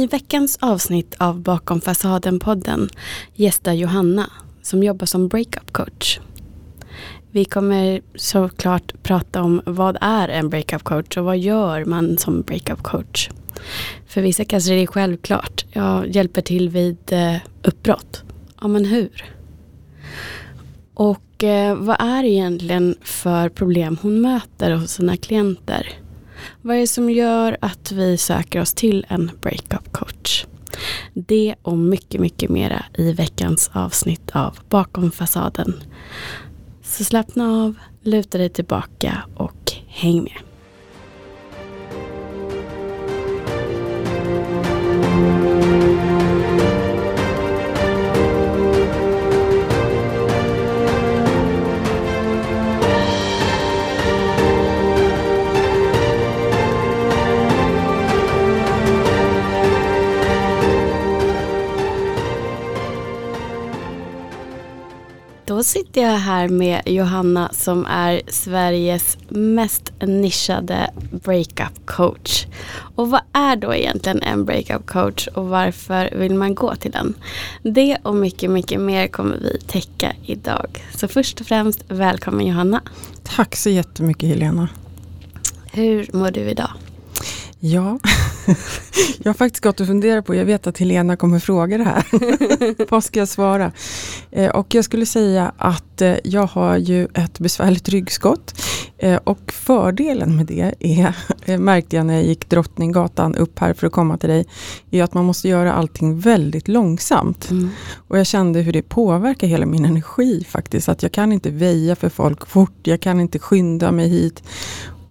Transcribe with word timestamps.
I 0.00 0.06
veckans 0.06 0.58
avsnitt 0.60 1.14
av 1.18 1.40
Bakom 1.40 1.80
fasaden-podden 1.80 2.88
gästar 3.34 3.72
Johanna 3.72 4.30
som 4.62 4.82
jobbar 4.82 5.06
som 5.06 5.28
breakup 5.28 5.72
coach. 5.72 6.20
Vi 7.30 7.44
kommer 7.44 8.00
såklart 8.14 9.02
prata 9.02 9.42
om 9.42 9.62
vad 9.66 9.96
är 10.00 10.28
en 10.28 10.48
breakup 10.48 10.82
coach 10.82 11.16
och 11.16 11.24
vad 11.24 11.38
gör 11.38 11.84
man 11.84 12.18
som 12.18 12.42
breakup 12.42 12.82
coach. 12.82 13.30
För 14.06 14.22
vissa 14.22 14.44
kanske 14.44 14.70
det 14.70 14.82
är 14.82 14.86
självklart. 14.86 15.64
Jag 15.72 16.08
hjälper 16.08 16.42
till 16.42 16.68
vid 16.68 17.12
eh, 17.12 17.36
uppbrott. 17.62 18.22
Ja 18.60 18.68
men 18.68 18.84
hur? 18.84 19.24
Och 20.94 21.44
eh, 21.44 21.76
vad 21.76 21.96
är 22.00 22.22
det 22.22 22.28
egentligen 22.28 22.94
för 23.02 23.48
problem 23.48 23.98
hon 24.02 24.20
möter 24.20 24.70
hos 24.70 24.90
sina 24.90 25.16
klienter? 25.16 25.88
Vad 26.62 26.76
är 26.76 26.80
det 26.80 26.86
som 26.86 27.10
gör 27.10 27.56
att 27.60 27.92
vi 27.92 28.16
söker 28.16 28.60
oss 28.60 28.74
till 28.74 29.06
en 29.08 29.30
breakup 29.40 29.92
coach? 29.92 30.44
Det 31.14 31.54
och 31.62 31.78
mycket, 31.78 32.20
mycket 32.20 32.50
mera 32.50 32.84
i 32.94 33.12
veckans 33.12 33.70
avsnitt 33.72 34.30
av 34.32 34.58
Bakom 34.68 35.10
fasaden. 35.10 35.74
Så 36.82 37.04
slappna 37.04 37.64
av, 37.64 37.74
luta 38.02 38.38
dig 38.38 38.48
tillbaka 38.48 39.22
och 39.36 39.72
häng 39.86 40.22
med. 40.22 40.36
Då 65.50 65.62
sitter 65.62 66.00
jag 66.00 66.18
här 66.18 66.48
med 66.48 66.82
Johanna 66.86 67.50
som 67.52 67.86
är 67.86 68.22
Sveriges 68.28 69.18
mest 69.28 69.92
nischade 70.00 70.90
breakup 71.24 71.86
coach. 71.86 72.46
Och 72.94 73.10
vad 73.10 73.20
är 73.32 73.56
då 73.56 73.74
egentligen 73.74 74.22
en 74.22 74.44
breakup 74.44 74.86
coach 74.86 75.26
och 75.26 75.48
varför 75.48 76.10
vill 76.16 76.34
man 76.34 76.54
gå 76.54 76.74
till 76.74 76.90
den? 76.90 77.14
Det 77.62 77.96
och 78.02 78.14
mycket, 78.14 78.50
mycket 78.50 78.80
mer 78.80 79.06
kommer 79.06 79.36
vi 79.36 79.58
täcka 79.66 80.12
idag. 80.24 80.84
Så 80.96 81.08
först 81.08 81.40
och 81.40 81.46
främst, 81.46 81.84
välkommen 81.88 82.46
Johanna. 82.46 82.80
Tack 83.22 83.56
så 83.56 83.70
jättemycket 83.70 84.28
Helena. 84.28 84.68
Hur 85.72 86.10
mår 86.12 86.30
du 86.30 86.40
idag? 86.40 86.70
Ja, 87.62 87.98
jag 89.18 89.28
har 89.28 89.34
faktiskt 89.34 89.64
gått 89.64 89.80
och 89.80 89.86
funderat 89.86 90.26
på, 90.26 90.34
jag 90.34 90.44
vet 90.44 90.66
att 90.66 90.78
Helena 90.78 91.16
kommer 91.16 91.38
fråga 91.38 91.78
det 91.78 91.84
här. 91.84 92.04
Vad 92.90 93.04
ska 93.04 93.18
jag 93.18 93.28
svara? 93.28 93.72
Eh, 94.30 94.50
och 94.50 94.74
jag 94.74 94.84
skulle 94.84 95.06
säga 95.06 95.52
att 95.56 96.02
eh, 96.02 96.14
jag 96.24 96.46
har 96.46 96.76
ju 96.76 97.08
ett 97.14 97.38
besvärligt 97.38 97.88
ryggskott. 97.88 98.54
Eh, 98.98 99.16
och 99.24 99.52
fördelen 99.52 100.36
med 100.36 100.46
det 100.46 100.74
är, 100.80 101.14
märkte 101.58 101.96
jag 101.96 102.06
när 102.06 102.14
jag 102.14 102.24
gick 102.24 102.50
Drottninggatan 102.50 103.34
upp 103.34 103.58
här 103.58 103.74
för 103.74 103.86
att 103.86 103.92
komma 103.92 104.18
till 104.18 104.28
dig, 104.28 104.46
är 104.90 105.02
att 105.02 105.14
man 105.14 105.24
måste 105.24 105.48
göra 105.48 105.72
allting 105.72 106.20
väldigt 106.20 106.68
långsamt. 106.68 107.50
Mm. 107.50 107.70
Och 108.08 108.18
jag 108.18 108.26
kände 108.26 108.60
hur 108.60 108.72
det 108.72 108.82
påverkar 108.82 109.46
hela 109.46 109.66
min 109.66 109.84
energi 109.84 110.46
faktiskt. 110.48 110.88
Att 110.88 111.02
jag 111.02 111.12
kan 111.12 111.32
inte 111.32 111.50
väja 111.50 111.96
för 111.96 112.08
folk 112.08 112.46
fort, 112.46 112.78
jag 112.82 113.00
kan 113.00 113.20
inte 113.20 113.38
skynda 113.38 113.92
mig 113.92 114.08
hit 114.08 114.42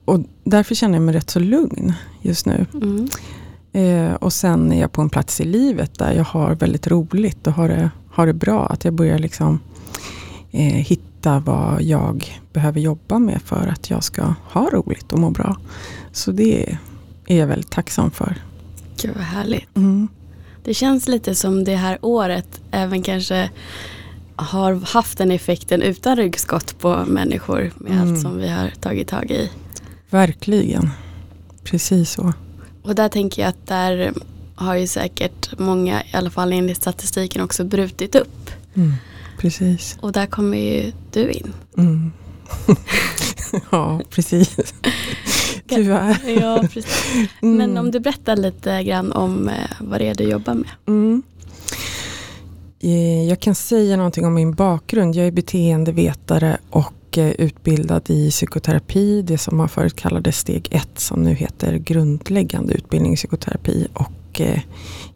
och 0.09 0.19
därför 0.43 0.75
känner 0.75 0.95
jag 0.95 1.01
mig 1.01 1.15
rätt 1.15 1.29
så 1.29 1.39
lugn 1.39 1.93
just 2.21 2.45
nu. 2.45 2.65
Mm. 2.73 3.09
Eh, 3.71 4.13
och 4.13 4.33
sen 4.33 4.71
är 4.71 4.81
jag 4.81 4.91
på 4.91 5.01
en 5.01 5.09
plats 5.09 5.41
i 5.41 5.43
livet 5.43 5.99
där 5.99 6.13
jag 6.13 6.23
har 6.23 6.55
väldigt 6.55 6.87
roligt 6.87 7.47
och 7.47 7.53
har 7.53 7.69
det, 7.69 7.91
har 8.11 8.27
det 8.27 8.33
bra. 8.33 8.65
Att 8.65 8.85
jag 8.85 8.93
börjar 8.93 9.19
liksom 9.19 9.59
eh, 10.51 10.63
hitta 10.63 11.39
vad 11.39 11.81
jag 11.81 12.41
behöver 12.53 12.79
jobba 12.79 13.19
med 13.19 13.41
för 13.41 13.67
att 13.67 13.89
jag 13.89 14.03
ska 14.03 14.33
ha 14.43 14.69
roligt 14.69 15.13
och 15.13 15.19
må 15.19 15.29
bra. 15.29 15.57
Så 16.11 16.31
det 16.31 16.77
är 17.27 17.37
jag 17.37 17.47
väldigt 17.47 17.71
tacksam 17.71 18.11
för. 18.11 18.35
Gud 19.01 19.11
vad 19.15 19.23
härligt. 19.23 19.77
Mm. 19.77 20.07
Det 20.63 20.73
känns 20.73 21.07
lite 21.07 21.35
som 21.35 21.63
det 21.63 21.75
här 21.75 21.97
året 22.01 22.61
även 22.71 23.01
kanske 23.03 23.49
har 24.35 24.73
haft 24.73 25.17
den 25.17 25.31
effekten 25.31 25.81
utan 25.81 26.15
ryggskott 26.15 26.79
på 26.79 27.03
människor 27.07 27.71
med 27.75 27.91
mm. 27.91 28.09
allt 28.13 28.21
som 28.21 28.37
vi 28.37 28.49
har 28.49 28.69
tagit 28.81 29.07
tag 29.07 29.31
i. 29.31 29.49
Verkligen. 30.09 30.89
Precis 31.63 32.11
så. 32.11 32.33
Och 32.81 32.95
där 32.95 33.09
tänker 33.09 33.41
jag 33.41 33.49
att 33.49 33.67
där 33.67 34.13
har 34.55 34.75
ju 34.75 34.87
säkert 34.87 35.59
många, 35.59 36.03
i 36.03 36.07
alla 36.13 36.29
fall 36.29 36.53
enligt 36.53 36.77
statistiken, 36.77 37.41
också 37.41 37.63
brutit 37.63 38.15
upp. 38.15 38.49
Mm, 38.73 38.93
precis. 39.37 39.97
Och 40.01 40.11
där 40.11 40.25
kommer 40.25 40.57
ju 40.57 40.91
du 41.11 41.31
in. 41.31 41.53
Mm. 41.77 42.11
ja, 43.71 44.01
precis. 44.09 44.73
Tyvärr. 45.67 46.39
ja, 46.41 46.63
precis. 46.71 47.05
Mm. 47.41 47.57
Men 47.57 47.77
om 47.77 47.91
du 47.91 47.99
berättar 47.99 48.35
lite 48.35 48.83
grann 48.83 49.11
om 49.11 49.49
eh, 49.49 49.55
vad 49.79 50.01
det 50.01 50.07
är 50.07 50.15
du 50.15 50.23
jobbar 50.23 50.53
med. 50.53 50.69
Mm. 50.87 51.23
Eh, 52.79 53.29
jag 53.29 53.39
kan 53.39 53.55
säga 53.55 53.97
någonting 53.97 54.25
om 54.25 54.33
min 54.33 54.53
bakgrund. 54.53 55.15
Jag 55.15 55.27
är 55.27 55.31
beteendevetare 55.31 56.57
och 56.69 56.93
och 57.09 57.17
eh, 57.17 57.31
utbildad 57.31 58.09
i 58.09 58.31
psykoterapi, 58.31 59.21
det 59.21 59.37
som 59.37 59.57
man 59.57 59.69
förut 59.69 59.95
kallade 59.95 60.31
steg 60.31 60.67
1 60.71 60.89
som 60.95 61.23
nu 61.23 61.33
heter 61.33 61.73
grundläggande 61.73 62.73
utbildning 62.73 63.13
i 63.13 63.15
psykoterapi. 63.15 63.87
Och 63.93 64.41
eh, 64.41 64.59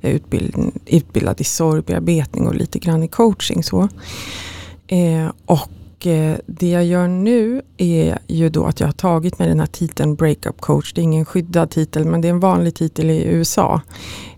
jag 0.02 0.12
är 0.12 0.16
utbild, 0.16 0.56
utbildad 0.86 1.42
i 1.42 1.44
sorgbearbetning 1.44 2.48
och 2.48 2.56
lite 2.56 2.80
grann 2.80 3.04
i 3.04 3.08
coaching. 3.08 3.64
Så. 3.64 3.90
Eh, 4.88 5.31
och 5.46 5.70
det 6.46 6.70
jag 6.70 6.86
gör 6.86 7.08
nu 7.08 7.62
är 7.78 8.18
ju 8.28 8.50
då 8.50 8.66
att 8.66 8.80
jag 8.80 8.88
har 8.88 8.94
tagit 8.94 9.40
mig 9.40 9.48
den 9.48 9.60
här 9.60 9.68
titeln 9.68 10.16
Breakup 10.16 10.62
coach. 10.62 10.94
Det 10.94 11.02
är 11.02 11.04
ingen 11.04 11.25
skyddad 11.25 11.70
titel 11.70 12.06
men 12.06 12.22
det 12.22 12.28
är 12.28 12.30
en 12.30 12.40
vanlig 12.40 12.75
titel 12.75 13.10
i 13.10 13.24
USA. 13.24 13.81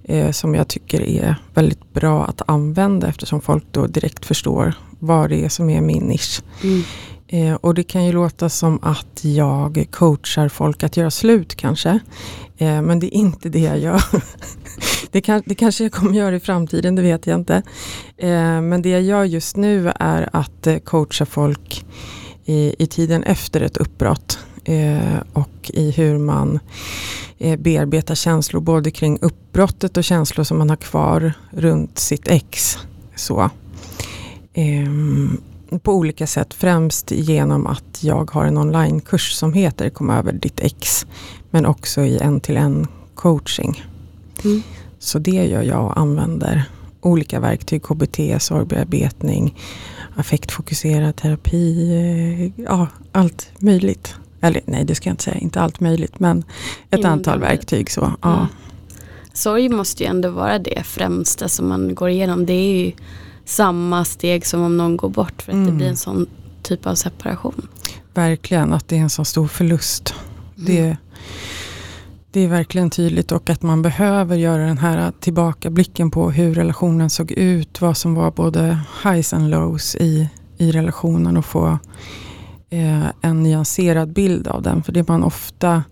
Eh, 0.03 0.31
som 0.31 0.55
jag 0.55 0.67
tycker 0.67 1.01
är 1.01 1.35
väldigt 1.53 1.93
bra 1.93 2.25
att 2.25 2.41
använda 2.47 3.07
eftersom 3.07 3.41
folk 3.41 3.63
då 3.71 3.87
direkt 3.87 4.25
förstår 4.25 4.73
vad 4.99 5.29
det 5.29 5.45
är 5.45 5.49
som 5.49 5.69
är 5.69 5.81
min 5.81 6.03
nisch. 6.03 6.41
Mm. 6.63 6.83
Eh, 7.35 7.55
och 7.55 7.73
det 7.73 7.83
kan 7.83 8.05
ju 8.05 8.11
låta 8.11 8.49
som 8.49 8.79
att 8.81 9.19
jag 9.25 9.87
coachar 9.91 10.49
folk 10.49 10.83
att 10.83 10.97
göra 10.97 11.11
slut 11.11 11.55
kanske. 11.55 11.99
Eh, 12.57 12.81
men 12.81 12.99
det 12.99 13.15
är 13.15 13.17
inte 13.17 13.49
det 13.49 13.59
jag 13.59 13.79
gör. 13.79 14.03
det, 15.11 15.21
kan, 15.21 15.43
det 15.45 15.55
kanske 15.55 15.83
jag 15.83 15.91
kommer 15.91 16.13
göra 16.13 16.35
i 16.35 16.39
framtiden, 16.39 16.95
det 16.95 17.01
vet 17.01 17.27
jag 17.27 17.39
inte. 17.39 17.55
Eh, 18.17 18.61
men 18.61 18.81
det 18.81 18.89
jag 18.89 19.01
gör 19.01 19.23
just 19.23 19.57
nu 19.57 19.91
är 19.99 20.29
att 20.33 20.67
eh, 20.67 20.77
coacha 20.77 21.25
folk 21.25 21.85
i, 22.45 22.75
i 22.83 22.87
tiden 22.87 23.23
efter 23.23 23.61
ett 23.61 23.77
uppbrott. 23.77 24.39
Eh, 24.65 25.19
och 25.33 25.71
i 25.73 25.91
hur 25.91 26.17
man 26.17 26.59
eh, 27.37 27.59
bearbetar 27.59 28.15
känslor 28.15 28.61
både 28.61 28.91
kring 28.91 29.19
uppbrottet 29.21 29.97
och 29.97 30.03
känslor 30.03 30.43
som 30.43 30.57
man 30.57 30.69
har 30.69 30.77
kvar 30.77 31.33
runt 31.51 31.99
sitt 31.99 32.27
ex. 32.27 32.77
Så. 33.15 33.49
Ehm, 34.53 35.37
på 35.83 35.93
olika 35.93 36.27
sätt. 36.27 36.53
Främst 36.53 37.11
genom 37.11 37.67
att 37.67 38.03
jag 38.03 38.31
har 38.31 38.45
en 38.45 38.57
onlinekurs 38.57 39.33
som 39.33 39.53
heter 39.53 39.89
Kom 39.89 40.09
över 40.09 40.33
ditt 40.33 40.59
ex. 40.59 41.05
Men 41.49 41.65
också 41.65 42.01
i 42.01 42.17
en 42.17 42.39
till 42.39 42.57
en 42.57 42.87
coaching. 43.15 43.83
Mm. 44.43 44.63
Så 44.99 45.19
det 45.19 45.31
gör 45.31 45.63
jag 45.63 45.85
och 45.85 45.99
använder 45.99 46.63
olika 47.01 47.39
verktyg. 47.39 47.83
KBT, 47.83 48.19
sorgbearbetning, 48.39 49.55
affektfokuserad 50.15 51.15
terapi. 51.15 51.91
Eh, 51.91 52.63
ja, 52.65 52.87
allt 53.11 53.49
möjligt. 53.59 54.15
Eller 54.41 54.61
nej, 54.65 54.85
det 54.85 54.95
ska 54.95 55.09
jag 55.09 55.13
inte 55.13 55.23
säga. 55.23 55.37
Inte 55.37 55.61
allt 55.61 55.79
möjligt. 55.79 56.19
Men 56.19 56.43
ett 56.89 56.99
Innan 56.99 57.11
antal 57.11 57.39
verktyg. 57.39 57.91
Så, 57.91 58.13
ja. 58.21 58.35
Mm. 58.35 58.47
Sorg 59.33 59.69
måste 59.69 60.03
ju 60.03 60.09
ändå 60.09 60.29
vara 60.29 60.59
det 60.59 60.83
främsta 60.83 61.49
som 61.49 61.69
man 61.69 61.95
går 61.95 62.09
igenom. 62.09 62.45
Det 62.45 62.53
är 62.53 62.85
ju 62.85 62.91
samma 63.45 64.05
steg 64.05 64.45
som 64.45 64.61
om 64.61 64.77
någon 64.77 64.97
går 64.97 65.09
bort 65.09 65.41
för 65.41 65.51
att 65.51 65.55
mm. 65.55 65.65
det 65.65 65.71
blir 65.71 65.87
en 65.87 65.97
sån 65.97 66.25
typ 66.61 66.87
av 66.87 66.95
separation. 66.95 67.67
Verkligen, 68.13 68.73
att 68.73 68.87
det 68.87 68.97
är 68.97 69.01
en 69.01 69.09
så 69.09 69.25
stor 69.25 69.47
förlust. 69.47 70.13
Mm. 70.57 70.65
Det, 70.65 70.97
det 72.31 72.39
är 72.39 72.47
verkligen 72.47 72.89
tydligt 72.89 73.31
och 73.31 73.49
att 73.49 73.61
man 73.61 73.81
behöver 73.81 74.35
göra 74.35 74.65
den 74.65 74.77
här 74.77 75.11
tillbakablicken 75.19 76.11
på 76.11 76.31
hur 76.31 76.53
relationen 76.53 77.09
såg 77.09 77.31
ut, 77.31 77.81
vad 77.81 77.97
som 77.97 78.15
var 78.15 78.31
både 78.31 78.79
highs 79.03 79.33
and 79.33 79.49
lows 79.49 79.95
i, 79.95 80.29
i 80.57 80.71
relationen 80.71 81.37
och 81.37 81.45
få 81.45 81.79
eh, 82.69 83.05
en 83.21 83.43
nyanserad 83.43 84.13
bild 84.13 84.47
av 84.47 84.61
den. 84.61 84.83
För 84.83 84.91
det 84.91 85.07
man 85.07 85.23
ofta 85.23 85.83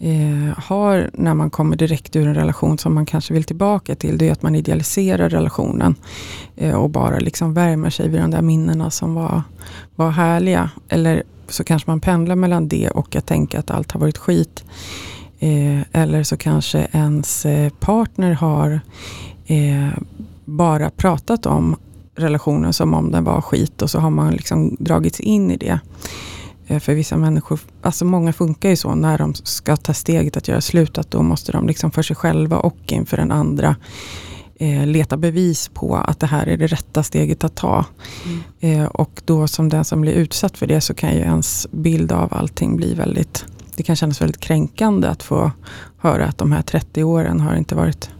eh, 0.00 0.58
har 0.58 1.10
när 1.12 1.34
man 1.34 1.50
kommer 1.50 1.76
direkt 1.76 2.16
ur 2.16 2.28
en 2.28 2.34
relation 2.34 2.78
som 2.78 2.94
man 2.94 3.06
kanske 3.06 3.34
vill 3.34 3.44
tillbaka 3.44 3.94
till, 3.94 4.18
det 4.18 4.28
är 4.28 4.32
att 4.32 4.42
man 4.42 4.54
idealiserar 4.54 5.28
relationen 5.28 5.94
eh, 6.56 6.74
och 6.74 6.90
bara 6.90 7.18
liksom 7.18 7.54
värmer 7.54 7.90
sig 7.90 8.08
vid 8.08 8.20
de 8.20 8.30
där 8.30 8.42
minnena 8.42 8.90
som 8.90 9.14
var, 9.14 9.42
var 9.94 10.10
härliga. 10.10 10.70
Eller 10.88 11.22
så 11.48 11.64
kanske 11.64 11.90
man 11.90 12.00
pendlar 12.00 12.36
mellan 12.36 12.68
det 12.68 12.90
och 12.90 13.16
att 13.16 13.26
tänka 13.26 13.58
att 13.58 13.70
allt 13.70 13.92
har 13.92 14.00
varit 14.00 14.18
skit. 14.18 14.64
Eh, 15.38 15.80
eller 15.92 16.22
så 16.22 16.36
kanske 16.36 16.88
ens 16.92 17.46
eh, 17.46 17.72
partner 17.80 18.32
har 18.32 18.80
eh, 19.46 19.98
bara 20.44 20.90
pratat 20.90 21.46
om 21.46 21.76
relationen 22.14 22.72
som 22.72 22.94
om 22.94 23.10
den 23.10 23.24
var 23.24 23.40
skit 23.40 23.82
och 23.82 23.90
så 23.90 23.98
har 23.98 24.10
man 24.10 24.32
liksom 24.32 24.76
dragits 24.78 25.20
in 25.20 25.50
i 25.50 25.56
det. 25.56 25.80
Eh, 26.70 26.78
för 26.78 26.94
vissa 26.94 27.16
människor, 27.16 27.60
alltså 27.82 28.04
många 28.04 28.32
funkar 28.32 28.68
ju 28.68 28.76
så 28.76 28.94
när 28.94 29.18
de 29.18 29.34
ska 29.34 29.76
ta 29.76 29.94
steget 29.94 30.36
att 30.36 30.48
göra 30.48 30.60
slut, 30.60 30.98
att 30.98 31.10
då 31.10 31.22
måste 31.22 31.52
de 31.52 31.66
liksom 31.66 31.90
för 31.90 32.02
sig 32.02 32.16
själva 32.16 32.58
och 32.58 32.78
inför 32.92 33.16
den 33.16 33.32
andra 33.32 33.76
eh, 34.56 34.86
leta 34.86 35.16
bevis 35.16 35.68
på 35.68 35.96
att 35.96 36.20
det 36.20 36.26
här 36.26 36.46
är 36.46 36.56
det 36.56 36.66
rätta 36.66 37.02
steget 37.02 37.44
att 37.44 37.54
ta. 37.54 37.84
Mm. 38.24 38.80
Eh, 38.80 38.86
och 38.86 39.22
då 39.24 39.48
som 39.48 39.68
den 39.68 39.84
som 39.84 40.00
blir 40.00 40.12
utsatt 40.12 40.58
för 40.58 40.66
det 40.66 40.80
så 40.80 40.94
kan 40.94 41.14
ju 41.14 41.20
ens 41.20 41.66
bild 41.70 42.12
av 42.12 42.34
allting 42.34 42.76
bli 42.76 42.94
väldigt, 42.94 43.44
det 43.76 43.82
kan 43.82 43.96
kännas 43.96 44.20
väldigt 44.20 44.40
kränkande 44.40 45.08
att 45.08 45.22
få 45.22 45.52
höra 45.98 46.26
att 46.26 46.38
de 46.38 46.52
här 46.52 46.62
30 46.62 47.04
åren 47.04 47.40
har 47.40 47.56
inte 47.56 47.74
varit 47.74 48.10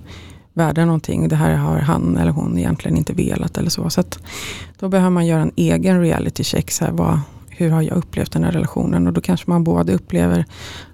värda 0.52 0.84
någonting. 0.84 1.28
Det 1.28 1.36
här 1.36 1.54
har 1.54 1.78
han 1.78 2.16
eller 2.16 2.32
hon 2.32 2.58
egentligen 2.58 2.96
inte 2.96 3.12
velat 3.12 3.58
eller 3.58 3.70
så. 3.70 3.90
Så 3.90 4.02
då 4.78 4.88
behöver 4.88 5.10
man 5.10 5.26
göra 5.26 5.42
en 5.42 5.52
egen 5.56 6.00
reality 6.00 6.44
check. 6.44 6.70
Så 6.70 6.84
här, 6.84 6.92
vad, 6.92 7.20
hur 7.60 7.70
har 7.70 7.82
jag 7.82 7.96
upplevt 7.96 8.32
den 8.32 8.44
här 8.44 8.52
relationen? 8.52 9.06
Och 9.06 9.12
då 9.12 9.20
kanske 9.20 9.50
man 9.50 9.64
både 9.64 9.94
upplever 9.94 10.44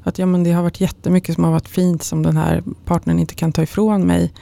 att 0.03 0.19
ja, 0.19 0.27
men 0.27 0.45
det 0.45 0.53
har 0.53 0.63
varit 0.63 0.81
jättemycket 0.81 1.35
som 1.35 1.45
har 1.45 1.51
varit 1.51 1.69
fint 1.69 2.03
som 2.03 2.23
den 2.23 2.37
här 2.37 2.63
partnern 2.85 3.19
inte 3.19 3.35
kan 3.35 3.53
ta 3.53 3.63
ifrån 3.63 4.07
mig. 4.07 4.33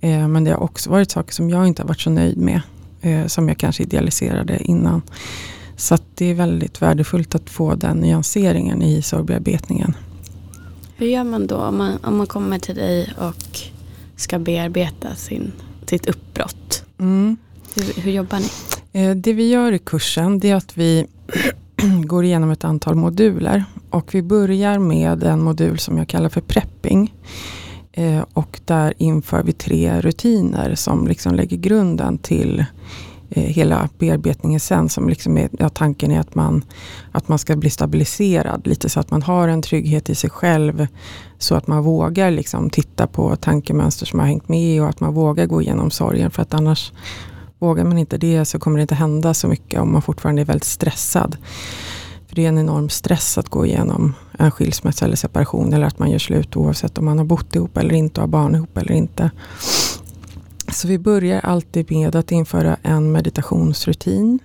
Eh, 0.00 0.28
men 0.28 0.44
det 0.44 0.50
har 0.50 0.62
också 0.62 0.90
varit 0.90 1.10
saker 1.10 1.34
som 1.34 1.50
jag 1.50 1.66
inte 1.66 1.82
har 1.82 1.88
varit 1.88 2.00
så 2.00 2.10
nöjd 2.10 2.38
med. 2.38 2.60
Eh, 3.00 3.26
som 3.26 3.48
jag 3.48 3.58
kanske 3.58 3.82
idealiserade 3.82 4.58
innan. 4.62 5.02
Så 5.76 5.98
det 6.14 6.26
är 6.26 6.34
väldigt 6.34 6.82
värdefullt 6.82 7.34
att 7.34 7.50
få 7.50 7.74
den 7.74 7.96
nyanseringen 7.96 8.82
i 8.82 9.02
sorgbearbetningen. 9.02 9.96
Hur 10.96 11.06
gör 11.06 11.24
man 11.24 11.46
då 11.46 11.56
om 11.56 11.78
man, 11.78 11.98
om 12.04 12.16
man 12.16 12.26
kommer 12.26 12.58
till 12.58 12.74
dig 12.74 13.12
och 13.18 13.60
ska 14.16 14.38
bearbeta 14.38 15.14
sin, 15.14 15.52
sitt 15.86 16.06
uppbrott? 16.06 16.84
Mm. 16.98 17.36
Hur, 17.74 18.02
hur, 18.02 18.12
jobbar 18.12 18.38
ni? 18.38 18.48
Eh, 19.00 19.16
det 19.16 19.32
vi 19.32 19.48
gör 19.48 19.72
i 19.72 19.78
kursen 19.78 20.38
det 20.38 20.50
är 20.50 20.54
att 20.54 20.78
vi 20.78 21.06
går 22.04 22.24
igenom 22.24 22.50
ett 22.50 22.64
antal 22.64 22.94
moduler. 22.94 23.64
Och 23.90 24.14
vi 24.14 24.22
börjar 24.22 24.78
med 24.78 25.22
en 25.22 25.42
modul 25.42 25.78
som 25.78 25.98
jag 25.98 26.08
kallar 26.08 26.28
för 26.28 26.40
prepping. 26.40 27.14
Eh, 27.92 28.24
och 28.32 28.60
där 28.64 28.94
inför 28.98 29.42
vi 29.42 29.52
tre 29.52 30.00
rutiner 30.00 30.74
som 30.74 31.08
liksom 31.08 31.34
lägger 31.34 31.56
grunden 31.56 32.18
till 32.18 32.64
eh, 33.30 33.42
hela 33.42 33.88
bearbetningen 33.98 34.60
sen. 34.60 34.88
Som 34.88 35.08
liksom 35.08 35.38
är, 35.38 35.48
ja, 35.58 35.68
tanken 35.68 36.10
är 36.10 36.20
att 36.20 36.34
man, 36.34 36.64
att 37.12 37.28
man 37.28 37.38
ska 37.38 37.56
bli 37.56 37.70
stabiliserad 37.70 38.66
lite 38.66 38.88
så 38.88 39.00
att 39.00 39.10
man 39.10 39.22
har 39.22 39.48
en 39.48 39.62
trygghet 39.62 40.10
i 40.10 40.14
sig 40.14 40.30
själv. 40.30 40.86
Så 41.38 41.54
att 41.54 41.66
man 41.66 41.82
vågar 41.82 42.30
liksom 42.30 42.70
titta 42.70 43.06
på 43.06 43.36
tankemönster 43.36 44.06
som 44.06 44.18
har 44.18 44.26
hängt 44.26 44.48
med 44.48 44.82
och 44.82 44.88
att 44.88 45.00
man 45.00 45.14
vågar 45.14 45.46
gå 45.46 45.62
igenom 45.62 45.90
sorgen. 45.90 46.30
För 46.30 46.42
att 46.42 46.54
annars 46.54 46.92
vågar 47.60 47.84
man 47.84 47.98
inte 47.98 48.18
det 48.18 48.44
så 48.44 48.58
kommer 48.58 48.78
det 48.78 48.82
inte 48.82 48.94
hända 48.94 49.34
så 49.34 49.48
mycket 49.48 49.80
om 49.80 49.92
man 49.92 50.02
fortfarande 50.02 50.42
är 50.42 50.46
väldigt 50.46 50.64
stressad. 50.64 51.36
För 52.28 52.36
det 52.36 52.44
är 52.44 52.48
en 52.48 52.58
enorm 52.58 52.88
stress 52.88 53.38
att 53.38 53.48
gå 53.48 53.66
igenom 53.66 54.14
en 54.38 54.50
skilsmässa 54.50 55.04
eller 55.04 55.16
separation 55.16 55.72
eller 55.72 55.86
att 55.86 55.98
man 55.98 56.10
gör 56.10 56.18
slut 56.18 56.56
oavsett 56.56 56.98
om 56.98 57.04
man 57.04 57.18
har 57.18 57.24
bott 57.24 57.54
ihop 57.54 57.76
eller 57.76 57.94
inte, 57.94 58.20
har 58.20 58.28
barn 58.28 58.54
ihop 58.54 58.78
eller 58.78 58.92
inte. 58.92 59.30
Så 60.68 60.88
vi 60.88 60.98
börjar 60.98 61.40
alltid 61.40 61.90
med 61.90 62.16
att 62.16 62.32
införa 62.32 62.76
en 62.82 63.12
meditationsrutin. 63.12 64.38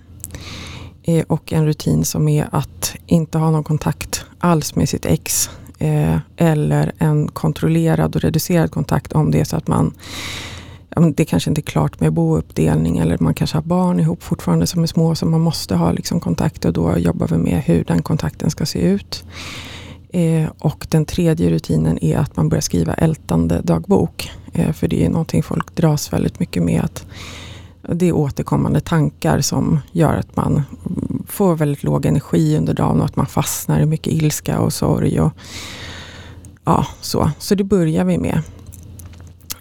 Eh, 1.04 1.26
och 1.28 1.54
en 1.54 1.66
rutin 1.66 2.06
som 2.06 2.28
är 2.28 2.48
att 2.52 2.96
inte 3.06 3.38
ha 3.38 3.52
någon 3.52 3.64
kontakt 3.64 4.26
alls 4.40 4.76
med 4.76 4.90
sitt 4.90 5.06
ex. 5.06 5.50
Eh, 5.80 6.18
eller 6.38 6.92
en 6.98 7.28
kontrollerad 7.28 8.16
och 8.16 8.22
reducerad 8.22 8.72
kontakt 8.72 9.14
om 9.14 9.32
det 9.32 9.40
är 9.40 9.44
så 9.44 9.56
att 9.56 9.68
man 9.68 9.94
det 11.16 11.26
kanske 11.26 11.50
inte 11.50 11.62
är 11.62 11.64
klart 11.64 12.00
med 12.00 12.14
bouppdelning 12.14 12.98
eller 12.98 13.18
man 13.20 13.34
kanske 13.34 13.58
har 13.58 13.64
barn 13.64 14.00
ihop 14.00 14.24
fortfarande 14.24 14.68
som 14.68 14.84
är 14.84 14.88
små 14.88 15.16
så 15.16 15.26
man 15.26 15.42
måste 15.42 15.76
ha 15.76 15.92
liksom 15.92 16.20
kontakt 16.20 16.66
och 16.66 16.74
då 16.74 16.98
jobbar 16.98 17.28
vi 17.28 17.38
med 17.38 17.62
hur 17.62 17.84
den 17.84 18.02
kontakten 18.02 18.50
ska 18.50 18.66
se 18.66 18.80
ut. 18.80 19.24
Eh, 20.10 20.50
och 20.60 20.88
den 20.90 21.06
tredje 21.06 21.50
rutinen 21.50 22.04
är 22.04 22.18
att 22.18 22.36
man 22.36 22.50
börjar 22.50 22.62
skriva 22.62 22.94
ältande 22.94 23.62
dagbok. 23.62 24.32
Eh, 24.54 24.72
för 24.72 24.88
det 24.88 25.06
är 25.06 25.10
någonting 25.10 25.44
folk 25.44 25.76
dras 25.76 26.14
väldigt 26.14 26.40
mycket 26.40 26.64
med. 26.64 26.82
att 26.84 27.06
Det 27.82 28.08
är 28.08 28.14
återkommande 28.16 28.80
tankar 28.80 29.42
som 29.42 29.80
gör 29.92 30.14
att 30.14 30.36
man 30.36 30.64
får 31.28 31.56
väldigt 31.56 31.84
låg 31.84 32.06
energi 32.06 32.58
under 32.58 32.74
dagen 32.74 33.00
och 33.00 33.06
att 33.06 33.16
man 33.16 33.26
fastnar 33.26 33.80
i 33.80 33.86
mycket 33.86 34.14
ilska 34.14 34.60
och 34.60 34.74
sorg. 34.74 35.20
Och, 35.20 35.32
ja, 36.64 36.88
så. 37.02 37.32
så 37.40 37.56
det 37.56 37.64
börjar 37.64 38.06
vi 38.06 38.18
med. 38.18 38.42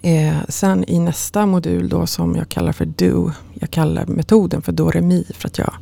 Eh, 0.05 0.37
sen 0.49 0.85
i 0.87 0.99
nästa 0.99 1.45
modul 1.45 1.89
då 1.89 2.07
som 2.07 2.35
jag 2.35 2.49
kallar 2.49 2.71
för 2.71 2.85
Do, 2.85 3.31
jag 3.53 3.71
kallar 3.71 4.05
metoden 4.05 4.61
för 4.61 4.71
Do 4.71 4.89
Re 4.89 5.01
Mi 5.01 5.25
för 5.37 5.47
att 5.47 5.57
jag 5.57 5.73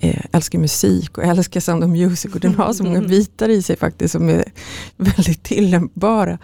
eh, 0.00 0.24
älskar 0.32 0.58
musik 0.58 1.18
och 1.18 1.24
älskar 1.24 1.60
Sound 1.60 1.84
of 1.84 1.90
Music 1.90 2.34
och 2.34 2.40
den 2.40 2.54
har 2.54 2.72
så 2.72 2.84
många 2.84 3.00
bitar 3.08 3.48
i 3.48 3.62
sig 3.62 3.76
faktiskt 3.76 4.12
som 4.12 4.28
är 4.28 4.44
väldigt 4.96 5.42
tillämpbara. 5.42 6.38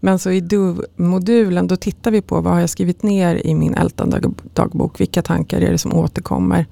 Men 0.00 0.18
så 0.18 0.30
i 0.30 0.40
Do-modulen 0.40 1.66
då 1.66 1.76
tittar 1.76 2.10
vi 2.10 2.22
på 2.22 2.40
vad 2.40 2.52
har 2.52 2.60
jag 2.60 2.70
skrivit 2.70 3.02
ner 3.02 3.46
i 3.46 3.54
min 3.54 3.74
ältande 3.74 4.20
dagbok, 4.54 5.00
vilka 5.00 5.22
tankar 5.22 5.60
är 5.60 5.70
det 5.70 5.78
som 5.78 5.94
återkommer. 5.94 6.66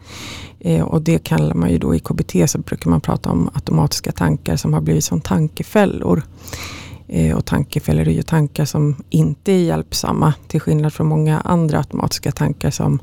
Eh, 0.61 0.83
och 0.83 1.03
det 1.03 1.19
kallar 1.19 1.55
man 1.55 1.71
ju 1.71 1.79
då 1.79 1.95
i 1.95 2.01
KBT 2.01 2.51
så 2.51 2.59
brukar 2.59 2.91
man 2.91 3.01
prata 3.01 3.31
om 3.31 3.51
automatiska 3.55 4.13
tankar 4.13 4.57
som 4.57 4.75
har 4.75 4.81
blivit 4.81 5.05
som 5.05 5.21
tankefällor. 5.21 6.23
Eh, 7.09 7.37
och 7.37 7.45
tankefällor 7.45 8.09
är 8.09 8.13
ju 8.13 8.23
tankar 8.23 8.65
som 8.65 8.97
inte 9.11 9.53
är 9.53 9.63
hjälpsamma. 9.63 10.35
Till 10.49 10.61
skillnad 10.61 10.93
från 10.93 11.07
många 11.07 11.41
andra 11.41 11.79
automatiska 11.79 12.33
tankar 12.33 12.71
som, 12.71 12.99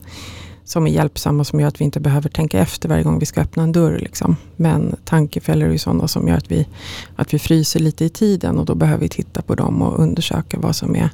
som 0.63 0.87
är 0.87 0.91
hjälpsamma 0.91 1.43
som 1.43 1.59
gör 1.59 1.67
att 1.67 1.81
vi 1.81 1.85
inte 1.85 1.99
behöver 1.99 2.29
tänka 2.29 2.59
efter 2.59 2.89
varje 2.89 3.03
gång 3.03 3.19
vi 3.19 3.25
ska 3.25 3.41
öppna 3.41 3.63
en 3.63 3.71
dörr. 3.71 3.99
Liksom. 3.99 4.35
Men 4.55 4.95
tankefällor 5.05 5.67
är 5.67 5.71
ju 5.71 5.77
sådana 5.77 6.07
som 6.07 6.27
gör 6.27 6.37
att 6.37 6.51
vi, 6.51 6.67
att 7.15 7.33
vi 7.33 7.39
fryser 7.39 7.79
lite 7.79 8.05
i 8.05 8.09
tiden 8.09 8.57
och 8.57 8.65
då 8.65 8.75
behöver 8.75 9.01
vi 9.01 9.09
titta 9.09 9.41
på 9.41 9.55
dem 9.55 9.81
och 9.81 9.99
undersöka 9.99 10.59
vad 10.59 10.75
som 10.75 10.95
är 10.95 11.09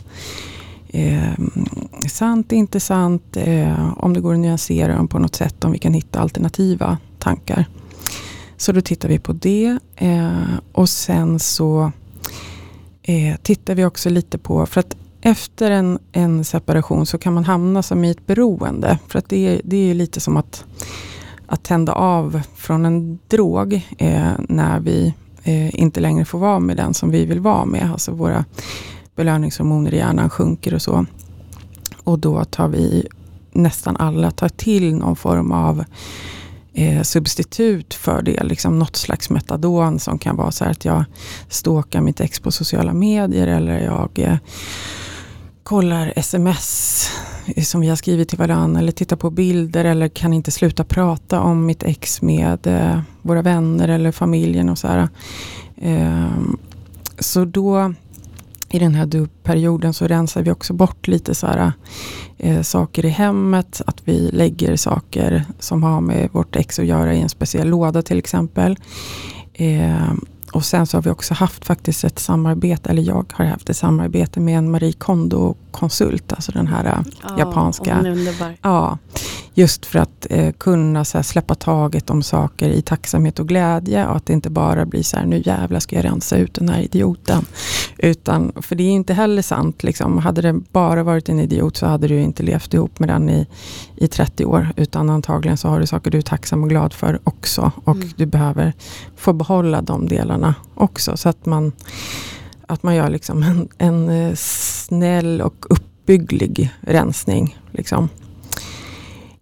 eh, 0.87 1.45
sant, 2.09 2.51
inte 2.51 2.79
sant, 2.79 3.37
eh, 3.37 3.93
om 3.97 4.13
det 4.13 4.19
går 4.19 4.33
att 4.33 4.39
nyansera 4.39 4.95
dem 4.95 5.07
på 5.07 5.19
något 5.19 5.35
sätt, 5.35 5.63
om 5.63 5.71
vi 5.71 5.79
kan 5.79 5.93
hitta 5.93 6.19
alternativa 6.19 6.97
tankar. 7.19 7.65
Så 8.57 8.71
då 8.71 8.81
tittar 8.81 9.09
vi 9.09 9.19
på 9.19 9.33
det 9.33 9.77
eh, 9.95 10.57
och 10.71 10.89
sen 10.89 11.39
så 11.39 11.91
eh, 13.11 13.35
tittar 13.41 13.75
vi 13.75 13.85
också 13.85 14.09
lite 14.09 14.37
på, 14.37 14.65
för 14.65 14.79
att 14.79 14.95
efter 15.21 15.71
en, 15.71 15.99
en 16.11 16.43
separation 16.43 17.05
så 17.05 17.17
kan 17.17 17.33
man 17.33 17.45
hamna 17.45 17.83
som 17.83 18.03
i 18.03 18.11
ett 18.11 18.27
beroende. 18.27 18.99
För 19.07 19.19
att 19.19 19.29
det, 19.29 19.47
är, 19.47 19.61
det 19.63 19.91
är 19.91 19.93
lite 19.93 20.19
som 20.19 20.37
att, 20.37 20.65
att 21.47 21.63
tända 21.63 21.93
av 21.93 22.41
från 22.55 22.85
en 22.85 23.19
drog 23.27 23.73
eh, 23.97 24.31
när 24.49 24.79
vi 24.79 25.13
eh, 25.43 25.81
inte 25.81 25.99
längre 25.99 26.25
får 26.25 26.39
vara 26.39 26.59
med 26.59 26.77
den 26.77 26.93
som 26.93 27.11
vi 27.11 27.25
vill 27.25 27.39
vara 27.39 27.65
med. 27.65 27.91
Alltså 27.91 28.11
våra 28.11 28.45
belöningshormoner 29.15 29.93
i 29.93 29.97
hjärnan 29.97 30.29
sjunker 30.29 30.73
och 30.73 30.81
så. 30.81 31.05
Och 32.03 32.19
då 32.19 32.43
tar 32.43 32.67
vi 32.67 33.07
nästan 33.51 33.97
alla 33.97 34.31
tar 34.31 34.49
till 34.49 34.95
någon 34.95 35.15
form 35.15 35.51
av 35.51 35.83
eh, 36.73 37.01
substitut 37.01 37.93
för 37.93 38.21
det. 38.21 38.43
Liksom 38.43 38.79
något 38.79 38.95
slags 38.95 39.29
metadon 39.29 39.99
som 39.99 40.19
kan 40.19 40.35
vara 40.35 40.51
så 40.51 40.63
här 40.63 40.71
att 40.71 40.85
jag 40.85 41.05
stalkar 41.49 42.01
mitt 42.01 42.19
ex 42.19 42.39
på 42.39 42.51
sociala 42.51 42.93
medier 42.93 43.47
eller 43.47 43.79
jag 43.79 44.09
eh, 44.15 44.37
kollar 45.63 46.13
sms 46.15 47.09
eh, 47.55 47.63
som 47.63 47.81
vi 47.81 47.89
har 47.89 47.95
skrivit 47.95 48.29
till 48.29 48.37
varandra 48.37 48.79
eller 48.79 48.91
tittar 48.91 49.15
på 49.15 49.29
bilder 49.29 49.85
eller 49.85 50.07
kan 50.07 50.33
inte 50.33 50.51
sluta 50.51 50.83
prata 50.83 51.39
om 51.39 51.65
mitt 51.65 51.83
ex 51.83 52.21
med 52.21 52.67
eh, 52.67 52.99
våra 53.21 53.41
vänner 53.41 53.87
eller 53.87 54.11
familjen 54.11 54.69
och 54.69 54.77
så 54.77 54.87
här. 54.87 55.09
Eh, 55.77 56.31
så 57.19 57.45
då 57.45 57.93
i 58.71 58.79
den 58.79 58.95
här 58.95 59.27
perioden 59.43 59.93
så 59.93 60.07
rensar 60.07 60.41
vi 60.41 60.51
också 60.51 60.73
bort 60.73 61.07
lite 61.07 61.35
så 61.35 61.47
här, 61.47 61.73
eh, 62.37 62.61
saker 62.61 63.05
i 63.05 63.09
hemmet. 63.09 63.81
Att 63.87 64.01
vi 64.05 64.29
lägger 64.31 64.75
saker 64.75 65.45
som 65.59 65.83
har 65.83 66.01
med 66.01 66.29
vårt 66.31 66.55
ex 66.55 66.79
att 66.79 66.85
göra 66.85 67.13
i 67.13 67.21
en 67.21 67.29
speciell 67.29 67.67
låda 67.67 68.01
till 68.01 68.19
exempel. 68.19 68.77
Eh, 69.53 70.13
och 70.51 70.65
sen 70.65 70.87
så 70.87 70.97
har 70.97 71.01
vi 71.01 71.09
också 71.09 71.33
haft 71.33 71.65
faktiskt 71.65 72.03
ett 72.03 72.19
samarbete, 72.19 72.89
eller 72.89 73.01
jag 73.01 73.33
har 73.33 73.45
haft 73.45 73.69
ett 73.69 73.77
samarbete 73.77 74.39
med 74.39 74.57
en 74.57 74.71
Marie 74.71 74.93
Kondo-konsult, 74.93 76.33
alltså 76.33 76.51
den 76.51 76.67
här 76.67 76.99
oh, 76.99 77.39
japanska. 77.39 78.15
Ja, 78.61 78.97
just 79.53 79.85
för 79.85 79.99
att 79.99 80.27
eh, 80.29 80.51
kunna 80.51 81.05
så 81.05 81.17
här, 81.17 81.23
släppa 81.23 81.55
taget 81.55 82.09
om 82.09 82.23
saker 82.23 82.69
i 82.69 82.81
tacksamhet 82.81 83.39
och 83.39 83.47
glädje 83.47 84.07
och 84.07 84.15
att 84.15 84.25
det 84.25 84.33
inte 84.33 84.49
bara 84.49 84.85
blir 84.85 85.03
så 85.03 85.17
här, 85.17 85.25
nu 85.25 85.41
jävlar 85.45 85.79
ska 85.79 85.95
jag 85.95 86.05
rensa 86.05 86.37
ut 86.37 86.53
den 86.53 86.69
här 86.69 86.81
idioten. 86.81 87.45
Utan, 87.97 88.51
för 88.55 88.75
det 88.75 88.83
är 88.83 88.91
inte 88.91 89.13
heller 89.13 89.41
sant, 89.41 89.83
liksom. 89.83 90.17
hade 90.17 90.41
det 90.41 90.53
bara 90.53 91.03
varit 91.03 91.29
en 91.29 91.39
idiot 91.39 91.77
så 91.77 91.85
hade 91.85 92.07
du 92.07 92.21
inte 92.21 92.43
levt 92.43 92.73
ihop 92.73 92.99
med 92.99 93.09
den 93.09 93.29
i, 93.29 93.47
i 93.95 94.07
30 94.07 94.45
år. 94.45 94.67
Utan 94.75 95.09
antagligen 95.09 95.57
så 95.57 95.67
har 95.67 95.79
du 95.79 95.87
saker 95.87 96.11
du 96.11 96.17
är 96.17 96.21
tacksam 96.21 96.63
och 96.63 96.69
glad 96.69 96.93
för 96.93 97.19
också. 97.23 97.71
Och 97.83 97.95
mm. 97.95 98.09
du 98.15 98.25
behöver 98.25 98.73
få 99.15 99.33
behålla 99.33 99.81
de 99.81 100.07
delarna 100.07 100.55
också. 100.75 101.17
Så 101.17 101.29
att 101.29 101.45
man 101.45 101.71
att 102.67 102.83
man 102.83 102.95
gör 102.95 103.09
liksom 103.09 103.43
en, 103.43 103.67
en 103.77 104.09
eh, 104.09 104.35
snäll 104.35 105.41
och 105.41 105.65
uppbygglig 105.69 106.71
rensning. 106.81 107.57
Liksom. 107.71 108.09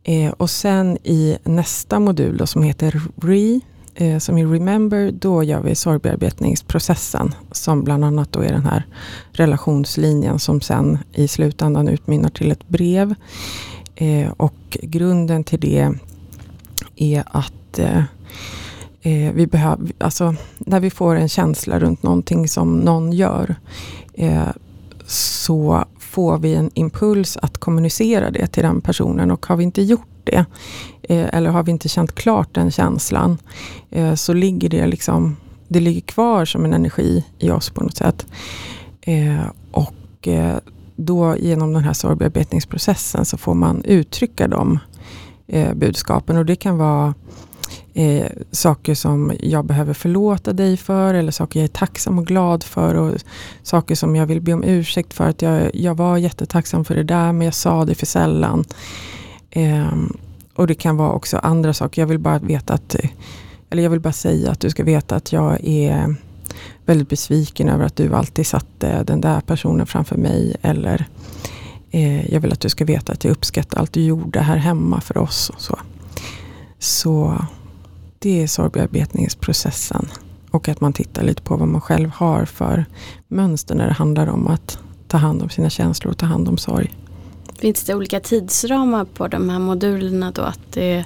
Eh, 0.03 0.32
och 0.32 0.50
sen 0.50 0.98
i 1.03 1.38
nästa 1.44 2.00
modul 2.00 2.38
då, 2.38 2.48
som 2.48 2.63
heter 2.63 3.01
RE, 3.22 3.60
eh, 3.96 4.18
som 4.20 4.38
är 4.38 4.48
Remember, 4.48 5.12
då 5.12 5.44
gör 5.44 5.62
vi 5.62 5.75
sorgbearbetningsprocessen. 5.75 7.36
Som 7.51 7.84
bland 7.84 8.06
annat 8.06 8.32
då 8.32 8.39
är 8.39 8.51
den 8.51 8.65
här 8.65 8.86
relationslinjen 9.32 10.39
som 10.39 10.62
sen 10.62 10.98
i 11.13 11.27
slutändan 11.27 11.88
utmynnar 11.88 12.29
till 12.29 12.51
ett 12.51 12.68
brev. 12.68 13.15
Eh, 13.96 14.32
och 14.38 14.77
grunden 14.82 15.44
till 15.44 15.60
det 15.60 15.91
är 16.96 17.24
att 17.25 17.79
eh, 17.79 18.03
eh 19.01 19.34
vi 19.34 19.48
behöver, 19.48 19.91
alltså 19.98 20.36
när 20.58 20.79
vi 20.79 20.89
får 20.89 21.15
en 21.15 21.29
känsla 21.29 21.79
runt 21.79 22.03
någonting 22.03 22.48
som 22.48 22.79
någon 22.79 23.13
gör 23.13 23.56
eh, 24.13 24.50
så 25.06 25.86
får 26.10 26.38
vi 26.38 26.56
en 26.56 26.72
impuls 26.74 27.38
att 27.38 27.58
kommunicera 27.58 28.32
det 28.32 28.48
till 28.48 28.63
den 28.63 28.82
personen 28.82 29.32
och 29.32 29.46
har 29.46 29.58
vi 29.58 29.63
inte 29.63 29.82
gjort 29.82 30.08
det 30.24 30.46
eh, 31.04 31.28
eller 31.34 31.50
har 31.50 31.63
vi 31.63 31.72
inte 31.72 31.89
känt 31.89 32.16
klart 32.16 32.54
den 32.54 32.72
känslan 32.72 33.38
eh, 33.89 34.16
så 34.16 34.34
ligger 34.34 34.70
det 34.70 34.88
liksom 34.88 35.38
det 35.68 35.80
ligger 35.80 36.01
kvar 36.01 36.46
som 36.46 36.66
en 36.66 36.74
energi 36.74 37.25
i 37.39 37.51
oss 37.51 37.70
på 37.70 37.84
något 37.84 37.98
sätt. 37.98 38.25
Eh, 39.01 39.46
och 39.72 40.28
då 40.96 41.36
genom 41.38 41.74
den 41.74 41.84
här 41.84 41.94
sorgbearbetningsprocessen 41.94 43.25
så 43.25 43.38
får 43.38 43.54
man 43.54 43.84
uttrycka 43.84 44.48
de 44.48 44.80
budskapen 45.75 46.38
och 46.38 46.46
det 46.46 46.56
kan 46.56 46.78
vara 46.78 47.13
eh, 47.93 48.25
saker 48.51 48.95
som 48.95 49.33
jag 49.39 49.65
behöver 49.65 49.93
förlåta 49.93 50.53
dig 50.53 50.77
för 50.77 51.13
eller 51.13 51.31
saker 51.31 51.59
jag 51.59 51.63
är 51.63 51.67
tacksam 51.67 52.19
och 52.19 52.27
glad 52.27 52.63
för 52.63 52.95
och 52.95 53.15
saker 53.63 53.95
som 53.95 54.15
jag 54.15 54.25
vill 54.25 54.41
be 54.41 54.53
om 54.53 54.63
ursäkt 54.63 55.13
för 55.13 55.29
att 55.29 55.41
jag, 55.41 55.75
jag 55.75 55.95
var 55.95 56.17
jättetacksam 56.17 56.86
för 56.86 56.95
det 56.95 57.03
där 57.03 57.31
men 57.31 57.45
jag 57.45 57.53
sa 57.53 57.86
det 57.86 57.95
för 57.95 58.05
sällan. 58.05 58.65
Eh, 59.51 59.93
och 60.55 60.67
det 60.67 60.75
kan 60.75 60.98
vara 60.98 61.12
också 61.12 61.38
andra 61.38 61.74
saker. 61.74 62.01
Jag 62.01 62.07
vill 62.07 62.19
bara 62.19 62.39
veta 62.39 62.74
att 62.74 62.95
eller 63.69 63.83
jag 63.83 63.89
vill 63.89 64.00
bara 64.00 64.13
säga 64.13 64.51
att 64.51 64.59
du 64.59 64.69
ska 64.69 64.83
veta 64.83 65.15
att 65.15 65.31
jag 65.31 65.63
är 65.63 66.15
väldigt 66.86 67.09
besviken 67.09 67.69
över 67.69 67.86
att 67.86 67.95
du 67.95 68.13
alltid 68.15 68.48
satte 68.48 69.03
den 69.03 69.21
där 69.21 69.41
personen 69.41 69.88
framför 69.88 70.17
mig. 70.17 70.55
Eller 70.62 71.05
eh, 71.91 72.33
jag 72.33 72.39
vill 72.39 72.53
att 72.53 72.59
du 72.59 72.69
ska 72.69 72.86
veta 72.86 73.13
att 73.13 73.24
jag 73.24 73.31
uppskattar 73.31 73.79
allt 73.79 73.93
du 73.93 74.01
gjorde 74.01 74.39
här 74.39 74.57
hemma 74.57 75.01
för 75.01 75.17
oss. 75.17 75.50
Och 75.50 75.62
så. 75.62 75.79
så 76.79 77.45
det 78.19 78.43
är 78.43 78.47
sorgbearbetningsprocessen. 78.47 80.07
Och 80.51 80.69
att 80.69 80.81
man 80.81 80.93
tittar 80.93 81.23
lite 81.23 81.41
på 81.41 81.57
vad 81.57 81.67
man 81.67 81.81
själv 81.81 82.09
har 82.09 82.45
för 82.45 82.85
mönster 83.27 83.75
när 83.75 83.88
det 83.88 83.93
handlar 83.93 84.27
om 84.27 84.47
att 84.47 84.79
ta 85.07 85.17
hand 85.17 85.41
om 85.41 85.49
sina 85.49 85.69
känslor 85.69 86.11
och 86.11 86.17
ta 86.17 86.25
hand 86.25 86.47
om 86.47 86.57
sorg. 86.57 86.95
Finns 87.59 87.83
det 87.83 87.95
olika 87.95 88.19
tidsramar 88.19 89.05
på 89.05 89.27
de 89.27 89.49
här 89.49 89.59
modulerna 89.59 90.31
då? 90.31 90.41
Att 90.41 90.59
det, 90.73 91.05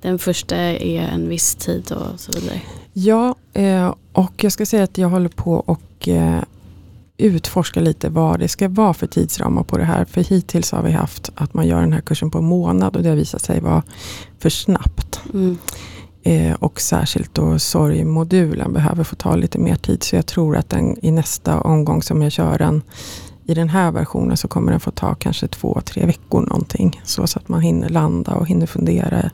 den 0.00 0.18
första 0.18 0.56
är 0.56 1.00
en 1.00 1.28
viss 1.28 1.54
tid 1.54 1.92
och 1.92 2.20
så 2.20 2.32
vidare? 2.32 2.60
Ja, 2.92 3.34
eh, 3.52 3.94
och 4.12 4.44
jag 4.44 4.52
ska 4.52 4.66
säga 4.66 4.84
att 4.84 4.98
jag 4.98 5.08
håller 5.08 5.28
på 5.28 5.54
och 5.54 6.08
eh, 6.08 6.42
utforska 7.16 7.80
lite 7.80 8.08
vad 8.08 8.40
det 8.40 8.48
ska 8.48 8.68
vara 8.68 8.94
för 8.94 9.06
tidsramar 9.06 9.62
på 9.62 9.78
det 9.78 9.84
här. 9.84 10.04
För 10.04 10.20
hittills 10.20 10.72
har 10.72 10.82
vi 10.82 10.92
haft 10.92 11.30
att 11.34 11.54
man 11.54 11.66
gör 11.66 11.80
den 11.80 11.92
här 11.92 12.00
kursen 12.00 12.30
på 12.30 12.38
en 12.38 12.44
månad 12.44 12.96
och 12.96 13.02
det 13.02 13.08
har 13.08 13.16
visat 13.16 13.42
sig 13.42 13.60
vara 13.60 13.82
för 14.38 14.50
snabbt. 14.50 15.20
Mm. 15.34 15.58
Eh, 16.22 16.54
och 16.54 16.80
särskilt 16.80 17.34
då 17.34 17.58
sorgmodulen 17.58 18.72
behöver 18.72 19.04
få 19.04 19.16
ta 19.16 19.36
lite 19.36 19.58
mer 19.58 19.74
tid. 19.74 20.02
Så 20.02 20.16
jag 20.16 20.26
tror 20.26 20.56
att 20.56 20.70
den, 20.70 21.04
i 21.04 21.10
nästa 21.10 21.60
omgång 21.60 22.02
som 22.02 22.22
jag 22.22 22.32
kör 22.32 22.58
den 22.58 22.82
i 23.46 23.54
den 23.54 23.68
här 23.68 23.92
versionen 23.92 24.36
så 24.36 24.48
kommer 24.48 24.72
den 24.72 24.80
få 24.80 24.90
ta 24.90 25.14
kanske 25.14 25.48
två, 25.48 25.80
tre 25.84 26.06
veckor 26.06 26.40
någonting. 26.40 27.00
Så, 27.04 27.26
så 27.26 27.38
att 27.38 27.48
man 27.48 27.60
hinner 27.60 27.88
landa 27.88 28.34
och 28.34 28.46
hinner 28.46 28.66
fundera 28.66 29.30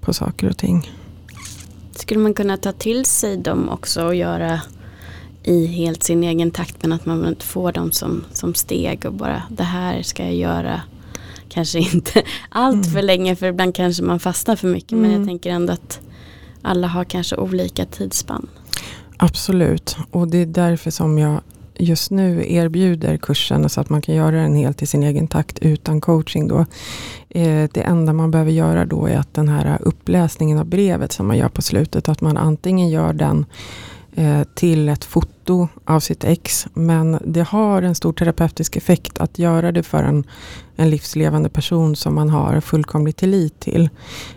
på 0.00 0.14
saker 0.14 0.48
och 0.48 0.56
ting. 0.56 0.90
Skulle 1.96 2.20
man 2.20 2.34
kunna 2.34 2.56
ta 2.56 2.72
till 2.72 3.04
sig 3.04 3.36
dem 3.36 3.68
också 3.68 4.04
och 4.04 4.14
göra 4.14 4.60
i 5.42 5.66
helt 5.66 6.02
sin 6.02 6.24
egen 6.24 6.50
takt 6.50 6.76
men 6.82 6.92
att 6.92 7.06
man 7.06 7.26
inte 7.26 7.44
får 7.44 7.72
dem 7.72 7.92
som, 7.92 8.24
som 8.32 8.54
steg 8.54 9.06
och 9.06 9.14
bara 9.14 9.42
det 9.50 9.62
här 9.62 10.02
ska 10.02 10.24
jag 10.24 10.34
göra 10.34 10.80
kanske 11.48 11.78
inte 11.78 12.22
allt 12.48 12.74
mm. 12.74 12.90
för 12.90 13.02
länge 13.02 13.36
för 13.36 13.46
ibland 13.46 13.74
kanske 13.74 14.02
man 14.02 14.20
fastnar 14.20 14.56
för 14.56 14.68
mycket 14.68 14.92
mm. 14.92 15.02
men 15.02 15.10
jag 15.10 15.16
mm. 15.16 15.28
tänker 15.28 15.50
ändå 15.50 15.72
att 15.72 16.00
alla 16.62 16.86
har 16.86 17.04
kanske 17.04 17.36
olika 17.36 17.84
tidsspann. 17.84 18.46
Absolut 19.16 19.96
och 20.10 20.28
det 20.28 20.38
är 20.38 20.46
därför 20.46 20.90
som 20.90 21.18
jag 21.18 21.40
just 21.78 22.10
nu 22.10 22.44
erbjuder 22.52 23.16
kursen 23.16 23.68
så 23.68 23.80
att 23.80 23.90
man 23.90 24.02
kan 24.02 24.14
göra 24.14 24.36
den 24.36 24.54
helt 24.54 24.82
i 24.82 24.86
sin 24.86 25.02
egen 25.02 25.28
takt 25.28 25.58
utan 25.58 26.00
coaching. 26.00 26.48
Då. 26.48 26.58
Eh, 27.28 27.68
det 27.72 27.80
enda 27.80 28.12
man 28.12 28.30
behöver 28.30 28.50
göra 28.50 28.84
då 28.84 29.06
är 29.06 29.18
att 29.18 29.34
den 29.34 29.48
här 29.48 29.78
uppläsningen 29.80 30.58
av 30.58 30.66
brevet 30.66 31.12
som 31.12 31.26
man 31.26 31.36
gör 31.36 31.48
på 31.48 31.62
slutet, 31.62 32.08
att 32.08 32.20
man 32.20 32.36
antingen 32.36 32.88
gör 32.88 33.12
den 33.12 33.46
Eh, 34.18 34.44
till 34.54 34.88
ett 34.88 35.04
foto 35.04 35.68
av 35.84 36.00
sitt 36.00 36.24
ex. 36.24 36.66
Men 36.74 37.18
det 37.24 37.42
har 37.42 37.82
en 37.82 37.94
stor 37.94 38.12
terapeutisk 38.12 38.76
effekt 38.76 39.18
att 39.18 39.38
göra 39.38 39.72
det 39.72 39.82
för 39.82 40.02
en, 40.02 40.24
en 40.78 40.90
livslevande 40.90 41.48
person 41.48 41.96
som 41.96 42.14
man 42.14 42.30
har 42.30 42.60
fullkomlig 42.60 43.16
tillit 43.16 43.60
till. 43.60 43.88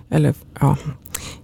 Eller 0.09 0.33
ja, 0.59 0.77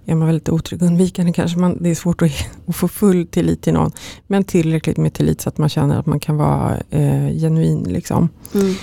är 0.06 0.14
man 0.14 0.26
väldigt 0.26 0.48
otrygg 0.48 0.82
undvikande 0.82 1.32
kanske 1.32 1.58
man, 1.58 1.82
det 1.82 1.90
är 1.90 1.94
svårt 1.94 2.22
att, 2.22 2.30
att, 2.66 2.76
få 2.76 2.88
full 2.88 3.26
tillit 3.26 3.62
till 3.62 3.72
någon. 3.72 3.92
Men 4.26 4.44
tillräckligt 4.44 4.96
med 4.96 5.14
tillit 5.14 5.40
så 5.40 5.48
att 5.48 5.58
man 5.58 5.68
känner 5.68 5.98
att 5.98 6.06
man 6.06 6.20
kan 6.20 6.36
vara 6.36 6.76
eh, 6.90 7.28
genuin. 7.28 7.82
Liksom. 7.82 8.28
Mm. 8.54 8.74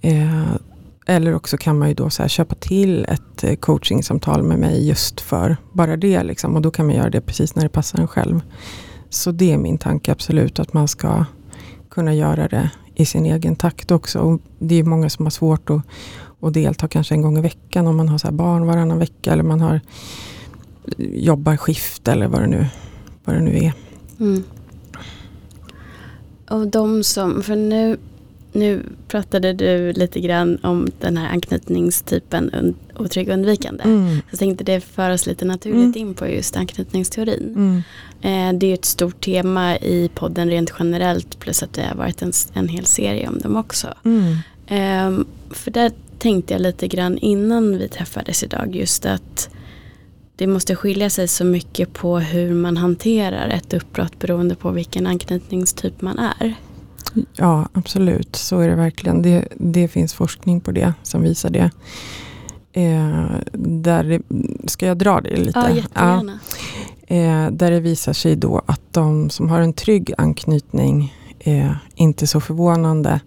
Eh, 0.00 0.56
eller 1.06 1.34
också 1.34 1.56
kan 1.56 1.78
man 1.78 1.88
ju 1.88 1.94
då 1.94 2.10
så 2.10 2.28
köpa 2.28 2.54
till 2.54 3.04
ett 3.08 3.44
eh, 3.44 3.54
coachingsamtal 3.54 4.42
med 4.42 4.58
mig 4.58 4.88
just 4.88 5.20
för 5.20 5.56
bara 5.72 5.96
det. 5.96 6.22
Liksom. 6.22 6.56
Och 6.56 6.62
då 6.62 6.70
kan 6.70 6.86
man 6.86 6.94
göra 6.94 7.10
det 7.10 7.20
precis 7.20 7.54
när 7.54 7.62
det 7.62 7.68
passar 7.68 7.98
en 7.98 8.08
själv. 8.08 8.40
Så 9.10 9.30
det 9.30 9.52
är 9.52 9.58
min 9.58 9.78
tanke 9.78 10.12
absolut, 10.12 10.58
att 10.58 10.72
man 10.72 10.88
ska 10.88 11.24
kunna 11.90 12.14
göra 12.14 12.48
det 12.48 12.70
i 12.96 13.06
sin 13.06 13.26
egen 13.26 13.56
takt 13.56 13.90
också. 13.90 14.18
Och 14.18 14.40
det 14.58 14.74
är 14.74 14.82
många 14.82 15.10
som 15.10 15.26
har 15.26 15.30
svårt 15.30 15.70
att, 15.70 15.82
att 16.40 16.54
delta 16.54 16.88
kanske 16.88 17.14
en 17.14 17.22
gång 17.22 17.38
i 17.38 17.40
veckan 17.40 17.86
om 17.86 17.96
man 17.96 18.08
har 18.08 18.18
så 18.18 18.32
barn 18.32 18.66
varannan 18.66 18.98
vecka 18.98 19.32
eller 19.32 19.42
man 19.42 19.60
har 19.60 19.80
jobbar 20.98 21.56
skift 21.56 22.08
eller 22.08 22.28
vad 22.28 22.40
det 22.40 22.46
nu, 22.46 22.66
vad 23.24 23.36
det 23.36 23.42
nu 23.42 23.56
är. 23.56 23.72
Mm. 24.20 24.44
Och 26.50 26.68
de 26.68 27.04
som, 27.04 27.42
för 27.42 27.56
nu 27.56 27.98
nu 28.56 28.82
pratade 29.08 29.52
du 29.52 29.92
lite 29.92 30.20
grann 30.20 30.58
om 30.62 30.88
den 31.00 31.16
här 31.16 31.28
anknytningstypen 31.28 32.74
otrygg 32.98 33.28
undvikande. 33.28 33.84
Mm. 33.84 34.18
Jag 34.30 34.38
tänkte 34.38 34.64
det 34.64 34.80
för 34.80 35.10
oss 35.10 35.26
lite 35.26 35.44
naturligt 35.44 35.96
mm. 35.96 36.08
in 36.08 36.14
på 36.14 36.26
just 36.26 36.56
anknytningsteorin. 36.56 37.54
Mm. 37.56 37.82
Eh, 38.20 38.58
det 38.58 38.66
är 38.66 38.74
ett 38.74 38.84
stort 38.84 39.24
tema 39.24 39.76
i 39.76 40.10
podden 40.14 40.50
rent 40.50 40.72
generellt 40.78 41.38
plus 41.38 41.62
att 41.62 41.72
det 41.72 41.82
har 41.82 41.94
varit 41.94 42.22
en, 42.22 42.32
en 42.52 42.68
hel 42.68 42.86
serie 42.86 43.28
om 43.28 43.38
dem 43.38 43.56
också. 43.56 43.94
Eh, 44.66 45.18
för 45.50 45.70
där 45.70 45.92
tänkte 46.18 46.54
jag 46.54 46.60
lite 46.60 46.88
grann 46.88 47.18
innan 47.18 47.78
vi 47.78 47.88
träffades 47.88 48.42
idag 48.42 48.76
just 48.76 49.06
att 49.06 49.50
det 50.36 50.46
måste 50.46 50.76
skilja 50.76 51.10
sig 51.10 51.28
så 51.28 51.44
mycket 51.44 51.92
på 51.92 52.18
hur 52.18 52.54
man 52.54 52.76
hanterar 52.76 53.48
ett 53.48 53.74
uppbrott 53.74 54.18
beroende 54.18 54.54
på 54.54 54.70
vilken 54.70 55.06
anknytningstyp 55.06 56.02
man 56.02 56.18
är. 56.18 56.54
Ja, 57.36 57.68
absolut. 57.72 58.36
Så 58.36 58.58
är 58.60 58.68
det 58.68 58.74
verkligen. 58.74 59.22
Det, 59.22 59.48
det 59.54 59.88
finns 59.88 60.14
forskning 60.14 60.60
på 60.60 60.72
det 60.72 60.92
som 61.02 61.22
visar 61.22 61.50
det. 61.50 61.70
Eh, 62.72 63.26
där 63.62 64.04
det, 64.04 64.22
ska 64.68 64.86
jag 64.86 64.98
dra 64.98 65.20
det 65.20 65.36
lite? 65.36 65.58
Ja, 65.58 65.70
jättegärna. 65.70 66.38
Ja, 67.06 67.16
eh, 67.16 67.50
där 67.50 67.70
det 67.70 67.80
visar 67.80 68.12
sig 68.12 68.36
då 68.36 68.62
att 68.66 68.80
de 68.90 69.30
som 69.30 69.50
har 69.50 69.60
en 69.60 69.72
trygg 69.72 70.12
anknytning, 70.18 71.14
eh, 71.38 71.72
inte 71.94 72.26
så 72.26 72.40
förvånande, 72.40 73.20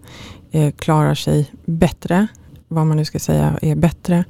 eh, 0.50 0.72
klarar 0.72 1.14
sig 1.14 1.50
bättre. 1.64 2.26
Vad 2.68 2.86
man 2.86 2.96
nu 2.96 3.04
ska 3.04 3.18
säga 3.18 3.58
är 3.62 3.74
bättre. 3.74 4.24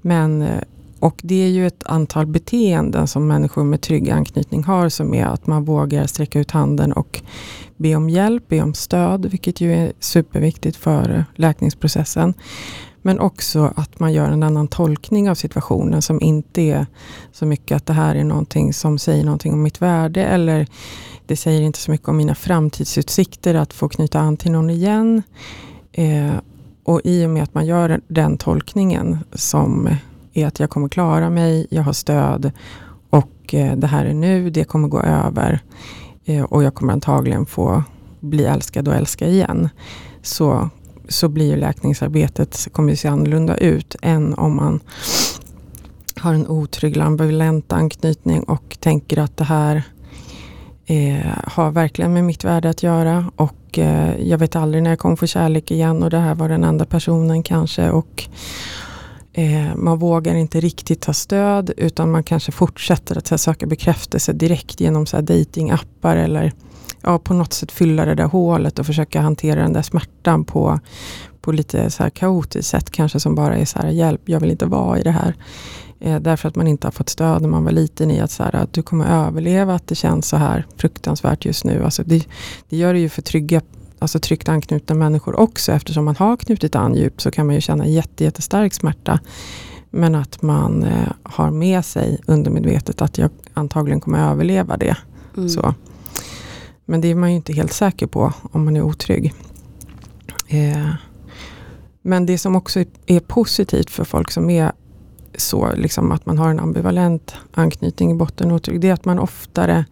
Men 0.00 0.42
eh, 0.42 0.62
och 1.00 1.20
det 1.22 1.44
är 1.44 1.48
ju 1.48 1.66
ett 1.66 1.82
antal 1.86 2.26
beteenden 2.26 3.06
som 3.06 3.26
människor 3.26 3.64
med 3.64 3.80
trygg 3.80 4.10
anknytning 4.10 4.64
har 4.64 4.88
som 4.88 5.14
är 5.14 5.26
att 5.26 5.46
man 5.46 5.64
vågar 5.64 6.06
sträcka 6.06 6.40
ut 6.40 6.50
handen 6.50 6.92
och 6.92 7.20
be 7.80 7.96
om 7.96 8.10
hjälp, 8.10 8.48
be 8.48 8.62
om 8.62 8.74
stöd, 8.74 9.26
vilket 9.26 9.60
ju 9.60 9.74
är 9.74 9.92
superviktigt 10.00 10.76
för 10.76 11.10
eh, 11.10 11.22
läkningsprocessen. 11.34 12.34
Men 13.02 13.20
också 13.20 13.72
att 13.76 14.00
man 14.00 14.12
gör 14.12 14.30
en 14.30 14.42
annan 14.42 14.68
tolkning 14.68 15.30
av 15.30 15.34
situationen 15.34 16.02
som 16.02 16.20
inte 16.20 16.62
är 16.62 16.86
så 17.32 17.46
mycket 17.46 17.76
att 17.76 17.86
det 17.86 17.92
här 17.92 18.14
är 18.14 18.24
någonting 18.24 18.72
som 18.72 18.98
säger 18.98 19.24
någonting 19.24 19.52
om 19.52 19.62
mitt 19.62 19.82
värde 19.82 20.24
eller 20.24 20.66
det 21.26 21.36
säger 21.36 21.62
inte 21.62 21.78
så 21.78 21.90
mycket 21.90 22.08
om 22.08 22.16
mina 22.16 22.34
framtidsutsikter 22.34 23.54
att 23.54 23.72
få 23.72 23.88
knyta 23.88 24.20
an 24.20 24.36
till 24.36 24.52
någon 24.52 24.70
igen. 24.70 25.22
Eh, 25.92 26.34
och 26.84 27.00
i 27.04 27.26
och 27.26 27.30
med 27.30 27.42
att 27.42 27.54
man 27.54 27.66
gör 27.66 28.00
den 28.08 28.38
tolkningen 28.38 29.18
som 29.32 29.88
är 30.32 30.46
att 30.46 30.60
jag 30.60 30.70
kommer 30.70 30.88
klara 30.88 31.30
mig, 31.30 31.66
jag 31.70 31.82
har 31.82 31.92
stöd 31.92 32.52
och 33.10 33.54
eh, 33.54 33.76
det 33.76 33.86
här 33.86 34.04
är 34.04 34.14
nu, 34.14 34.50
det 34.50 34.64
kommer 34.64 34.88
gå 34.88 35.00
över. 35.00 35.60
Eh, 36.30 36.42
och 36.42 36.62
jag 36.62 36.74
kommer 36.74 36.92
antagligen 36.92 37.46
få 37.46 37.82
bli 38.20 38.44
älskad 38.44 38.88
och 38.88 38.94
älska 38.94 39.28
igen. 39.28 39.68
Så, 40.22 40.70
så 41.08 41.28
blir 41.28 41.50
ju 41.50 41.56
läkningsarbetet, 41.56 42.68
kommer 42.72 42.94
se 42.94 43.08
annorlunda 43.08 43.56
ut 43.56 43.96
än 44.02 44.34
om 44.34 44.56
man 44.56 44.80
har 46.16 46.34
en 46.34 46.46
otrygg 46.46 46.98
ambivalent 46.98 47.72
anknytning 47.72 48.42
och 48.42 48.76
tänker 48.80 49.18
att 49.18 49.36
det 49.36 49.44
här 49.44 49.82
eh, 50.86 51.26
har 51.44 51.70
verkligen 51.70 52.12
med 52.12 52.24
mitt 52.24 52.44
värde 52.44 52.70
att 52.70 52.82
göra 52.82 53.30
och 53.36 53.78
eh, 53.78 54.28
jag 54.28 54.38
vet 54.38 54.56
aldrig 54.56 54.82
när 54.82 54.90
jag 54.90 54.98
kommer 54.98 55.16
få 55.16 55.26
kärlek 55.26 55.70
igen 55.70 56.02
och 56.02 56.10
det 56.10 56.18
här 56.18 56.34
var 56.34 56.48
den 56.48 56.64
enda 56.64 56.84
personen 56.84 57.42
kanske 57.42 57.90
och 57.90 58.28
eh, 59.32 59.76
man 59.76 59.98
vågar 59.98 60.34
inte 60.34 60.60
riktigt 60.60 61.00
ta 61.00 61.12
stöd 61.12 61.70
utan 61.76 62.10
man 62.10 62.24
kanske 62.24 62.52
fortsätter 62.52 63.18
att 63.18 63.28
här, 63.28 63.36
söka 63.36 63.66
bekräftelse 63.66 64.32
direkt 64.32 64.80
genom 64.80 65.06
så 65.06 65.16
här, 65.16 65.22
datingappar 65.22 66.16
eller 66.16 66.52
ja, 67.02 67.18
på 67.18 67.34
något 67.34 67.52
sätt 67.52 67.72
fylla 67.72 68.04
det 68.04 68.14
där 68.14 68.24
hålet 68.24 68.78
och 68.78 68.86
försöka 68.86 69.20
hantera 69.20 69.62
den 69.62 69.72
där 69.72 69.82
smärtan 69.82 70.44
på, 70.44 70.80
på 71.40 71.52
lite 71.52 71.90
så 71.90 72.02
här 72.02 72.10
kaotiskt 72.10 72.70
sätt 72.70 72.90
kanske 72.90 73.20
som 73.20 73.34
bara 73.34 73.56
är 73.56 73.64
så 73.64 73.78
här 73.78 73.88
hjälp, 73.88 74.20
jag 74.24 74.40
vill 74.40 74.50
inte 74.50 74.66
vara 74.66 74.98
i 74.98 75.02
det 75.02 75.10
här. 75.10 75.34
Eh, 76.00 76.20
därför 76.20 76.48
att 76.48 76.56
man 76.56 76.66
inte 76.66 76.86
har 76.86 76.92
fått 76.92 77.08
stöd 77.08 77.42
när 77.42 77.48
man 77.48 77.64
var 77.64 77.72
liten 77.72 78.10
i 78.10 78.20
att, 78.20 78.30
så 78.30 78.42
här, 78.42 78.56
att 78.56 78.72
du 78.72 78.82
kommer 78.82 79.26
överleva 79.26 79.74
att 79.74 79.86
det 79.86 79.94
känns 79.94 80.28
så 80.28 80.36
här 80.36 80.66
fruktansvärt 80.76 81.44
just 81.44 81.64
nu. 81.64 81.84
Alltså 81.84 82.02
det, 82.06 82.26
det 82.68 82.76
gör 82.76 82.94
det 82.94 83.00
ju 83.00 83.08
för 83.08 83.22
trygga, 83.22 83.60
alltså 84.00 84.18
tryggt 84.18 84.48
anknutna 84.48 84.94
människor 84.94 85.40
också. 85.40 85.72
Eftersom 85.72 86.04
man 86.04 86.16
har 86.16 86.36
knutit 86.36 86.76
an 86.76 86.94
djupt 86.94 87.20
så 87.20 87.30
kan 87.30 87.46
man 87.46 87.54
ju 87.54 87.60
känna 87.60 87.86
jätte, 87.86 88.24
jättestark 88.24 88.74
smärta. 88.74 89.20
Men 89.90 90.14
att 90.14 90.42
man 90.42 90.82
eh, 90.82 91.12
har 91.22 91.50
med 91.50 91.84
sig 91.84 92.20
undermedvetet 92.26 93.02
att 93.02 93.18
jag 93.18 93.30
antagligen 93.54 94.00
kommer 94.00 94.30
överleva 94.30 94.76
det. 94.76 94.96
Mm. 95.36 95.48
Så. 95.48 95.74
Men 96.84 97.00
det 97.00 97.08
är 97.08 97.14
man 97.14 97.30
ju 97.30 97.36
inte 97.36 97.52
helt 97.52 97.72
säker 97.72 98.06
på 98.06 98.32
om 98.52 98.64
man 98.64 98.76
är 98.76 98.82
otrygg. 98.82 99.34
Eh, 100.48 100.88
men 102.02 102.26
det 102.26 102.38
som 102.38 102.56
också 102.56 102.80
är, 102.80 102.86
är 103.06 103.20
positivt 103.20 103.90
för 103.90 104.04
folk 104.04 104.30
som 104.30 104.50
är 104.50 104.72
så 105.40 105.72
liksom 105.76 106.12
att 106.12 106.26
man 106.26 106.38
har 106.38 106.50
en 106.50 106.60
ambivalent 106.60 107.34
anknytning 107.52 108.10
i 108.10 108.14
botten 108.14 108.52
otrygg, 108.52 108.80
det 108.80 108.88
är 108.88 108.92
att 108.92 109.04
man 109.04 109.18
oftare 109.18 109.84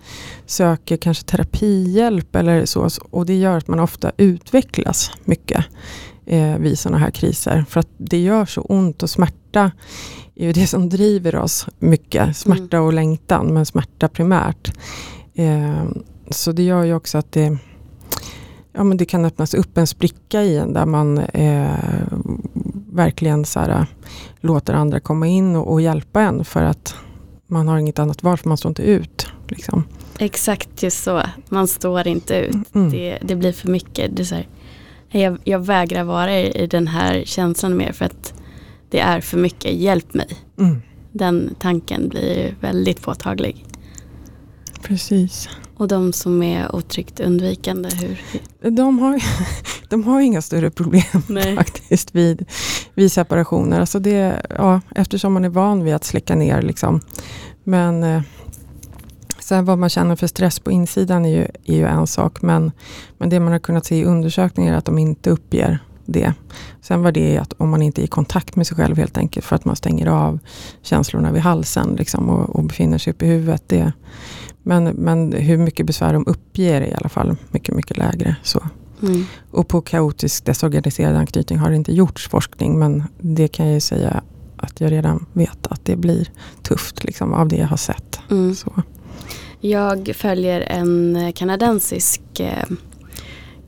söker 0.46 0.96
kanske 0.96 1.24
terapihjälp 1.24 2.36
eller 2.36 2.64
så. 2.66 2.88
Och 3.10 3.26
det 3.26 3.34
gör 3.34 3.56
att 3.56 3.68
man 3.68 3.80
ofta 3.80 4.12
utvecklas 4.16 5.10
mycket 5.24 5.64
eh, 6.26 6.58
vid 6.58 6.78
sådana 6.78 6.98
här 6.98 7.10
kriser. 7.10 7.64
För 7.68 7.80
att 7.80 7.88
det 7.96 8.18
gör 8.18 8.46
så 8.46 8.60
ont 8.60 9.02
och 9.02 9.10
smärta 9.10 9.70
är 10.34 10.46
ju 10.46 10.52
det 10.52 10.66
som 10.66 10.88
driver 10.88 11.36
oss 11.36 11.66
mycket. 11.78 12.36
Smärta 12.36 12.76
mm. 12.76 12.86
och 12.86 12.92
längtan, 12.92 13.54
men 13.54 13.66
smärta 13.66 14.08
primärt. 14.08 14.72
Eh, 15.34 15.84
så 16.30 16.52
det 16.52 16.62
gör 16.62 16.84
ju 16.84 16.94
också 16.94 17.18
att 17.18 17.32
det, 17.32 17.58
ja, 18.72 18.84
men 18.84 18.96
det 18.96 19.04
kan 19.04 19.24
öppnas 19.24 19.54
upp 19.54 19.78
en 19.78 19.86
spricka 19.86 20.42
i 20.42 20.56
en 20.56 20.72
där 20.72 20.86
man 20.86 21.18
eh, 21.18 21.68
verkligen 22.92 23.44
så 23.44 23.60
här, 23.60 23.86
låter 24.40 24.74
andra 24.74 25.00
komma 25.00 25.26
in 25.26 25.56
och, 25.56 25.72
och, 25.72 25.80
hjälpa 25.80 26.22
en 26.22 26.44
för 26.44 26.62
att 26.62 26.94
man 27.46 27.68
har 27.68 27.78
inget 27.78 27.98
annat 27.98 28.22
val 28.22 28.36
för 28.38 28.48
man 28.48 28.58
står 28.58 28.68
inte 28.68 28.82
ut. 28.82 29.26
Liksom. 29.48 29.84
Exakt 30.18 30.82
just 30.82 31.04
så, 31.04 31.22
man 31.48 31.68
står 31.68 32.06
inte 32.06 32.34
ut. 32.34 32.74
Mm. 32.74 32.90
Det, 32.90 33.18
det, 33.22 33.36
blir 33.36 33.52
för 33.52 33.68
mycket. 33.68 34.16
Det 34.16 34.32
är 34.32 34.34
här, 34.34 34.46
jag, 35.20 35.38
jag, 35.44 35.66
vägrar 35.66 36.04
vara 36.04 36.40
i, 36.40 36.62
i, 36.62 36.66
den 36.66 36.88
här 36.88 37.22
känslan 37.24 37.76
mer 37.76 37.92
för 37.92 38.04
att 38.04 38.34
det 38.90 39.00
är 39.00 39.20
för 39.20 39.38
mycket, 39.38 39.72
hjälp 39.72 40.14
mig. 40.14 40.28
Mm. 40.58 40.82
Den 41.12 41.54
tanken 41.58 42.08
blir 42.08 42.54
väldigt 42.60 43.02
påtaglig. 43.02 43.64
Precis. 44.82 45.48
Och 45.76 45.88
de 45.88 46.12
som 46.12 46.42
är 46.42 46.76
otryggt 46.76 47.20
undvikande, 47.20 47.88
hur? 47.88 48.20
De 48.70 48.98
har, 48.98 49.22
de 49.88 50.04
har 50.04 50.20
inga 50.20 50.42
större 50.42 50.70
problem 50.70 51.22
Nej. 51.26 51.56
faktiskt 51.56 52.14
vid, 52.14 52.44
vid 52.94 53.12
separationer. 53.12 53.80
Alltså 53.80 53.98
det, 53.98 54.42
ja, 54.50 54.80
eftersom 54.94 55.32
man 55.32 55.44
är 55.44 55.48
van 55.48 55.84
vid 55.84 55.94
att 55.94 56.04
släcka 56.04 56.34
ner. 56.34 56.62
Liksom. 56.62 57.00
Men 57.64 58.02
eh, 58.04 58.22
sen 59.38 59.64
vad 59.64 59.78
man 59.78 59.88
känner 59.88 60.16
för 60.16 60.26
stress 60.26 60.60
på 60.60 60.70
insidan 60.70 61.24
är 61.24 61.30
ju, 61.30 61.46
är 61.64 61.76
ju 61.76 61.86
en 61.86 62.06
sak. 62.06 62.42
Men, 62.42 62.72
men 63.18 63.28
det 63.28 63.40
man 63.40 63.52
har 63.52 63.58
kunnat 63.58 63.86
se 63.86 63.96
i 63.96 64.04
undersökningar 64.04 64.72
är 64.72 64.76
att 64.76 64.84
de 64.84 64.98
inte 64.98 65.30
uppger 65.30 65.78
det. 66.08 66.34
Sen 66.80 67.02
var 67.02 67.12
det 67.12 67.38
att 67.38 67.52
om 67.52 67.70
man 67.70 67.82
inte 67.82 68.02
är 68.02 68.04
i 68.04 68.06
kontakt 68.06 68.56
med 68.56 68.66
sig 68.66 68.76
själv 68.76 68.96
helt 68.96 69.18
enkelt 69.18 69.46
för 69.46 69.56
att 69.56 69.64
man 69.64 69.76
stänger 69.76 70.06
av 70.06 70.38
känslorna 70.82 71.32
vid 71.32 71.42
halsen 71.42 71.94
liksom, 71.98 72.28
och, 72.28 72.56
och 72.56 72.64
befinner 72.64 72.98
sig 72.98 73.12
uppe 73.12 73.26
i 73.26 73.28
huvudet. 73.28 73.62
Det, 73.66 73.92
men, 74.62 74.84
men 74.84 75.32
hur 75.32 75.58
mycket 75.58 75.86
besvär 75.86 76.12
de 76.12 76.26
uppger 76.26 76.80
är 76.80 76.86
i 76.86 76.94
alla 76.94 77.08
fall 77.08 77.36
mycket, 77.50 77.74
mycket 77.74 77.96
lägre. 77.96 78.36
Så. 78.42 78.62
Mm. 79.02 79.24
Och 79.50 79.68
på 79.68 79.80
kaotisk 79.80 80.44
desorganiserad 80.44 81.16
anknytning 81.16 81.58
har 81.58 81.70
det 81.70 81.76
inte 81.76 81.92
gjorts 81.92 82.28
forskning 82.28 82.78
men 82.78 83.04
det 83.18 83.48
kan 83.48 83.66
jag 83.66 83.74
ju 83.74 83.80
säga 83.80 84.22
att 84.56 84.80
jag 84.80 84.92
redan 84.92 85.26
vet 85.32 85.66
att 85.66 85.84
det 85.84 85.96
blir 85.96 86.30
tufft 86.62 87.04
liksom, 87.04 87.34
av 87.34 87.48
det 87.48 87.56
jag 87.56 87.66
har 87.66 87.76
sett. 87.76 88.20
Mm. 88.30 88.54
Så. 88.54 88.82
Jag 89.60 90.10
följer 90.16 90.60
en 90.60 91.32
kanadensisk 91.34 92.40
eh, 92.40 92.64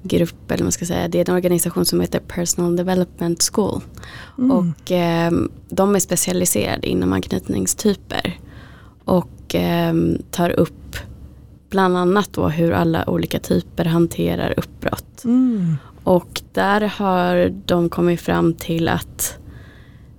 grupp, 0.03 0.51
eller 0.51 0.63
man 0.63 0.73
ska 0.73 0.87
säga, 0.87 1.09
det 1.09 1.21
är 1.21 1.31
en 1.31 1.35
organisation 1.35 1.85
som 1.85 2.01
heter 2.01 2.21
Personal 2.21 2.77
Development 2.77 3.51
School. 3.53 3.81
Mm. 4.39 4.51
Och 4.51 4.93
eh, 4.93 5.33
de 5.69 5.95
är 5.95 5.99
specialiserade 5.99 6.87
inom 6.87 7.13
anknytningstyper. 7.13 8.39
Och 9.05 9.55
eh, 9.55 9.95
tar 10.31 10.51
upp 10.51 10.97
bland 11.71 11.97
annat 11.97 12.33
då 12.33 12.49
hur 12.49 12.73
alla 12.73 13.11
olika 13.11 13.39
typer 13.39 13.85
hanterar 13.85 14.55
uppbrott. 14.57 15.25
Mm. 15.25 15.77
Och 16.05 16.43
där 16.53 16.81
har 16.81 17.55
de 17.67 17.89
kommit 17.89 18.21
fram 18.21 18.55
till 18.55 18.89
att 18.89 19.37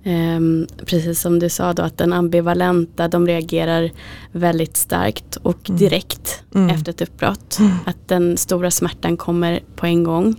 Um, 0.04 0.66
precis 0.86 1.20
som 1.20 1.38
du 1.38 1.48
sa 1.48 1.72
då 1.72 1.82
att 1.82 1.98
den 1.98 2.12
ambivalenta 2.12 3.08
de 3.08 3.26
reagerar 3.26 3.90
väldigt 4.32 4.76
starkt 4.76 5.36
och 5.36 5.68
mm. 5.68 5.78
direkt 5.78 6.42
mm. 6.54 6.70
efter 6.70 6.92
ett 6.92 7.00
uppbrott. 7.00 7.58
Mm. 7.58 7.72
Att 7.86 8.08
den 8.08 8.36
stora 8.36 8.70
smärtan 8.70 9.16
kommer 9.16 9.60
på 9.76 9.86
en 9.86 10.04
gång. 10.04 10.36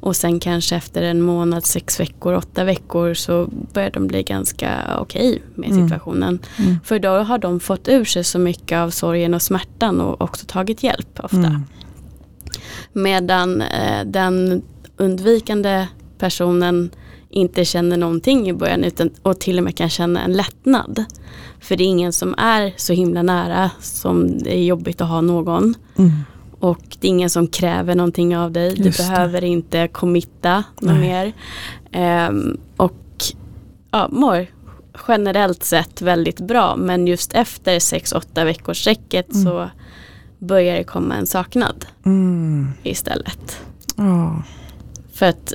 Och 0.00 0.16
sen 0.16 0.40
kanske 0.40 0.76
efter 0.76 1.02
en 1.02 1.22
månad, 1.22 1.66
sex 1.66 2.00
veckor, 2.00 2.34
åtta 2.34 2.64
veckor 2.64 3.14
så 3.14 3.48
börjar 3.72 3.90
de 3.90 4.06
bli 4.06 4.22
ganska 4.22 4.98
okej 5.00 5.30
okay 5.30 5.40
med 5.54 5.70
mm. 5.70 5.84
situationen. 5.84 6.38
Mm. 6.58 6.76
För 6.84 6.98
då 6.98 7.08
har 7.08 7.38
de 7.38 7.60
fått 7.60 7.88
ur 7.88 8.04
sig 8.04 8.24
så 8.24 8.38
mycket 8.38 8.78
av 8.78 8.90
sorgen 8.90 9.34
och 9.34 9.42
smärtan 9.42 10.00
och 10.00 10.22
också 10.22 10.46
tagit 10.46 10.82
hjälp 10.82 11.20
ofta. 11.22 11.36
Mm. 11.36 11.62
Medan 12.92 13.62
eh, 13.62 14.04
den 14.06 14.62
undvikande 14.96 15.86
personen 16.18 16.90
inte 17.30 17.64
känner 17.64 17.96
någonting 17.96 18.48
i 18.48 18.52
början 18.52 18.84
utan, 18.84 19.10
och 19.22 19.40
till 19.40 19.58
och 19.58 19.64
med 19.64 19.76
kan 19.76 19.88
känna 19.88 20.24
en 20.24 20.32
lättnad. 20.32 21.04
För 21.60 21.76
det 21.76 21.84
är 21.84 21.88
ingen 21.88 22.12
som 22.12 22.34
är 22.38 22.74
så 22.76 22.92
himla 22.92 23.22
nära 23.22 23.70
som 23.80 24.38
det 24.38 24.56
är 24.56 24.64
jobbigt 24.64 25.00
att 25.00 25.08
ha 25.08 25.20
någon. 25.20 25.74
Och 26.60 26.96
det 27.00 27.06
är 27.06 27.08
ingen 27.08 27.30
som 27.30 27.46
kräver 27.46 27.94
någonting 27.94 28.36
av 28.36 28.52
dig. 28.52 28.74
Du 28.74 28.84
Just 28.84 28.98
behöver 28.98 29.40
det. 29.40 29.46
inte 29.46 29.88
committa 29.88 30.64
något 30.80 31.00
mer. 31.00 31.32
Um, 32.28 32.60
och 32.76 32.94
ja, 33.90 34.08
mår 34.12 34.46
generellt 35.08 35.64
sett 35.64 36.02
väldigt 36.02 36.40
bra. 36.40 36.76
Men 36.76 37.06
just 37.06 37.32
efter 37.32 37.78
6-8 37.78 38.44
veckors 38.44 38.80
sträcket 38.80 39.32
mm. 39.32 39.44
så 39.44 39.70
börjar 40.38 40.76
det 40.76 40.84
komma 40.84 41.14
en 41.14 41.26
saknad 41.26 41.86
mm. 42.04 42.68
istället. 42.82 43.60
Oh. 43.96 44.40
För 45.12 45.26
att 45.26 45.54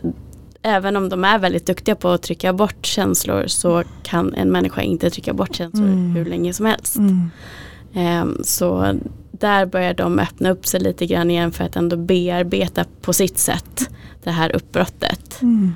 även 0.62 0.96
om 0.96 1.10
de 1.10 1.24
är 1.24 1.40
väldigt 1.40 1.66
duktiga 1.66 1.96
på 1.96 2.10
att 2.10 2.22
trycka 2.22 2.54
bort 2.54 2.86
känslor 2.86 3.48
så 3.48 3.84
kan 4.04 4.34
en 4.34 4.52
människa 4.52 4.82
inte 4.82 5.10
trycka 5.10 5.34
bort 5.34 5.56
känslor 5.56 5.88
mm. 5.88 6.16
hur 6.16 6.26
länge 6.26 6.54
som 6.54 6.66
helst. 6.66 6.98
Um, 7.94 8.42
så 8.44 8.96
där 9.44 9.66
börjar 9.66 9.94
de 9.94 10.20
öppna 10.20 10.50
upp 10.50 10.66
sig 10.68 10.80
lite 10.80 11.06
grann 11.06 11.32
igen 11.32 11.52
för 11.52 11.64
att 11.64 11.76
ändå 11.76 11.98
bearbeta 11.98 12.86
på 13.02 13.14
sitt 13.14 13.38
sätt 13.38 13.90
det 14.24 14.32
här 14.32 14.56
uppbrottet. 14.56 15.42
Mm. 15.42 15.74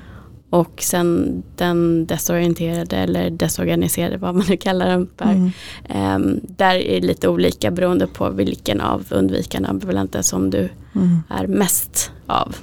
Och 0.50 0.82
sen 0.82 1.42
den 1.56 2.06
desorienterade 2.06 2.96
eller 2.96 3.30
desorganiserade, 3.30 4.16
vad 4.16 4.34
man 4.34 4.46
nu 4.48 4.56
kallar 4.56 4.88
den 4.88 5.08
för. 5.16 5.24
Mm. 5.24 6.22
Um, 6.22 6.40
där 6.56 6.74
är 6.74 7.00
det 7.00 7.06
lite 7.06 7.28
olika 7.28 7.70
beroende 7.70 8.06
på 8.06 8.30
vilken 8.30 8.80
av 8.80 9.06
undvikande 9.10 9.68
ambivalenta 9.68 10.22
som 10.22 10.50
du 10.50 10.68
mm. 10.94 11.22
är 11.28 11.46
mest 11.46 12.12
av. 12.26 12.56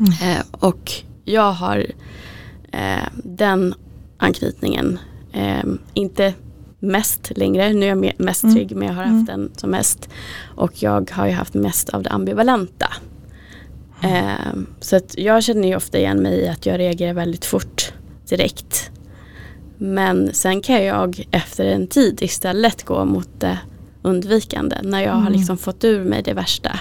Uh, 0.00 0.42
och 0.50 0.92
jag 1.24 1.52
har 1.52 1.78
uh, 2.74 3.08
den 3.24 3.74
anknytningen. 4.18 4.98
Um, 5.62 5.78
inte 5.94 6.34
mest 6.86 7.32
längre. 7.36 7.72
Nu 7.72 7.86
är 7.86 7.88
jag 7.88 8.12
mest 8.18 8.42
mm. 8.42 8.54
trygg 8.54 8.76
men 8.76 8.88
jag 8.88 8.94
har 8.94 9.02
haft 9.02 9.10
mm. 9.10 9.26
den 9.26 9.50
som 9.56 9.70
mest. 9.70 10.08
Och 10.54 10.82
jag 10.82 11.10
har 11.10 11.26
ju 11.26 11.32
haft 11.32 11.54
mest 11.54 11.88
av 11.88 12.02
det 12.02 12.10
ambivalenta. 12.10 12.92
Eh, 14.02 14.54
så 14.80 14.96
att 14.96 15.18
jag 15.18 15.42
känner 15.42 15.68
ju 15.68 15.76
ofta 15.76 15.98
igen 15.98 16.22
mig 16.22 16.40
i 16.40 16.48
att 16.48 16.66
jag 16.66 16.78
reagerar 16.78 17.12
väldigt 17.12 17.44
fort 17.44 17.92
direkt. 18.28 18.90
Men 19.78 20.34
sen 20.34 20.60
kan 20.60 20.84
jag 20.84 21.26
efter 21.30 21.64
en 21.64 21.86
tid 21.86 22.22
istället 22.22 22.84
gå 22.84 23.04
mot 23.04 23.28
det 23.38 23.58
undvikande. 24.02 24.76
När 24.82 25.00
jag 25.00 25.12
mm. 25.12 25.22
har 25.22 25.30
liksom 25.30 25.58
fått 25.58 25.84
ur 25.84 26.04
mig 26.04 26.22
det 26.22 26.34
värsta. 26.34 26.80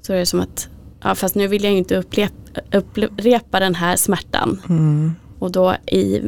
Så 0.00 0.12
är 0.12 0.18
det 0.18 0.26
som 0.26 0.40
att 0.40 0.68
ja, 1.02 1.14
fast 1.14 1.34
nu 1.34 1.46
vill 1.46 1.64
jag 1.64 1.72
inte 1.72 1.96
upprepa, 1.96 2.60
upprepa 2.72 3.60
den 3.60 3.74
här 3.74 3.96
smärtan. 3.96 4.60
Mm. 4.68 5.14
Och 5.38 5.52
då 5.52 5.76
i 5.86 6.22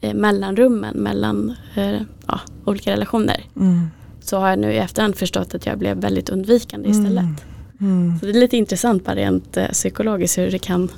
eh, 0.00 0.14
mellanrummen 0.14 0.96
mellan 0.96 1.54
eh, 1.74 2.00
ja, 2.26 2.40
olika 2.64 2.92
relationer. 2.92 3.44
Mm. 3.56 3.90
Så 4.20 4.38
har 4.38 4.48
jag 4.48 4.58
nu 4.58 4.72
i 4.72 4.78
efterhand 4.78 5.16
förstått 5.16 5.54
att 5.54 5.66
jag 5.66 5.78
blev 5.78 5.96
väldigt 5.96 6.28
undvikande 6.28 6.88
istället. 6.88 7.24
Mm. 7.24 7.36
Mm. 7.80 8.18
Så 8.18 8.26
det 8.26 8.32
är 8.32 8.40
lite 8.40 8.56
intressant 8.56 9.04
bara 9.04 9.16
rent 9.16 9.56
eh, 9.56 9.68
psykologiskt 9.68 10.38
hur 10.38 10.50
det 10.50 10.58
kan 10.58 10.88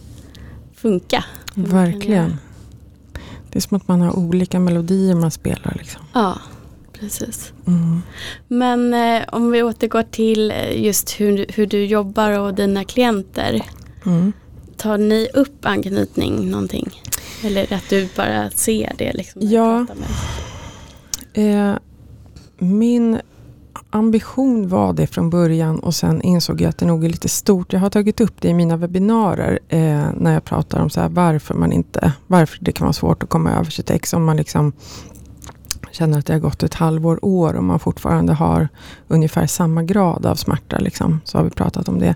funka. 0.75 1.25
Kan. 1.55 1.65
Verkligen. 1.65 2.37
Det 3.51 3.59
är 3.59 3.61
som 3.61 3.77
att 3.77 3.88
man 3.88 4.01
har 4.01 4.19
olika 4.19 4.61
melodier 4.61 5.15
man 5.15 5.31
spelar. 5.31 5.77
Liksom. 5.79 6.03
Ja, 6.12 6.38
precis. 6.93 7.53
Mm. 7.67 8.03
Men 8.49 8.95
om 9.33 9.51
vi 9.51 9.62
återgår 9.62 10.03
till 10.03 10.53
just 10.75 11.21
hur, 11.21 11.47
hur 11.49 11.67
du 11.67 11.85
jobbar 11.85 12.38
och 12.38 12.55
dina 12.55 12.85
klienter. 12.85 13.62
Mm. 14.07 14.33
Tar 14.77 14.99
ni 14.99 15.29
upp 15.35 15.67
anknytning 15.67 16.51
någonting? 16.51 16.91
Eller 17.44 17.72
att 17.72 17.90
du 17.90 18.09
bara 18.16 18.50
ser 18.50 18.92
det? 18.98 19.12
Liksom, 19.12 19.42
Ja. 19.44 19.87
Eh, 21.35 21.74
min 22.59 23.20
ambition 23.90 24.68
var 24.68 24.92
det 24.92 25.07
från 25.07 25.31
början 25.31 25.78
och 25.78 25.94
sen 25.94 26.22
insåg 26.22 26.61
jag 26.61 26.68
att 26.68 26.78
det 26.78 26.87
nog 26.87 27.05
är 27.05 27.09
lite 27.09 27.28
stort. 27.28 27.72
Jag 27.72 27.81
har 27.81 27.90
tagit 27.90 28.20
upp 28.20 28.40
det 28.40 28.48
i 28.48 28.55
mina 28.55 28.76
webbinarier 28.76 29.59
eh, 29.68 30.07
när 30.16 30.33
jag 30.33 30.44
pratar 30.44 30.81
om 30.81 30.90
så 30.90 31.00
här, 31.00 31.09
varför 31.09 31.55
man 31.55 31.72
inte, 31.72 32.12
varför 32.26 32.59
det 32.61 32.72
kan 32.72 32.85
vara 32.85 32.92
svårt 32.92 33.22
att 33.22 33.28
komma 33.28 33.52
över 33.52 33.70
sitt 33.70 33.90
ex 33.90 34.12
om 34.12 34.24
man 34.24 34.37
liksom 34.37 34.72
känner 35.92 36.18
att 36.18 36.26
det 36.26 36.33
har 36.33 36.40
gått 36.40 36.62
ett 36.62 36.74
halvår, 36.74 37.24
år 37.24 37.55
och 37.55 37.64
man 37.64 37.81
fortfarande 37.81 38.33
har 38.33 38.68
ungefär 39.09 39.46
samma 39.46 39.83
grad 39.83 40.26
av 40.26 40.35
smärta. 40.35 40.78
Liksom, 40.78 41.20
så 41.24 41.38
har 41.38 41.44
vi 41.44 41.50
pratat 41.50 41.88
om 41.88 41.98
det. 41.98 42.14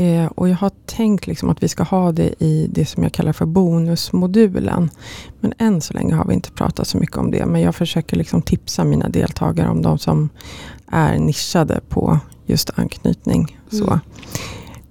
Eh, 0.00 0.26
och 0.26 0.48
jag 0.48 0.56
har 0.56 0.70
tänkt 0.86 1.26
liksom 1.26 1.48
att 1.50 1.62
vi 1.62 1.68
ska 1.68 1.82
ha 1.82 2.12
det 2.12 2.42
i 2.44 2.66
det 2.72 2.86
som 2.86 3.02
jag 3.02 3.12
kallar 3.12 3.32
för 3.32 3.46
bonusmodulen. 3.46 4.90
Men 5.40 5.52
än 5.58 5.80
så 5.80 5.94
länge 5.94 6.14
har 6.14 6.24
vi 6.24 6.34
inte 6.34 6.50
pratat 6.52 6.86
så 6.88 6.98
mycket 6.98 7.16
om 7.16 7.30
det. 7.30 7.46
Men 7.46 7.60
jag 7.60 7.74
försöker 7.74 8.16
liksom 8.16 8.42
tipsa 8.42 8.84
mina 8.84 9.08
deltagare 9.08 9.68
om 9.68 9.82
de 9.82 9.98
som 9.98 10.28
är 10.86 11.18
nischade 11.18 11.80
på 11.88 12.18
just 12.46 12.70
anknytning. 12.78 13.58
Så. 13.70 14.00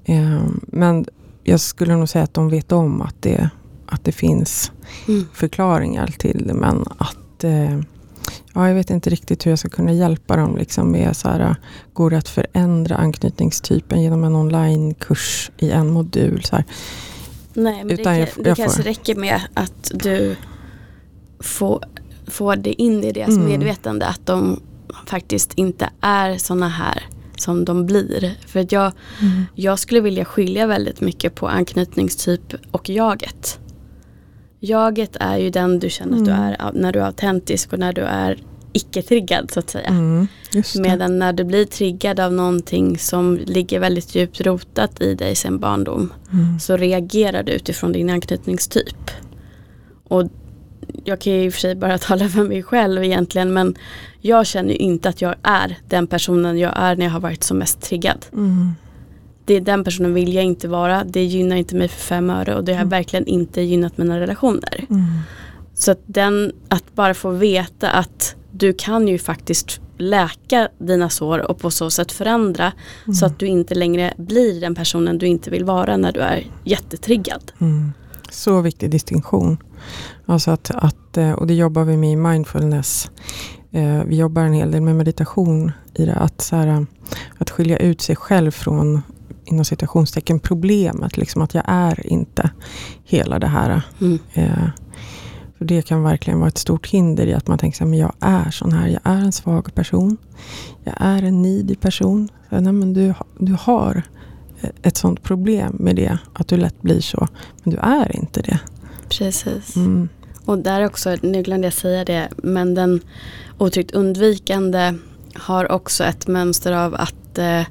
Eh, 0.05 0.41
men 0.61 1.05
jag 1.43 1.59
skulle 1.59 1.95
nog 1.95 2.09
säga 2.09 2.23
att 2.23 2.33
de 2.33 2.49
vet 2.49 2.71
om 2.71 3.01
att 3.01 3.15
det, 3.21 3.49
att 3.85 4.03
det 4.03 4.11
finns 4.11 4.71
Mm. 5.07 5.25
förklaringar 5.33 6.07
till 6.07 6.43
det. 6.47 6.53
Men 6.53 6.85
att 6.97 7.43
eh, 7.43 7.79
ja, 8.53 8.67
jag 8.67 8.75
vet 8.75 8.89
inte 8.89 9.09
riktigt 9.09 9.45
hur 9.45 9.51
jag 9.51 9.59
ska 9.59 9.69
kunna 9.69 9.91
hjälpa 9.93 10.35
dem. 10.35 10.57
Liksom 10.57 10.91
med 10.91 11.15
så 11.17 11.27
här, 11.29 11.55
går 11.93 12.09
det 12.09 12.17
att 12.17 12.29
förändra 12.29 12.95
anknytningstypen 12.95 14.01
genom 14.01 14.23
en 14.23 14.35
onlinekurs 14.35 15.51
i 15.57 15.71
en 15.71 15.89
modul? 15.89 16.43
Så 16.43 16.55
här. 16.55 16.65
Nej, 17.53 17.83
men 17.83 17.91
Utan 17.99 18.13
det, 18.13 18.19
jag- 18.19 18.33
kan- 18.33 18.43
det 18.43 18.49
jag 18.49 18.57
kanske 18.57 18.81
räcker 18.81 19.15
med 19.15 19.41
att 19.53 19.91
du 19.93 20.35
får, 21.39 21.83
får 22.27 22.55
det 22.55 22.81
in 22.81 23.03
i 23.03 23.11
deras 23.11 23.29
Mm. 23.29 23.45
medvetande 23.45 24.05
att 24.07 24.25
de 24.25 24.59
faktiskt 25.07 25.53
inte 25.55 25.89
är 26.01 26.37
såna 26.37 26.69
här 26.69 27.03
som 27.37 27.65
de 27.65 27.85
blir. 27.85 28.37
För 28.47 28.59
att 28.59 28.71
jag, 28.71 28.91
jag 29.55 29.79
skulle 29.79 30.01
vilja 30.01 30.25
skilja 30.25 30.67
väldigt 30.67 31.01
mycket 31.01 31.35
på 31.35 31.47
anknytningstyp 31.47 32.53
och 32.71 32.89
jaget. 32.89 33.59
Jaget 34.59 35.15
är 35.19 35.37
ju 35.37 35.49
den 35.49 35.79
du 35.79 35.89
känner 35.89 36.17
att 36.17 36.25
du 36.25 36.31
Mm. 36.31 36.43
är 36.43 36.71
när 36.73 36.91
du 36.91 36.99
är 36.99 37.05
autentisk 37.05 37.73
och 37.73 37.79
när 37.79 37.93
du 37.93 38.01
är 38.01 38.37
icke-triggad 38.73 39.51
så 39.51 39.59
att 39.59 39.69
säga. 39.69 39.87
Mm. 39.87 40.27
Medan 40.79 41.19
när 41.19 41.33
du 41.33 41.43
blir 41.43 41.65
triggad 41.65 42.19
av 42.19 42.33
någonting 42.33 42.97
som 42.97 43.37
ligger 43.45 43.79
väldigt 43.79 44.15
djupt 44.15 44.41
rotat 44.41 45.01
i 45.01 45.13
dig 45.15 45.35
sedan 45.35 45.59
barndom 45.59 46.13
Mm. 46.33 46.59
så 46.59 46.77
reagerar 46.77 47.43
du 47.43 47.51
utifrån 47.51 47.91
din 47.91 48.09
anknytningstyp. 48.09 49.11
Och 50.03 50.23
jag 51.05 51.21
kan 51.21 51.33
ju 51.33 51.43
i 51.45 51.49
och 51.49 51.53
för 51.53 51.59
sig 51.61 51.75
bara 51.75 51.97
tala 51.97 52.29
för 52.29 52.43
mig 52.43 52.63
själv 52.63 53.03
egentligen 53.03 53.53
men 53.53 53.75
jag 54.21 54.45
känner 54.47 54.69
ju 54.69 54.75
inte 54.77 55.09
att 55.09 55.21
jag 55.21 55.35
är 55.43 55.77
den 55.87 56.07
personen 56.07 56.57
jag 56.57 56.73
är 56.75 56.95
när 56.95 57.05
jag 57.05 57.11
har 57.11 57.19
varit 57.19 57.43
som 57.43 57.57
mest 57.57 57.81
triggad. 57.81 58.25
Mm. 58.33 58.71
Det 59.49 59.59
den 59.59 59.83
personen 59.83 60.13
vill 60.13 60.33
jag 60.33 60.43
inte 60.43 60.67
vara, 60.67 61.03
det 61.03 61.23
gynnar 61.23 61.55
inte 61.55 61.75
mig 61.75 61.87
för 61.87 61.99
fem 61.99 62.29
öre 62.29 62.55
och 62.55 62.63
det 62.63 62.73
har 62.73 62.79
Mm. 62.81 62.89
verkligen 62.89 63.25
inte 63.27 63.61
gynnat 63.61 63.97
mina 63.97 64.19
relationer. 64.19 64.85
Mm. 64.89 65.03
Så 65.73 65.91
att, 65.91 65.99
den, 66.05 66.51
att 66.67 66.95
bara 66.95 67.13
få 67.13 67.29
veta 67.29 67.89
att 67.91 68.35
du 68.51 68.73
kan 68.73 69.07
ju 69.07 69.17
faktiskt 69.17 69.79
läka 69.97 70.69
dina 70.77 71.09
sår 71.09 71.39
och 71.51 71.59
på 71.59 71.71
så 71.71 71.89
sätt 71.89 72.11
förändra 72.11 72.71
så 73.19 73.25
att 73.25 73.39
du 73.39 73.45
inte 73.47 73.75
längre 73.75 74.13
blir 74.17 74.61
den 74.61 74.75
personen 74.75 75.17
du 75.17 75.27
inte 75.27 75.49
vill 75.49 75.65
vara 75.65 75.97
när 75.97 76.11
du 76.11 76.19
är 76.19 76.43
jättetriggad. 76.63 77.51
Mm. 77.61 77.91
Så 78.31 78.61
viktig 78.61 78.89
distinktion. 78.91 79.57
Alltså 80.25 80.51
att, 80.51 80.71
att, 80.75 81.17
eh, 81.17 81.31
och 81.31 81.47
det 81.47 81.53
jobbar 81.53 81.83
vi 81.83 81.97
med 81.97 82.11
i 82.11 82.15
mindfulness. 82.15 83.11
Eh, 83.71 84.03
Vi 84.03 84.15
jobbar 84.17 84.41
en 84.41 84.53
hel 84.53 84.71
del 84.71 84.81
med 84.81 84.95
meditation 84.95 85.71
i 85.93 86.05
det. 86.05 86.15
Att, 86.15 86.41
så 86.41 86.55
här, 86.55 86.85
att 87.37 87.49
skilja 87.49 87.77
ut 87.77 88.01
sig 88.01 88.15
själv 88.15 88.51
från 88.51 89.01
inom 89.51 89.65
citationstecken 89.65 90.39
problemet. 90.39 91.17
Liksom 91.17 91.41
att 91.41 91.53
jag 91.53 91.63
är 91.67 92.07
inte 92.07 92.49
hela 93.03 93.39
det 93.39 93.47
här. 93.47 93.81
Mm. 94.01 94.19
Eh, 94.33 94.69
För 95.57 95.65
det 95.65 95.81
kan 95.81 96.03
verkligen 96.03 96.39
vara 96.39 96.47
ett 96.47 96.57
stort 96.57 96.87
hinder 96.87 97.27
i 97.27 97.33
att 97.33 97.47
man 97.47 97.57
tänker 97.57 97.85
att 97.85 97.97
jag 97.97 98.13
är 98.19 98.51
sån 98.51 98.71
här. 98.71 98.87
Jag 98.87 99.01
är 99.03 99.17
en 99.21 99.31
svag 99.31 99.75
person. 99.75 100.17
Jag 100.83 100.95
är 100.97 101.23
en 101.23 101.41
needy 101.41 101.75
person. 101.75 102.29
Så, 102.49 102.59
nej, 102.59 102.73
men 102.73 102.93
du, 102.93 103.13
du 103.37 103.55
har 103.59 104.03
ett 104.81 104.97
sånt 104.97 105.23
problem 105.23 105.75
med 105.79 105.95
det. 105.95 106.17
Att 106.33 106.47
du 106.47 106.57
lätt 106.57 106.81
blir 106.81 107.01
så. 107.01 107.27
Men 107.63 107.73
du 107.73 107.79
är 107.79 108.15
inte 108.15 108.41
det. 108.41 108.59
Precis. 109.09 109.75
Mm. 109.75 110.09
Och 110.45 110.57
där 110.57 110.85
också, 110.85 111.15
nu 111.21 111.43
glömde 111.43 111.67
jag 111.67 111.73
säga 111.73 112.05
det, 112.05 112.29
men 112.37 112.75
den 112.75 113.01
otryggt 113.57 113.91
undvikande 113.91 114.93
har 115.33 115.71
också 115.71 116.03
ett 116.03 116.27
mönster 116.27 116.71
av 116.71 116.95
att 116.95 117.37
eh, 117.37 117.61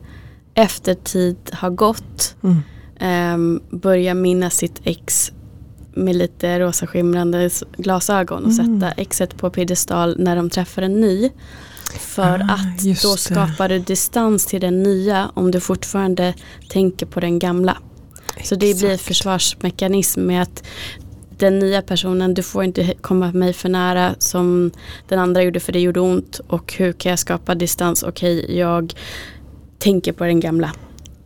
efter 0.58 0.94
tid 0.94 1.36
har 1.52 1.70
gått 1.70 2.34
Mm. 2.44 2.56
ehm, 3.00 3.60
börja 3.70 4.14
minnas 4.14 4.54
sitt 4.56 4.80
ex 4.84 5.32
med 5.94 6.16
lite 6.16 6.60
rosa 6.60 6.86
skimrande 6.86 7.50
glasögon 7.76 8.44
och 8.44 8.52
Mm. 8.52 8.80
sätta 8.80 8.92
exet 8.92 9.36
på 9.36 9.50
piedestal 9.50 10.16
när 10.18 10.36
de 10.36 10.50
träffar 10.50 10.82
en 10.82 11.00
ny. 11.00 11.30
För 11.98 12.40
Ah, 12.48 12.54
att 12.54 13.02
då 13.02 13.16
skapar 13.16 13.68
du 13.68 13.78
distans 13.78 14.46
till 14.46 14.60
den 14.60 14.82
nya 14.82 15.30
om 15.34 15.50
du 15.50 15.60
fortfarande 15.60 16.34
tänker 16.68 17.06
på 17.06 17.20
den 17.20 17.38
gamla. 17.38 17.76
Så 18.44 18.54
det 18.54 18.78
blir 18.78 18.90
Exakt. 18.90 19.02
försvarsmekanism 19.08 20.20
med 20.26 20.42
att 20.42 20.62
den 21.38 21.58
nya 21.58 21.82
personen, 21.82 22.34
du 22.34 22.42
får 22.42 22.64
inte 22.64 22.94
komma 23.00 23.32
mig 23.32 23.52
för 23.52 23.68
nära 23.68 24.14
som 24.18 24.70
den 25.08 25.18
andra 25.18 25.42
gjorde 25.42 25.60
för 25.60 25.72
det 25.72 25.80
gjorde 25.80 26.00
ont. 26.00 26.40
Och 26.48 26.74
hur 26.78 26.92
kan 26.92 27.10
jag 27.10 27.18
skapa 27.18 27.54
distans? 27.54 28.02
Okej, 28.02 28.58
jag 28.58 28.94
tänker 29.78 30.12
på 30.12 30.24
den 30.24 30.40
gamla. 30.40 30.72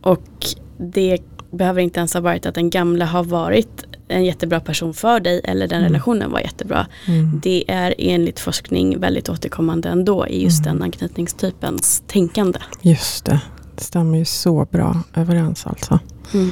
Och 0.01 0.45
det 0.77 1.17
behöver 1.51 1.81
inte 1.81 1.99
ens 1.99 2.13
ha 2.13 2.21
varit 2.21 2.45
att 2.45 2.55
den 2.55 2.69
gamla 2.69 3.05
har 3.05 3.23
varit 3.23 3.85
en 4.07 4.25
jättebra 4.25 4.59
person 4.59 4.93
för 4.93 5.19
dig 5.19 5.41
eller 5.43 5.67
den 5.67 5.77
Mm. 5.79 5.89
relationen 5.91 6.31
var 6.31 6.39
jättebra. 6.39 6.87
Mm. 7.07 7.39
Det 7.43 7.63
är 7.67 7.95
enligt 7.97 8.39
forskning 8.39 8.99
väldigt 8.99 9.29
återkommande 9.29 9.89
ändå 9.89 10.27
i 10.27 10.43
just 10.43 10.65
Mm. 10.65 10.73
den 10.77 10.83
anknytningstypens 10.83 12.03
tänkande. 12.07 12.59
Just 12.81 13.25
det. 13.25 13.39
Det 13.75 13.83
stämmer 13.83 14.17
ju 14.17 14.25
så 14.25 14.67
bra 14.71 15.01
överens 15.15 15.67
alltså. 15.67 15.99
Mm. 16.33 16.51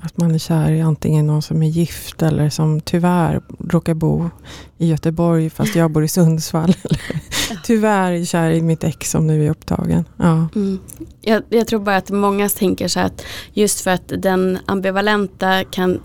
Att 0.00 0.16
man 0.16 0.34
är 0.34 0.38
kär 0.38 0.70
i 0.70 0.80
antingen 0.80 1.26
någon 1.26 1.42
som 1.42 1.62
är 1.62 1.68
gift 1.68 2.22
eller 2.22 2.50
som 2.50 2.80
tyvärr 2.80 3.40
råkar 3.58 3.94
bo 3.94 4.30
i 4.78 4.86
Göteborg 4.86 5.50
fast 5.50 5.74
jag 5.76 5.90
bor 5.90 6.04
i 6.04 6.08
Sundsvall. 6.08 6.74
Tyvärr 7.64 8.12
är 8.12 8.24
kär 8.24 8.50
i 8.50 8.62
mitt 8.62 8.84
ex 8.84 9.10
som 9.10 9.26
nu 9.26 9.46
är 9.46 9.50
upptagen. 9.50 10.04
Ja. 10.16 10.48
Mm. 10.54 10.78
Jag, 11.20 11.42
jag 11.48 11.66
tror 11.66 11.80
bara 11.80 11.96
att 11.96 12.10
många 12.10 12.48
tänker 12.48 12.88
så 12.88 13.00
här 13.00 13.06
att 13.06 13.24
just 13.52 13.80
för 13.80 13.90
att 13.90 14.12
den 14.18 14.58
ambivalenta 14.66 15.64
kan 15.64 16.00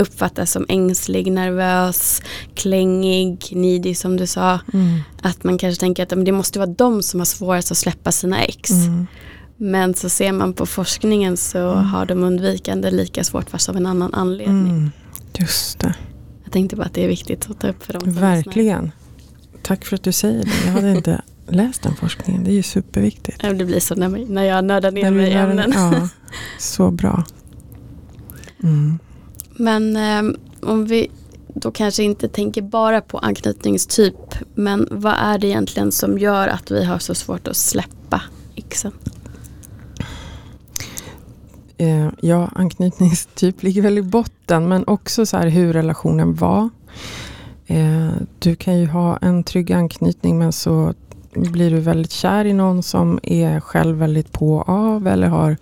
uppfattas 0.00 0.52
som 0.52 0.66
ängslig, 0.68 1.32
nervös, 1.32 2.22
klängig, 2.54 3.44
needy 3.52 3.94
som 3.94 4.16
du 4.16 4.26
sa. 4.26 4.60
Mm. 4.72 5.00
Att 5.22 5.44
man 5.44 5.58
kanske 5.58 5.80
tänker 5.80 6.02
att 6.02 6.10
men 6.10 6.24
det 6.24 6.32
måste 6.32 6.58
vara 6.58 6.70
de 6.70 7.02
som 7.02 7.20
har 7.20 7.24
svårast 7.24 7.70
att 7.70 7.78
släppa 7.78 8.12
sina 8.12 8.44
ex. 8.44 8.70
Mm. 8.70 9.06
Men 9.62 9.94
så 9.94 10.08
ser 10.08 10.32
man 10.32 10.52
på 10.52 10.66
forskningen 10.66 11.36
så 11.36 11.58
Mm. 11.58 11.84
har 11.84 12.06
de 12.06 12.22
undvikande 12.22 12.90
lika 12.90 13.24
svårt 13.24 13.50
fast 13.50 13.68
av 13.68 13.76
en 13.76 13.86
annan 13.86 14.14
anledning. 14.14 14.68
Mm. 14.70 14.90
Just 15.38 15.78
det. 15.78 15.94
Jag 16.44 16.52
tänkte 16.52 16.76
bara 16.76 16.86
att 16.86 16.94
det 16.94 17.04
är 17.04 17.08
viktigt 17.08 17.50
att 17.50 17.60
ta 17.60 17.68
upp 17.68 17.84
för 17.84 17.92
dem. 17.92 18.02
Verkligen. 18.12 18.92
Tack 19.62 19.84
för 19.84 19.96
att 19.96 20.02
du 20.02 20.12
säger 20.12 20.44
det. 20.44 20.50
Jag 20.66 20.72
hade 20.72 20.90
inte 20.92 21.22
läst 21.48 21.82
den 21.82 21.96
forskningen. 21.96 22.44
Det 22.44 22.50
är 22.50 22.54
ju 22.54 22.62
superviktigt. 22.62 23.40
Det 23.42 23.64
blir 23.64 23.80
så 23.80 23.94
när, 23.94 24.42
jag 24.42 24.64
nördar 24.64 24.90
ner 24.90 25.02
När 25.02 25.10
mig 25.10 25.30
i 25.30 25.32
ämnen. 25.34 25.72
Ja, 25.74 26.08
så 26.58 26.90
bra. 26.90 27.24
Mm. 28.62 28.98
Men 29.52 29.96
ehm, 29.96 30.36
om 30.62 30.86
vi 30.86 31.10
då 31.54 31.70
kanske 31.70 32.02
inte 32.02 32.28
tänker 32.28 32.62
bara 32.62 33.00
på 33.00 33.18
anknytningstyp. 33.18 34.34
Men 34.54 34.88
vad 34.90 35.14
är 35.18 35.38
det 35.38 35.46
egentligen 35.46 35.92
som 35.92 36.18
gör 36.18 36.48
att 36.48 36.70
vi 36.70 36.84
har 36.84 36.98
så 36.98 37.14
svårt 37.14 37.48
att 37.48 37.56
släppa 37.56 38.22
exen? 38.56 38.92
Eh, 41.80 42.08
ja, 42.20 42.48
anknytningstyp 42.54 43.62
ligger 43.62 43.82
väl 43.82 43.98
i 43.98 44.02
botten 44.02 44.68
men 44.68 44.84
också 44.86 45.26
så 45.26 45.36
här 45.36 45.48
hur 45.48 45.72
relationen 45.72 46.34
var. 46.34 46.68
Eh, 47.66 48.10
du 48.38 48.56
kan 48.56 48.78
ju 48.78 48.86
ha 48.86 49.16
en 49.16 49.44
trygg 49.44 49.72
anknytning 49.72 50.38
men 50.38 50.52
så 50.52 50.94
blir 51.34 51.70
du 51.70 51.80
väldigt 51.80 52.10
kär 52.10 52.44
i 52.44 52.52
någon 52.52 52.82
som 52.82 53.20
är 53.22 53.60
själv 53.60 53.98
väldigt 53.98 54.32
på 54.32 54.56
och 54.56 54.68
av 54.68 55.06
eller 55.06 55.28
har 55.28 55.56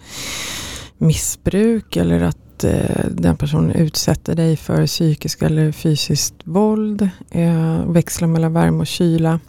missbruk 0.99 1.97
eller 1.97 2.21
att 2.21 2.65
eh, 2.65 3.05
den 3.11 3.37
personen 3.37 3.71
utsätter 3.71 4.35
dig 4.35 4.57
för 4.57 4.87
psykiskt 4.87 5.43
eller 5.43 5.73
fysiskt 5.73 6.35
våld. 6.45 7.09
Eh, 7.31 7.85
växlar 7.87 8.29
mellan 8.29 8.53
värme 8.53 8.81
och 8.81 8.87
kyla 8.87 9.41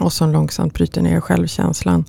och 0.00 0.12
som 0.12 0.32
långsamt 0.32 0.74
bryter 0.74 1.02
ner 1.02 1.20
självkänslan. 1.20 2.04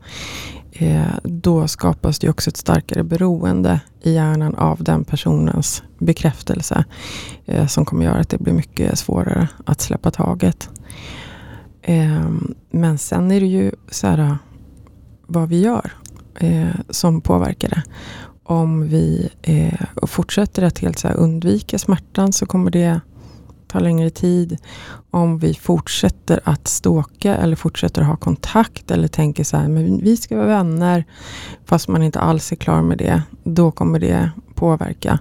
Eh, 0.78 1.18
då 1.24 1.68
skapas 1.68 2.20
det 2.20 2.30
också 2.30 2.50
ett 2.50 2.58
starkare 2.58 3.04
beroende 3.04 3.80
i 4.02 4.14
hjärnan 4.14 4.56
av 4.56 4.84
den 4.84 5.04
personens 5.04 5.84
bekräftelse. 5.98 6.86
Eh, 7.46 7.68
som 7.68 7.86
kommer 7.86 8.06
göra 8.06 8.20
att 8.20 8.30
det 8.30 8.38
blir 8.38 8.54
mycket 8.54 9.00
svårare 9.00 9.48
att 9.66 9.82
släppa 9.82 10.12
taget. 10.12 10.70
Eh, 11.82 12.30
men 12.72 12.98
sen 12.98 13.32
är 13.32 13.40
det 13.40 13.48
ju 13.48 13.72
så 13.90 14.08
här 14.08 14.38
vad 15.28 15.50
vi 15.50 15.62
gör 15.62 15.92
eh, 16.40 16.76
som 16.90 17.22
påverkar 17.22 17.70
det. 17.70 17.84
Om 18.44 18.88
vi 18.88 19.30
eh, 19.42 20.08
fortsätter 20.08 20.64
att 20.64 20.80
helt 20.80 21.00
så 21.00 21.08
undvika 21.08 21.80
smärtan 21.80 22.34
så 22.34 22.46
kommer 22.46 22.72
det 22.72 23.02
ta 23.76 23.80
längre 23.80 24.10
tid. 24.10 24.58
Om 25.12 25.40
vi 25.40 25.54
fortsätter 25.54 26.40
att 26.44 26.68
ståka 26.68 27.36
eller 27.36 27.56
fortsätter 27.56 28.02
att 28.02 28.08
ha 28.08 28.16
kontakt 28.16 28.92
eller 28.92 29.08
tänker 29.08 29.44
så 29.44 29.58
här, 29.58 29.68
men 29.68 29.98
vi 29.98 30.18
ska 30.18 30.36
vara 30.36 30.48
vänner 30.48 31.06
fast 31.66 31.88
man 31.88 32.04
inte 32.04 32.20
alls 32.20 32.52
är 32.52 32.56
klar 32.56 32.82
med 32.82 32.98
det. 32.98 33.24
Då 33.44 33.72
kommer 33.72 34.00
det 34.00 34.32
påverka. 34.54 35.20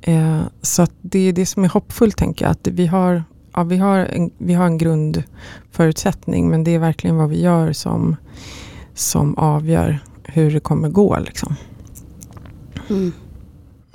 Eh, 0.00 0.40
så 0.62 0.86
det 1.00 1.18
är 1.18 1.32
det 1.32 1.46
som 1.46 1.64
är 1.64 1.68
hoppfullt 1.68 2.16
tänker 2.16 2.44
jag. 2.44 2.52
Att 2.52 2.68
vi 2.68 2.86
har, 2.86 3.24
ja, 3.54 3.62
vi, 3.62 3.76
har 3.76 3.98
en, 3.98 4.30
vi 4.38 4.54
har 4.54 4.66
en 4.66 4.78
grundförutsättning 4.78 6.50
men 6.50 6.64
det 6.64 6.74
är 6.74 6.78
verkligen 6.78 7.16
vad 7.16 7.28
vi 7.28 7.42
gör 7.42 7.72
som, 7.72 8.16
som 8.94 9.34
avgör 9.34 9.98
hur 10.24 10.50
det 10.50 10.60
kommer 10.60 10.88
gå. 10.88 11.18
Liksom. 11.18 11.54
Mm. 12.90 13.12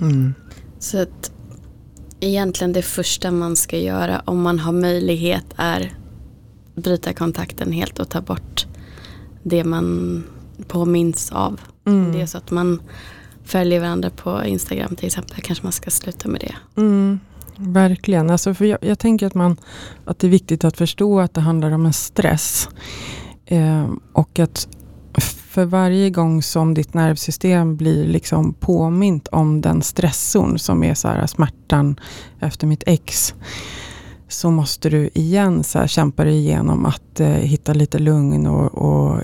Mm. 0.00 0.34
Så 0.78 1.02
att 1.02 1.32
egentligen 2.26 2.72
det 2.72 2.82
första 2.82 3.30
man 3.30 3.56
ska 3.56 3.78
göra 3.78 4.22
om 4.24 4.42
man 4.42 4.58
har 4.58 4.72
möjlighet 4.72 5.44
är 5.56 5.94
bryta 6.74 7.12
kontakten 7.12 7.72
helt 7.72 7.98
och 7.98 8.08
ta 8.08 8.20
bort 8.20 8.66
det 9.42 9.64
man 9.64 10.24
påminns 10.68 11.32
av. 11.32 11.60
Mm. 11.86 12.12
Det 12.12 12.20
är 12.20 12.26
så 12.26 12.38
att 12.38 12.50
man 12.50 12.82
följer 13.44 13.80
varandra 13.80 14.10
på 14.10 14.44
Instagram 14.44 14.96
till 14.96 15.06
exempel. 15.06 15.40
Kanske 15.42 15.64
man 15.64 15.72
ska 15.72 15.90
sluta 15.90 16.28
med 16.28 16.40
det. 16.40 16.80
Mm, 16.80 17.20
verkligen. 17.56 18.30
Alltså 18.30 18.54
för 18.54 18.64
jag, 18.64 18.78
jag, 18.80 18.98
tänker 18.98 19.26
att, 19.26 19.34
man, 19.34 19.56
att 20.04 20.18
det 20.18 20.26
är 20.26 20.30
viktigt 20.30 20.64
att 20.64 20.76
förstå 20.76 21.20
att 21.20 21.34
det 21.34 21.40
handlar 21.40 21.70
om 21.70 21.86
en 21.86 21.92
stress. 21.92 22.68
Eh, 23.46 23.90
och 24.12 24.38
att 24.38 24.68
för 25.20 25.64
varje 25.64 26.10
gång 26.10 26.42
som 26.42 26.74
ditt 26.74 26.94
nervsystem 26.94 27.76
blir 27.76 28.06
liksom 28.06 28.54
påmint 28.54 29.28
om 29.28 29.60
den 29.60 29.82
stressorn 29.82 30.58
som 30.58 30.84
är 30.84 30.94
så 30.94 31.08
här 31.08 31.26
smärtan 31.26 32.00
efter 32.40 32.66
mitt 32.66 32.82
ex. 32.86 33.34
Så 34.28 34.50
måste 34.50 34.90
du 34.90 35.10
igen 35.14 35.64
så 35.64 35.78
här 35.78 35.86
kämpa 35.86 36.24
dig 36.24 36.36
igenom 36.36 36.86
att 36.86 37.20
eh, 37.20 37.28
hitta 37.28 37.72
lite 37.72 37.98
lugn. 37.98 38.46
Och, 38.46 38.74
och, 38.74 39.22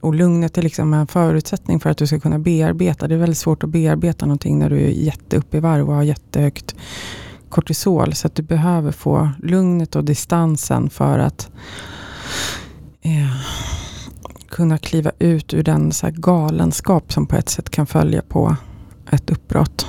och 0.00 0.14
lugnet 0.14 0.58
är 0.58 0.62
liksom 0.62 0.94
en 0.94 1.06
förutsättning 1.06 1.80
för 1.80 1.90
att 1.90 1.98
du 1.98 2.06
ska 2.06 2.20
kunna 2.20 2.38
bearbeta. 2.38 3.08
Det 3.08 3.14
är 3.14 3.18
väldigt 3.18 3.38
svårt 3.38 3.64
att 3.64 3.70
bearbeta 3.70 4.26
någonting 4.26 4.58
när 4.58 4.70
du 4.70 4.76
är 4.76 4.88
jätteuppe 4.88 5.56
i 5.56 5.60
varv 5.60 5.88
och 5.88 5.94
har 5.94 6.02
jättehögt 6.02 6.74
kortisol. 7.48 8.14
Så 8.14 8.26
att 8.26 8.34
du 8.34 8.42
behöver 8.42 8.92
få 8.92 9.30
lugnet 9.42 9.96
och 9.96 10.04
distansen 10.04 10.90
för 10.90 11.18
att 11.18 11.50
eh, 13.02 13.36
kunna 14.54 14.78
kliva 14.78 15.10
ut 15.18 15.54
ur 15.54 15.62
den 15.62 15.92
så 15.92 16.10
galenskap 16.10 17.12
som 17.12 17.26
på 17.26 17.36
ett 17.36 17.48
sätt 17.48 17.70
kan 17.70 17.86
följa 17.86 18.22
på 18.22 18.56
ett 19.10 19.30
uppbrott. 19.30 19.86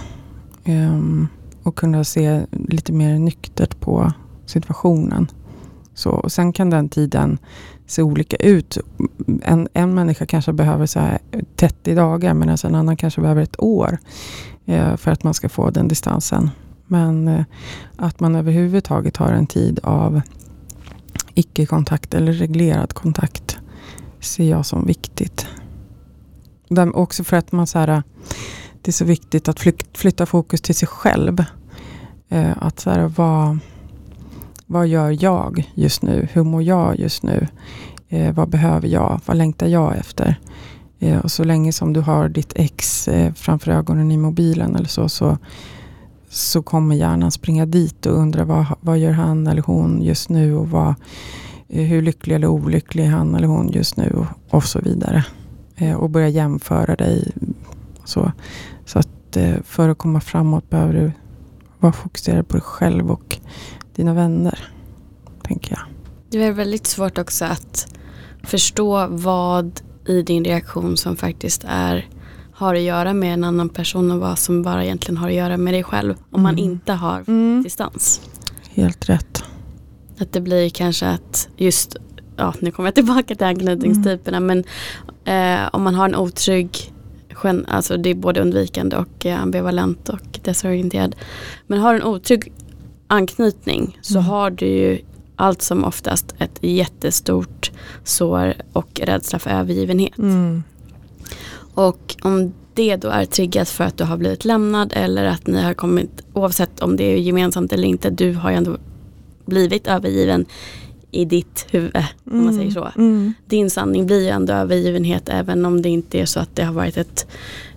Um, 0.66 1.28
och 1.64 1.76
kunna 1.76 2.04
se 2.04 2.46
lite 2.52 2.94
mer 2.94 3.20
nyktert 3.20 3.80
på 3.80 4.14
situationen. 4.46 5.28
Så, 5.94 6.10
och 6.10 6.32
sen 6.32 6.54
kan 6.54 6.70
den 6.70 6.90
tiden 6.90 7.38
se 7.88 8.02
olika 8.02 8.36
ut. 8.36 8.78
En, 9.44 9.68
en 9.74 9.94
människa 9.94 10.26
kanske 10.26 10.54
behöver 10.54 10.86
så 10.86 11.00
här 11.00 11.20
30 11.56 11.96
dagar 11.96 12.34
medan 12.34 12.58
en 12.64 12.76
annan 12.76 12.98
kanske 12.98 13.22
behöver 13.22 13.42
ett 13.42 13.60
år 13.64 13.98
eh, 14.66 14.98
för 14.98 15.12
att 15.12 15.24
man 15.24 15.34
ska 15.34 15.50
få 15.50 15.70
den 15.70 15.88
distansen. 15.88 16.50
Men 16.88 17.28
eh, 17.28 17.44
att 17.96 18.20
man 18.20 18.36
överhuvudtaget 18.36 19.18
har 19.18 19.32
en 19.32 19.48
tid 19.48 19.80
av 19.84 20.22
icke-kontakt 21.34 22.14
eller 22.14 22.34
reglerad 22.34 22.94
kontakt 22.94 23.60
ser 24.26 24.50
jag 24.50 24.66
som 24.66 24.86
viktigt. 24.86 25.48
Där 26.70 26.96
också 26.96 27.24
för 27.24 27.38
att 27.38 27.52
man 27.52 27.68
så 27.68 27.80
här, 27.80 28.04
det 28.82 28.90
är 28.90 28.94
så 28.94 29.06
viktigt 29.06 29.48
att 29.48 29.60
flytta 29.94 30.26
fokus 30.26 30.62
till 30.62 30.76
sig 30.76 30.88
själv. 30.88 31.44
Eh, 32.30 32.52
att 32.58 32.80
så 32.80 32.90
här, 32.90 33.12
vad, 33.16 33.60
vad 34.66 34.88
gör 34.88 35.24
jag 35.24 35.72
just 35.74 36.02
nu? 36.02 36.28
Hur 36.34 36.44
mår 36.44 36.64
jag 36.64 37.00
just 37.00 37.24
nu? 37.24 37.48
Eh, 38.10 38.34
vad 38.34 38.50
behöver 38.50 38.88
jag? 38.88 39.22
Vad 39.26 39.38
längtar 39.38 39.68
jag 39.68 39.98
efter? 39.98 40.40
Eh, 41.00 41.20
och 41.20 41.32
så 41.32 41.44
länge 41.44 41.72
som 41.72 41.94
du 41.94 42.02
har 42.02 42.30
ditt 42.30 42.54
ex 42.56 43.08
eh, 43.08 43.34
framför 43.34 43.72
ögonen 43.72 44.12
i 44.12 44.18
mobilen 44.18 44.76
eller 44.76 44.88
så, 44.88 45.10
så, 45.10 45.38
så 46.30 46.62
kommer 46.64 46.96
hjärnan 46.96 47.32
springa 47.32 47.66
dit 47.66 48.06
och 48.06 48.18
undra 48.18 48.46
vad, 48.46 48.66
vad 48.82 48.98
gör 48.98 49.12
han 49.12 49.48
eller 49.48 49.62
hon 49.62 50.02
just 50.02 50.30
nu 50.30 50.56
och 50.56 50.70
vad, 50.70 50.96
hur 51.68 52.02
lycklig 52.02 52.36
eller 52.36 52.48
olycklig 52.48 53.06
han 53.06 53.36
eller 53.36 53.48
hon 53.48 53.70
just 53.70 53.98
nu 53.98 54.10
och, 54.10 54.56
och 54.56 54.64
så 54.64 54.80
vidare. 54.80 55.26
Eh, 55.76 55.94
och 55.94 56.10
börja 56.10 56.30
jämföra 56.30 56.96
dig. 56.96 57.32
Så, 58.06 58.32
så 58.86 59.00
att 59.00 59.38
eh, 59.38 59.56
för 59.64 59.90
att 59.90 59.98
komma 59.98 60.22
framåt 60.22 60.70
behöver 60.70 60.94
du 60.94 61.12
vara 61.80 61.94
fokuserad 61.94 62.48
på 62.48 62.54
dig 62.54 62.62
själv 62.62 63.12
och 63.12 63.38
dina 63.96 64.14
vänner. 64.14 64.70
Tänker 65.44 65.72
jag. 65.72 65.82
Det 66.30 66.44
är 66.44 66.52
väldigt 66.52 66.88
svårt 66.88 67.18
också 67.18 67.46
att 67.46 67.88
förstå 68.44 69.08
vad 69.08 69.82
i 70.08 70.22
din 70.22 70.46
reaktion 70.46 70.98
som 70.98 71.18
faktiskt 71.18 71.66
är 71.68 72.10
har 72.54 72.76
att 72.76 72.82
göra 72.82 73.14
med 73.14 73.34
en 73.34 73.44
annan 73.44 73.70
person 73.70 74.12
och 74.12 74.20
vad 74.20 74.40
som 74.40 74.64
bara 74.64 74.84
egentligen 74.86 75.18
har 75.18 75.28
att 75.28 75.34
göra 75.34 75.58
med 75.58 75.74
dig 75.74 75.84
själv 75.84 76.14
om 76.14 76.40
mm. 76.40 76.44
man 76.44 76.58
inte 76.58 76.94
har 76.94 77.24
mm. 77.28 77.64
distans. 77.64 78.22
Helt 78.70 79.10
rätt. 79.10 79.44
Att 80.20 80.34
det 80.34 80.42
blir 80.42 80.70
kanske 80.70 81.08
att 81.08 81.50
just, 81.58 81.96
ja 82.38 82.54
nu 82.60 82.72
kommer 82.72 82.88
jag 82.88 82.96
tillbaka 82.96 83.36
till 83.36 83.48
anknytningstyperna 83.48 84.38
mm. 84.38 84.64
men 85.26 85.64
eh, 85.64 85.70
om 85.74 85.84
man 85.84 85.96
har 85.96 86.06
en 86.06 86.16
otrygg 86.16 86.92
Alltså 87.68 87.98
det 87.98 88.10
är 88.10 88.16
både 88.16 88.42
undvikande 88.42 88.98
och 88.98 89.26
eh, 89.26 89.42
ambivalent 89.42 90.10
och 90.10 90.40
desorienterad. 90.44 91.16
Men 91.68 91.80
har 91.80 91.96
en 91.96 92.04
otrygg 92.04 92.52
anknytning 93.08 93.98
så 94.02 94.18
mm. 94.18 94.26
har 94.26 94.50
du 94.50 94.66
ju 94.66 95.00
allt 95.36 95.62
som 95.62 95.84
oftast 95.84 96.36
ett 96.38 96.60
jättestort 96.62 97.72
sår 98.04 98.54
och 98.74 99.00
rädsla 99.04 99.40
för 99.40 99.50
övergivenhet. 99.50 100.18
Mm. 100.18 100.64
Och 101.74 102.16
om 102.22 102.54
det 102.74 102.96
då 102.96 103.08
är 103.08 103.26
triggat 103.26 103.70
för 103.70 103.84
att 103.84 103.98
du 103.98 104.04
har 104.04 104.18
blivit 104.18 104.46
lämnad 104.46 104.94
eller 104.96 105.26
att 105.26 105.48
ni 105.48 105.62
har 105.62 105.74
kommit, 105.74 106.26
oavsett 106.34 106.80
om 106.80 106.98
det 106.98 107.04
är 107.04 107.18
gemensamt 107.18 107.74
eller 107.74 107.88
inte, 107.88 108.10
du 108.10 108.34
har 108.34 108.50
ju 108.50 108.56
ändå 108.56 108.78
blivit 109.46 109.88
övergiven 109.88 110.46
i 111.12 111.26
ditt 111.26 111.68
huvud. 111.72 111.96
Mm. 111.96 112.06
Om 112.40 112.46
man 112.46 112.56
säger 112.56 112.72
så. 112.72 112.92
Mm. 112.96 113.34
Din 113.46 113.70
sanning 113.70 114.06
blir 114.06 114.22
ju 114.22 114.30
ändå 114.30 114.54
övergivenhet 114.54 115.30
även 115.30 115.66
om 115.66 115.82
det 115.82 115.90
inte 115.90 116.20
är 116.20 116.26
så 116.26 116.40
att 116.40 116.56
det 116.56 116.64
har 116.64 116.74
varit 116.74 116.98
ett 116.98 117.28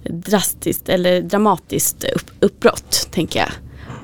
drastiskt 0.05 0.89
eller 0.89 1.23
dramatiskt 1.23 2.05
upp, 2.05 2.31
uppbrott. 2.41 3.09
tänker 3.11 3.41
jag. 3.41 3.51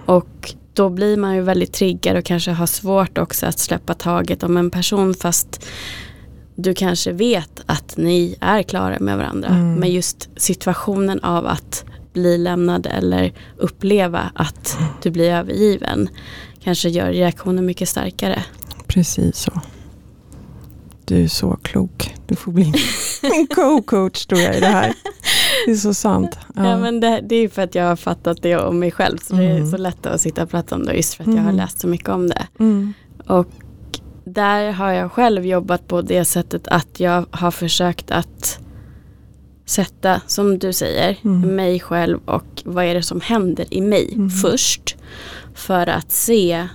Och 0.07 0.55
då 0.75 0.91
blir 0.91 1.17
man 1.17 1.35
ju 1.35 1.41
väldigt 1.41 1.73
triggad 1.73 2.17
och 2.17 2.25
kanske 2.25 2.51
har 2.51 2.67
svårt 2.67 3.19
också 3.19 3.47
att 3.47 3.59
släppa 3.59 3.95
taget 3.95 4.43
om 4.43 4.57
en 4.57 4.71
person 4.71 5.15
fast 5.15 5.67
du 6.55 6.75
kanske 6.75 7.13
vet 7.13 7.63
att 7.67 7.97
ni 7.97 8.37
är 8.41 8.63
klara 8.63 8.97
med 9.01 9.17
varandra. 9.17 9.49
Mm. 9.49 9.75
Men 9.75 9.91
just 9.91 10.29
situationen 10.37 11.21
av 11.21 11.47
att 11.47 11.85
bli 12.13 12.39
lämnad 12.39 12.87
eller 12.87 13.33
uppleva 13.57 14.31
att 14.35 14.79
du 15.03 15.11
blir 15.11 15.31
övergiven 15.31 16.09
kanske 16.65 16.89
gör 16.89 17.13
reaktionen 17.13 17.67
mycket 17.67 17.89
starkare. 17.89 18.43
Precis 18.87 19.37
så. 19.37 19.61
Du 21.05 21.25
är 21.25 21.29
så 21.29 21.59
klok. 21.63 22.15
Du 22.27 22.37
får 22.37 22.53
bli 22.53 22.65
en 23.23 23.47
co-coach 23.47 24.27
tror 24.27 24.41
jag 24.41 24.57
i 24.57 24.61
det 24.61 24.67
här. 24.67 24.95
Det 25.67 25.73
är 25.73 25.77
så 25.77 25.95
sant. 25.95 26.39
Ja, 26.55 26.69
ja 26.69 26.79
men 26.79 27.01
det, 27.01 27.21
det, 27.29 27.37
är 27.37 27.49
för 27.49 27.63
att 27.63 27.75
jag 27.75 27.85
har 27.85 27.97
fattat 27.97 28.43
det 28.43 28.57
om 28.57 28.79
mig 28.79 28.91
själv. 28.91 29.19
Så 29.19 29.35
mm. 29.35 29.47
det 29.47 29.53
är 29.53 29.57
mm. 29.57 29.71
så 29.71 29.77
lätt 29.77 30.07
att 30.07 30.21
sitta 30.21 30.43
och 30.43 30.51
prata 30.51 30.75
om 30.75 30.85
det 30.85 30.95
just 30.95 31.15
för 31.15 31.23
att 31.23 31.27
mm. 31.27 31.37
jag 31.37 31.45
har 31.45 31.51
mm. 31.51 31.65
läst 31.65 31.81
så 31.81 31.89
mycket 31.89 32.09
om 32.09 32.29
det. 32.29 32.47
Mm. 32.59 32.93
Och 33.27 33.47
där 34.25 34.73
har 34.73 34.93
jag 34.93 35.13
själv 35.13 35.47
jobbat 35.47 35.89
på 35.89 36.03
det 36.03 36.25
sättet 36.25 36.69
att 36.69 37.01
jag 37.01 37.27
har 37.31 37.51
försökt 37.51 38.11
att 38.11 38.59
sätta, 39.67 40.21
som 40.27 40.59
du 40.59 40.73
säger, 40.73 41.17
Mm. 41.25 41.41
mig 41.57 41.81
själv 41.81 42.19
och 42.25 42.63
vad 42.65 42.85
är 42.85 42.95
det 42.95 43.03
som 43.03 43.21
händer 43.21 43.67
i 43.71 43.81
mig 43.81 44.13
Mm. 44.15 44.31
först. 44.31 44.97
För 45.55 45.87
att 45.87 46.13
se 46.13 46.69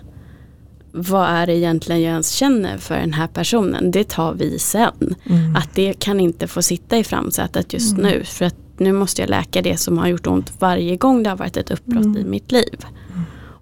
vad 0.91 1.29
är 1.29 1.47
det 1.47 1.55
egentligen 1.57 2.01
jag 2.01 2.11
ens 2.11 2.31
känner 2.31 2.77
för 2.77 2.95
den 2.97 3.13
här 3.13 3.27
personen. 3.27 3.91
Det 3.91 4.09
tar 4.09 4.33
vi 4.33 4.59
sen. 4.59 5.15
Mm. 5.29 5.55
Att 5.55 5.69
det 5.75 5.93
kan 5.99 6.19
inte 6.19 6.47
få 6.47 6.61
sitta 6.61 6.97
i 6.97 7.03
framsätet 7.03 7.73
just 7.73 7.97
Mm. 7.97 8.11
nu. 8.11 8.23
För 8.23 8.45
att 8.45 8.55
nu 8.77 8.91
måste 8.91 9.21
jag 9.21 9.29
läka 9.29 9.61
det 9.61 9.77
som 9.77 9.97
har 9.97 10.07
gjort 10.07 10.27
ont 10.27 10.53
varje 10.59 10.95
gång 10.95 11.23
det 11.23 11.29
har 11.29 11.37
varit 11.37 11.57
ett 11.57 11.71
uppbrott 11.71 12.05
Mm. 12.05 12.17
i 12.17 12.23
mitt 12.23 12.51
liv. 12.51 12.85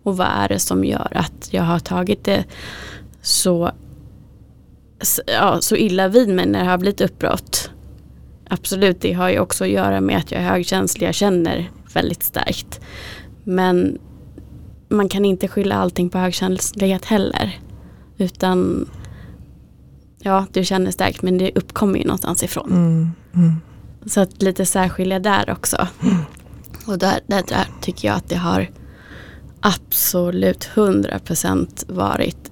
Och 0.03 0.17
vad 0.17 0.27
är 0.27 0.47
det 0.47 0.59
som 0.59 0.85
gör 0.85 1.07
att 1.15 1.47
jag 1.51 1.63
har 1.63 1.79
tagit 1.79 2.23
det 2.23 2.43
så, 3.21 3.71
ja, 5.27 5.57
så 5.61 5.75
illa 5.75 6.07
vid 6.07 6.29
mig 6.29 6.45
när 6.45 6.59
det 6.63 6.69
har 6.69 6.77
blivit 6.77 7.01
uppbrott. 7.01 7.66
Absolut, 8.49 9.01
det 9.01 9.13
har 9.13 9.29
ju 9.29 9.39
också 9.39 9.63
att 9.63 9.69
göra 9.69 10.01
med 10.01 10.17
att 10.17 10.31
jag 10.31 10.41
är 10.41 10.49
högkänslig. 10.49 11.07
Jag 11.07 11.15
känner 11.15 11.71
väldigt 11.93 12.23
starkt. 12.23 12.81
Men 13.43 13.97
man 14.89 15.09
kan 15.09 15.25
inte 15.25 15.47
skylla 15.47 15.75
allting 15.75 16.09
på 16.09 16.17
högkänslighet 16.17 17.05
heller. 17.05 17.59
Utan 18.17 18.89
ja, 20.19 20.45
du 20.53 20.65
känner 20.65 20.91
starkt 20.91 21.21
men 21.21 21.37
det 21.37 21.51
uppkommer 21.55 21.99
ju 21.99 22.05
någonstans 22.05 22.43
ifrån. 22.43 22.71
Mm. 22.71 23.11
Mm. 23.35 23.55
Så 24.05 24.21
att 24.21 24.41
lite 24.41 24.65
särskilja 24.65 25.19
där 25.19 25.49
också. 25.49 25.87
Och 26.87 26.97
där, 26.97 27.19
där, 27.27 27.43
där 27.47 27.67
tycker 27.81 28.07
jag 28.07 28.17
att 28.17 28.29
det 28.29 28.37
har 28.37 28.69
absolut 29.59 30.69
100% 30.75 31.93
varit 31.93 32.51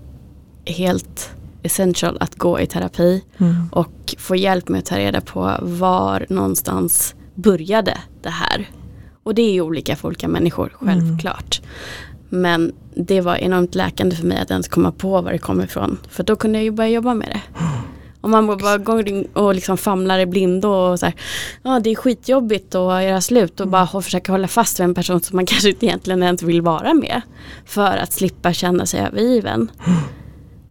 helt 0.65 1.31
essential 1.65 2.17
att 2.19 2.35
gå 2.35 2.59
i 2.59 2.67
terapi 2.67 3.23
Mm. 3.37 3.69
och 3.71 4.15
få 4.17 4.35
hjälp 4.35 4.69
med 4.69 4.79
att 4.79 4.85
ta 4.85 4.97
reda 4.97 5.21
på 5.21 5.53
var 5.61 6.25
någonstans 6.29 7.15
började 7.35 7.97
det 8.21 8.29
här. 8.29 8.69
Och 9.23 9.35
det 9.35 9.41
är 9.41 9.51
ju 9.53 9.61
olika 9.61 9.95
för 9.95 10.07
olika 10.07 10.27
människor, 10.27 10.73
självklart. 10.79 11.61
Men 12.29 12.71
det 12.95 13.21
var 13.21 13.35
enormt 13.35 13.75
läkande 13.75 14.15
för 14.15 14.27
mig 14.27 14.37
att 14.37 14.51
ens 14.51 14.67
komma 14.67 14.91
på 14.91 15.21
var 15.21 15.31
det 15.31 15.37
kom 15.37 15.61
ifrån. 15.61 15.97
För 16.09 16.23
då 16.23 16.35
kunde 16.35 16.57
jag 16.57 16.63
ju 16.63 16.71
börja 16.71 16.89
jobba 16.89 17.13
med 17.13 17.27
det. 17.27 17.41
Om 18.21 18.31
man 18.31 18.47
bara 18.47 18.77
går 18.77 19.23
och 19.37 19.55
liksom 19.55 19.77
famlar 19.77 20.19
i 20.19 20.25
blindo 20.25 20.67
och 20.67 20.99
så 20.99 21.05
här, 21.05 21.15
ja 21.63 21.79
det 21.79 21.89
är 21.89 21.95
skitjobbigt 21.95 22.75
att 22.75 23.03
göra 23.03 23.21
slut 23.21 23.59
och 23.59 23.67
bara 23.67 23.85
ho- 23.85 24.01
försöka 24.01 24.31
hålla 24.31 24.47
fast 24.47 24.79
vid 24.79 24.83
en 24.83 24.93
person 24.95 25.21
som 25.21 25.35
man 25.35 25.45
kanske 25.51 25.69
inte 25.69 25.85
egentligen 25.85 26.23
ens 26.23 26.43
vill 26.43 26.61
vara 26.61 26.93
med. 26.93 27.21
För 27.65 27.97
att 27.97 28.13
slippa 28.13 28.53
känna 28.53 28.85
sig 28.85 28.99
övergiven. 28.99 29.71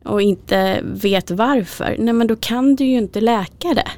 Och 0.04 0.22
inte 0.22 0.80
vet 0.82 1.30
varför. 1.30 1.96
Nej 1.98 2.14
men 2.14 2.26
då 2.26 2.36
kan 2.36 2.76
du 2.76 2.84
ju 2.84 2.98
inte 2.98 3.20
läka 3.20 3.74
det. 3.74 3.88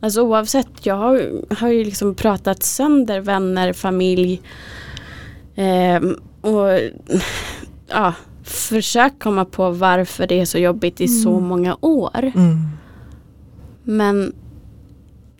Alltså 0.00 0.22
oavsett, 0.22 0.86
jag 0.86 0.94
har, 0.94 1.44
har 1.54 1.68
ju 1.68 1.84
liksom 1.84 2.14
pratat 2.14 2.62
sönder 2.62 3.20
vänner, 3.20 3.72
familj. 3.72 4.40
ehm, 5.54 6.16
och 6.40 6.80
ja, 7.88 8.14
försökt 8.44 9.22
komma 9.22 9.44
på 9.44 9.70
varför 9.70 10.26
det 10.26 10.40
är 10.40 10.44
så 10.44 10.58
jobbigt 10.58 11.00
i 11.00 11.08
så 11.08 11.40
många 11.40 11.76
år. 11.80 12.32
Mm. 12.34 12.68
Men 13.82 14.32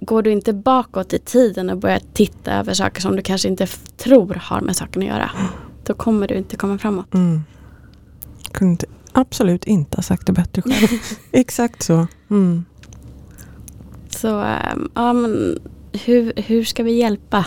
går 0.01 0.23
du 0.23 0.33
inte 0.33 0.53
bakåt 0.53 1.13
i 1.13 1.19
tiden 1.19 1.71
och 1.71 1.79
börjar 1.79 2.01
titta 2.13 2.53
över 2.53 2.75
saker 2.75 3.01
som 3.01 3.17
du 3.17 3.23
kanske 3.23 3.49
inte 3.49 3.67
tror 3.97 4.35
har 4.35 4.61
med 4.61 4.77
saken 4.77 5.03
att 5.03 5.09
göra. 5.09 5.31
Då 5.85 5.95
kommer 5.95 6.29
du 6.29 6.35
inte 6.35 6.57
komma 6.57 6.79
framåt. 6.79 7.15
Mm. 7.15 7.41
Kunde 8.53 8.71
inte, 8.71 8.87
absolut 9.19 9.65
inte 9.65 9.97
ha 9.97 10.03
sagt 10.03 10.27
det 10.27 10.33
bättre 10.33 10.63
själv. 10.63 10.89
Exakt 11.33 11.83
så. 11.83 12.07
Mm. 12.31 12.65
Så 14.11 14.41
ehm, 14.41 14.91
ja, 14.95 15.13
men 15.13 15.59
hur, 16.05 16.33
hur 16.37 16.65
ska 16.65 16.83
vi 16.83 16.93
hjälpa? 16.93 17.47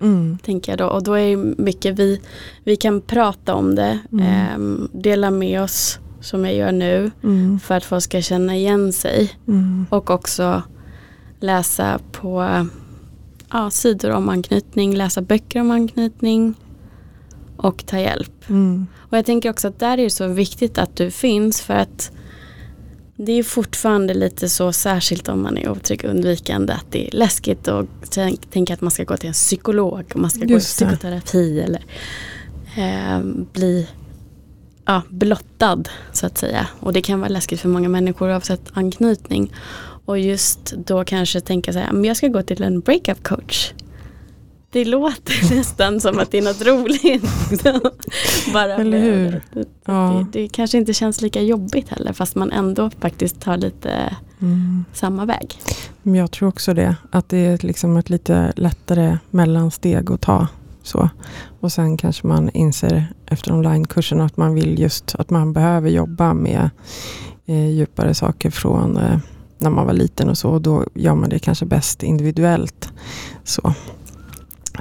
Mm. 0.00 0.38
Tänker 0.42 0.72
jag 0.72 0.78
då. 0.78 0.86
Och 0.86 1.02
då 1.02 1.14
är 1.14 1.26
ju 1.26 1.36
mycket 1.58 1.98
vi, 1.98 2.20
vi 2.64 2.76
kan 2.76 3.00
prata 3.00 3.54
om 3.54 3.74
det. 3.74 3.98
Mm. 4.12 4.26
ehm, 4.26 4.88
dela 4.92 5.30
med 5.30 5.62
oss 5.62 5.98
som 6.20 6.44
jag 6.44 6.54
gör 6.54 6.72
nu. 6.72 7.10
Mm. 7.22 7.60
För 7.60 7.74
att 7.74 7.84
folk 7.84 8.04
ska 8.04 8.22
känna 8.22 8.56
igen 8.56 8.92
sig. 8.92 9.34
Mm. 9.48 9.86
Och 9.90 10.10
också 10.10 10.62
läsa 11.40 12.00
på 12.12 12.66
ja, 13.50 13.70
sidor 13.70 14.10
om 14.10 14.28
anknytning, 14.28 14.94
läsa 14.94 15.22
böcker 15.22 15.60
om 15.60 15.70
anknytning 15.70 16.54
och 17.62 17.86
ta 17.86 17.98
hjälp. 17.98 18.48
Mm. 18.48 18.86
Och 18.98 19.18
jag 19.18 19.26
tänker 19.26 19.50
också 19.50 19.68
att 19.68 19.78
där 19.78 19.98
är 19.98 20.02
det 20.02 20.10
så 20.10 20.26
viktigt 20.26 20.78
att 20.78 20.96
du 20.96 21.10
finns 21.10 21.62
för 21.62 21.74
att 21.74 22.12
det 23.16 23.32
är 23.32 23.42
fortfarande 23.42 24.14
lite 24.14 24.48
så 24.48 24.72
särskilt 24.72 25.28
om 25.28 25.42
man 25.42 25.58
är 25.58 25.68
otrygg 25.68 26.04
och 26.04 26.10
undvikande 26.10 26.72
att 26.72 26.86
det 26.90 27.08
är 27.08 27.16
läskigt 27.16 27.68
och 27.68 27.86
tänk- 28.10 28.50
tänka 28.50 28.74
att 28.74 28.80
man 28.80 28.90
ska 28.90 29.04
gå 29.04 29.16
till 29.16 29.26
en 29.28 29.32
psykolog 29.32 30.04
och 30.14 30.20
man 30.20 30.30
ska 30.30 30.44
Just 30.44 30.50
gå 30.50 30.56
i 30.56 30.88
psykoterapi 30.88 31.60
eller 31.60 31.84
eh, 32.76 33.20
bli 33.52 33.88
ja, 34.84 35.02
blottad 35.08 35.82
så 36.12 36.26
att 36.26 36.38
säga. 36.38 36.66
Och 36.80 36.92
det 36.92 37.02
kan 37.02 37.20
vara 37.20 37.28
läskigt 37.28 37.60
för 37.60 37.68
många 37.68 37.88
människor 37.88 38.30
oavsett 38.30 38.62
anknytning. 38.72 39.52
Och 40.04 40.18
just 40.18 40.72
då 40.76 41.04
kanske 41.04 41.40
tänka 41.40 41.72
så 41.72 41.78
här, 41.78 41.92
men 41.92 42.04
jag 42.04 42.16
ska 42.16 42.28
gå 42.28 42.42
till 42.42 42.62
en 42.62 42.80
breakup 42.80 43.22
coach. 43.22 43.72
Det 44.72 44.84
låter 44.84 45.54
nästan 45.56 46.00
som 46.00 46.18
att 46.18 46.30
det 46.30 46.38
är 46.38 46.42
något 46.42 46.62
roligt. 46.66 47.24
Bara 48.52 48.74
Eller 48.76 48.98
hur? 49.00 49.42
det. 49.54 49.64
Ja. 49.84 50.24
Det, 50.32 50.40
det 50.42 50.48
kanske 50.48 50.78
inte 50.78 50.92
känns 50.94 51.20
lika 51.20 51.40
jobbigt 51.42 51.88
heller 51.88 52.12
fast 52.12 52.34
man 52.34 52.52
ändå 52.52 52.90
faktiskt 53.00 53.40
tar 53.40 53.56
lite 53.56 54.16
Mm. 54.42 54.84
samma 54.92 55.24
väg. 55.24 55.58
Men 56.02 56.14
jag 56.14 56.30
tror 56.30 56.48
också 56.48 56.74
det. 56.74 56.96
Att 57.10 57.28
det 57.28 57.36
är 57.38 57.66
liksom 57.66 57.96
ett 57.96 58.10
lite 58.10 58.52
lättare 58.56 59.18
mellansteg 59.30 60.10
att 60.12 60.20
ta. 60.20 60.46
Så. 60.82 61.10
Och 61.60 61.72
sen 61.72 61.96
kanske 61.96 62.26
man 62.26 62.50
inser 62.50 63.06
efter 63.26 63.52
onlinekursen 63.52 64.20
att 64.20 64.36
man 64.36 64.54
vill 64.54 64.78
just 64.78 65.14
att 65.14 65.30
man 65.30 65.52
behöver 65.52 65.90
jobba 65.90 66.34
med 66.34 66.70
eh, 67.46 67.68
djupare 67.70 68.14
saker 68.14 68.50
från 68.50 68.96
eh, 68.96 69.18
när 69.58 69.70
man 69.70 69.86
var 69.86 69.92
liten 69.92 70.28
och 70.28 70.38
så. 70.38 70.50
Och 70.50 70.62
då 70.62 70.84
gör 70.94 71.14
man 71.14 71.28
det 71.28 71.38
kanske 71.38 71.64
bäst 71.66 72.02
individuellt. 72.02 72.88
Så, 73.44 73.74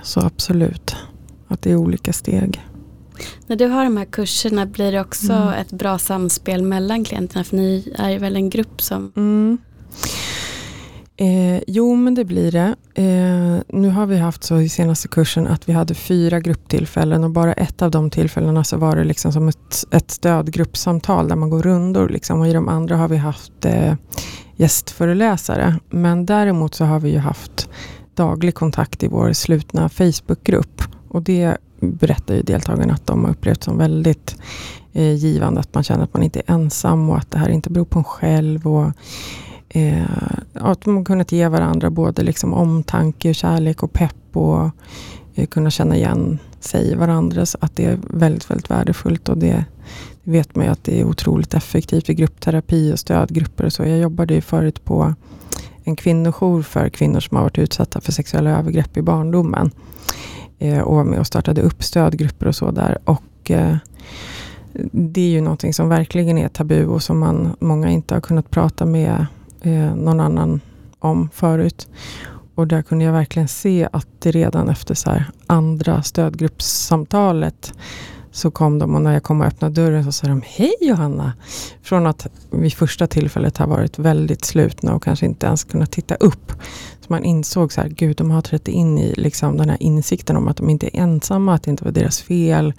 så 0.03 0.19
absolut. 0.19 0.95
Att 1.47 1.61
det 1.61 1.71
är 1.71 1.75
olika 1.75 2.13
steg. 2.13 2.61
När 3.47 3.55
du 3.55 3.67
har 3.67 3.83
de 3.83 3.97
här 3.97 4.05
kurserna 4.05 4.65
blir 4.65 4.91
det 4.91 5.01
också 5.01 5.33
Mm. 5.33 5.47
ett 5.53 5.71
bra 5.71 5.97
samspel 5.97 6.63
mellan 6.63 7.03
klienterna 7.03 7.43
för 7.43 7.55
ni 7.55 7.93
är 7.97 8.09
ju 8.09 8.17
väl 8.17 8.35
en 8.35 8.49
grupp 8.49 8.81
som 8.81 9.11
Mm. 9.15 9.57
Eh, 11.17 11.63
jo, 11.67 11.95
men 11.95 12.15
det 12.15 12.25
blir 12.25 12.51
det. 12.51 12.75
Eh, 12.95 13.61
nu 13.79 13.89
har 13.89 14.05
vi 14.05 14.17
haft 14.17 14.43
så 14.43 14.59
i 14.59 14.69
senaste 14.69 15.07
kursen 15.07 15.47
att 15.47 15.69
vi 15.69 15.73
hade 15.73 15.93
fyra 15.93 16.39
grupptillfällen 16.39 17.23
och 17.23 17.29
bara 17.31 17.53
ett 17.53 17.81
av 17.81 17.91
de 17.91 18.09
tillfällena 18.09 18.63
så 18.63 18.77
var 18.77 18.95
det 18.95 19.03
liksom 19.03 19.31
som 19.33 19.47
ett, 19.47 19.85
ett 19.91 20.11
stödgruppsamtal 20.11 21.27
där 21.27 21.35
man 21.35 21.49
går 21.49 21.61
rundor. 21.61 22.09
Liksom, 22.09 22.39
och 22.39 22.47
i 22.47 22.53
de 22.53 22.69
andra 22.69 22.97
har 22.97 23.07
vi 23.07 23.17
haft 23.17 23.65
eh, 23.65 23.93
gästföreläsare. 24.55 25.79
Men 25.89 26.25
däremot 26.25 26.75
så 26.75 26.85
har 26.85 26.99
vi 26.99 27.09
ju 27.11 27.17
haft 27.17 27.69
daglig 28.15 28.55
kontakt 28.55 29.03
i 29.03 29.07
vår 29.07 29.33
slutna 29.33 29.89
Facebookgrupp. 29.89 30.81
Och 31.07 31.21
det 31.21 31.57
berättar 31.79 32.35
ju 32.35 32.41
deltagarna 32.41 32.93
att 32.93 33.07
de 33.07 33.23
har 33.23 33.31
upplevt 33.31 33.63
som 33.63 33.77
väldigt 33.77 34.35
eh, 34.93 35.13
givande. 35.13 35.59
Att 35.59 35.73
man 35.73 35.83
känner 35.83 36.03
att 36.03 36.13
man 36.13 36.23
inte 36.23 36.39
är 36.39 36.53
ensam 36.53 37.09
och 37.09 37.17
att 37.17 37.31
det 37.31 37.39
här 37.39 37.49
inte 37.49 37.69
beror 37.69 37.85
på 37.85 37.99
en 37.99 38.05
själv. 38.05 38.67
Och, 38.67 38.91
eh, 39.69 40.03
att 40.53 40.85
man 40.85 41.05
kunnat 41.05 41.31
ge 41.31 41.47
varandra 41.47 41.89
både 41.89 42.23
liksom 42.23 42.53
omtanke, 42.53 43.33
kärlek 43.33 43.83
och 43.83 43.93
pepp 43.93 44.37
och 44.37 44.69
eh, 45.35 45.47
kunna 45.47 45.71
känna 45.71 45.95
igen 45.95 46.39
sig 46.59 46.91
i 46.91 46.95
varandra. 46.95 47.45
Så 47.45 47.57
att 47.61 47.75
det 47.75 47.85
är 47.85 47.99
väldigt, 48.09 48.51
väldigt 48.51 48.69
värdefullt 48.69 49.29
och 49.29 49.37
det, 49.37 49.65
det 50.23 50.31
vet 50.31 50.55
man 50.55 50.65
ju 50.65 50.71
att 50.71 50.83
det 50.83 50.99
är 50.99 51.05
otroligt 51.05 51.53
effektivt 51.53 52.09
i 52.09 52.13
gruppterapi 52.13 52.93
och 52.93 52.99
stödgrupper 52.99 53.65
och 53.65 53.73
så. 53.73 53.83
Jag 53.83 53.99
jobbade 53.99 54.33
ju 54.33 54.41
förut 54.41 54.85
på 54.85 55.15
en 55.83 55.95
kvinnojour 55.95 56.61
för 56.61 56.89
kvinnor 56.89 57.19
som 57.19 57.37
har 57.37 57.43
varit 57.43 57.57
utsatta 57.57 58.01
för 58.01 58.11
sexuella 58.11 58.49
övergrepp 58.49 58.97
i 58.97 59.01
barndomen. 59.01 59.71
Eh, 60.59 60.79
och 60.79 60.95
var 60.95 61.03
med 61.03 61.19
och 61.19 61.27
startade 61.27 61.61
upp 61.61 61.83
stödgrupper 61.83 62.47
och 62.47 62.55
så 62.55 62.71
där. 62.71 62.97
Och 63.03 63.51
eh, 63.51 63.75
det 64.91 65.21
är 65.21 65.29
ju 65.29 65.41
någonting 65.41 65.73
som 65.73 65.89
verkligen 65.89 66.37
är 66.37 66.47
tabu 66.47 66.85
och 66.85 67.03
som 67.03 67.19
man, 67.19 67.55
många 67.59 67.89
inte 67.89 68.13
har 68.13 68.21
kunnat 68.21 68.51
prata 68.51 68.85
med 68.85 69.25
eh, 69.61 69.95
någon 69.95 70.19
annan 70.19 70.61
om 70.99 71.29
förut. 71.33 71.87
Och 72.55 72.67
där 72.67 72.81
kunde 72.81 73.05
jag 73.05 73.13
verkligen 73.13 73.47
se 73.47 73.87
att 73.91 74.07
det 74.19 74.31
redan 74.31 74.69
efter 74.69 74.95
så 74.95 75.09
här 75.09 75.25
andra 75.47 76.03
stödgruppssamtalet 76.03 77.73
så 78.31 78.51
kom 78.51 78.79
de 78.79 78.95
och 78.95 79.01
när 79.01 79.13
jag 79.13 79.23
kom 79.23 79.41
och 79.41 79.47
öppnade 79.47 79.81
dörren 79.81 80.03
så 80.03 80.11
sa 80.11 80.27
de 80.27 80.41
Hej 80.45 80.73
Johanna! 80.81 81.33
Från 81.81 82.07
att 82.07 82.27
vid 82.51 82.73
första 82.73 83.07
tillfället 83.07 83.57
ha 83.57 83.65
varit 83.65 83.99
väldigt 83.99 84.45
slutna 84.45 84.93
och 84.93 85.03
kanske 85.03 85.25
inte 85.25 85.45
ens 85.45 85.63
kunnat 85.63 85.91
titta 85.91 86.15
upp. 86.15 86.51
Så 86.99 87.05
man 87.07 87.23
insåg 87.23 87.73
så 87.73 87.81
här, 87.81 87.89
gud 87.89 88.17
de 88.17 88.31
har 88.31 88.41
trätt 88.41 88.67
in 88.67 88.97
i 88.97 89.13
liksom 89.13 89.57
den 89.57 89.69
här 89.69 89.77
insikten 89.83 90.37
om 90.37 90.47
att 90.47 90.57
de 90.57 90.69
inte 90.69 90.97
är 90.97 91.01
ensamma, 91.01 91.53
att 91.53 91.63
det 91.63 91.71
inte 91.71 91.83
var 91.83 91.91
deras 91.91 92.21
fel. 92.21 92.73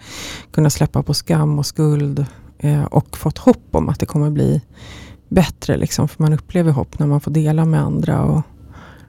Kunna 0.51 0.71
släppa 0.71 1.03
på 1.03 1.15
skam 1.15 1.59
och 1.59 1.67
skuld 1.67 2.27
eh, 2.59 2.85
och 2.85 3.17
fått 3.17 3.39
hopp 3.39 3.69
om 3.71 3.89
att 3.89 4.01
det 4.01 4.07
kommer 4.07 4.31
bli 4.31 4.61
bättre. 5.29 5.77
Liksom, 5.77 6.09
för 6.09 6.23
man 6.23 6.33
upplever 6.33 6.73
hopp 6.73 6.99
när 6.99 7.07
man 7.07 7.21
får 7.21 7.31
dela 7.31 7.65
med 7.65 7.81
andra 7.81 8.23
och 8.23 8.43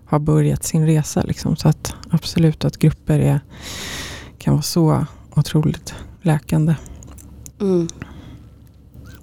har 0.06 0.20
börjat 0.20 0.64
sin 0.64 0.86
resa. 0.86 1.22
Liksom. 1.22 1.56
Så 1.56 1.68
att 1.68 1.96
absolut 2.10 2.66
att 2.66 2.78
grupper 2.78 3.20
är, 3.20 3.40
kan 4.38 4.54
vara 4.54 4.62
så 4.62 5.06
otroligt 5.36 5.96
läkande. 6.24 6.76
Mm. 7.62 7.88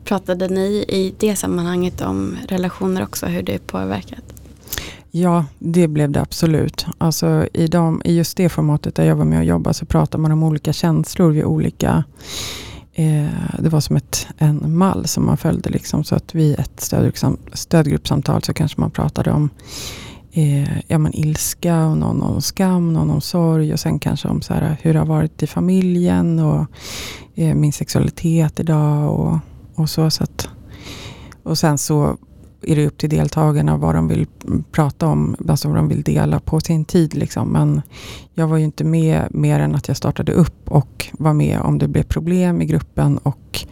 Pratade 0.05 0.49
ni 0.49 0.85
i 0.89 1.15
det 1.19 1.37
sammanhanget 1.37 2.01
om 2.01 2.37
relationer 2.49 3.03
också, 3.03 3.27
hur 3.27 3.43
det 3.43 3.67
påverkat? 3.67 4.25
Ja, 5.11 5.45
det 5.59 5.89
blev 5.89 6.11
det 6.11 6.21
absolut. 6.21 6.87
Alltså 6.99 7.47
i, 7.53 7.67
de, 7.67 8.03
I 8.05 8.17
just 8.17 8.37
det 8.37 8.49
formatet 8.49 8.95
där 8.95 9.05
jag 9.05 9.17
var 9.17 9.25
med 9.25 9.39
och 9.39 9.45
jobbade 9.45 9.75
så 9.75 9.87
pratade 9.87 10.23
man 10.23 10.33
om 10.33 10.43
olika 10.43 10.73
känslor 10.73 11.31
vid 11.31 11.45
olika 11.45 12.05
eh, 12.93 13.27
det 13.59 13.69
var 13.69 13.81
som 13.81 13.97
ett, 13.97 14.27
en 14.39 14.77
mall 14.77 15.07
som 15.07 15.27
man 15.27 15.37
följde. 15.37 15.71
Liksom, 15.71 16.05
så 16.05 16.15
att 16.15 16.35
vid 16.35 16.59
ett 16.59 16.81
stödgruppsam, 16.81 17.37
stödgruppsamtal 17.53 18.43
så 18.43 18.53
kanske 18.53 18.81
man 18.81 18.91
pratade 18.91 19.31
om 19.31 19.51
eh, 20.33 20.79
ja, 20.87 20.99
men 20.99 21.17
ilska 21.17 21.87
och 21.87 21.97
någon 21.97 22.23
om 22.23 22.43
skam, 22.43 22.93
någon 22.93 23.11
om 23.11 23.21
sorg 23.21 23.73
och 23.73 23.81
sen 23.81 23.99
kanske 23.99 24.29
om 24.29 24.43
så 24.43 24.55
här, 24.55 24.77
hur 24.83 24.93
det 24.93 24.99
har 24.99 25.07
varit 25.07 25.43
i 25.43 25.47
familjen 25.47 26.39
och 26.39 26.67
eh, 27.35 27.55
min 27.55 27.73
sexualitet 27.73 28.61
idag 28.61 29.21
och, 29.21 29.39
och 29.75 29.91
så. 29.91 30.11
så 30.11 30.25
att, 30.25 30.49
och 31.43 31.59
sen 31.59 31.79
så 31.79 32.17
är 32.63 32.77
det 32.77 32.87
upp 32.87 32.99
till 32.99 33.11
deltagarna 33.11 33.77
vad 33.77 33.95
de 33.95 34.09
vill 34.09 34.27
prata 34.73 35.07
om, 35.07 35.37
alltså 35.49 35.69
vad 35.69 35.77
de 35.77 35.89
vill 35.89 36.03
dela 36.03 36.41
på 36.41 36.61
sin 36.61 36.85
tid. 36.85 37.15
Liksom. 37.15 37.49
Men 37.49 37.83
jag 38.35 38.49
var 38.49 38.57
ju 38.57 38.65
inte 38.65 38.85
med 38.85 39.27
mer 39.31 39.61
än 39.61 39.75
att 39.75 39.89
jag 39.89 39.97
startade 39.97 40.33
upp 40.33 40.71
och 40.71 41.07
var 41.13 41.33
med 41.33 41.61
om 41.61 41.79
det 41.79 41.89
blev 41.89 42.03
problem 42.03 42.63
i 42.63 42.65
gruppen 42.65 43.19
och 43.19 43.67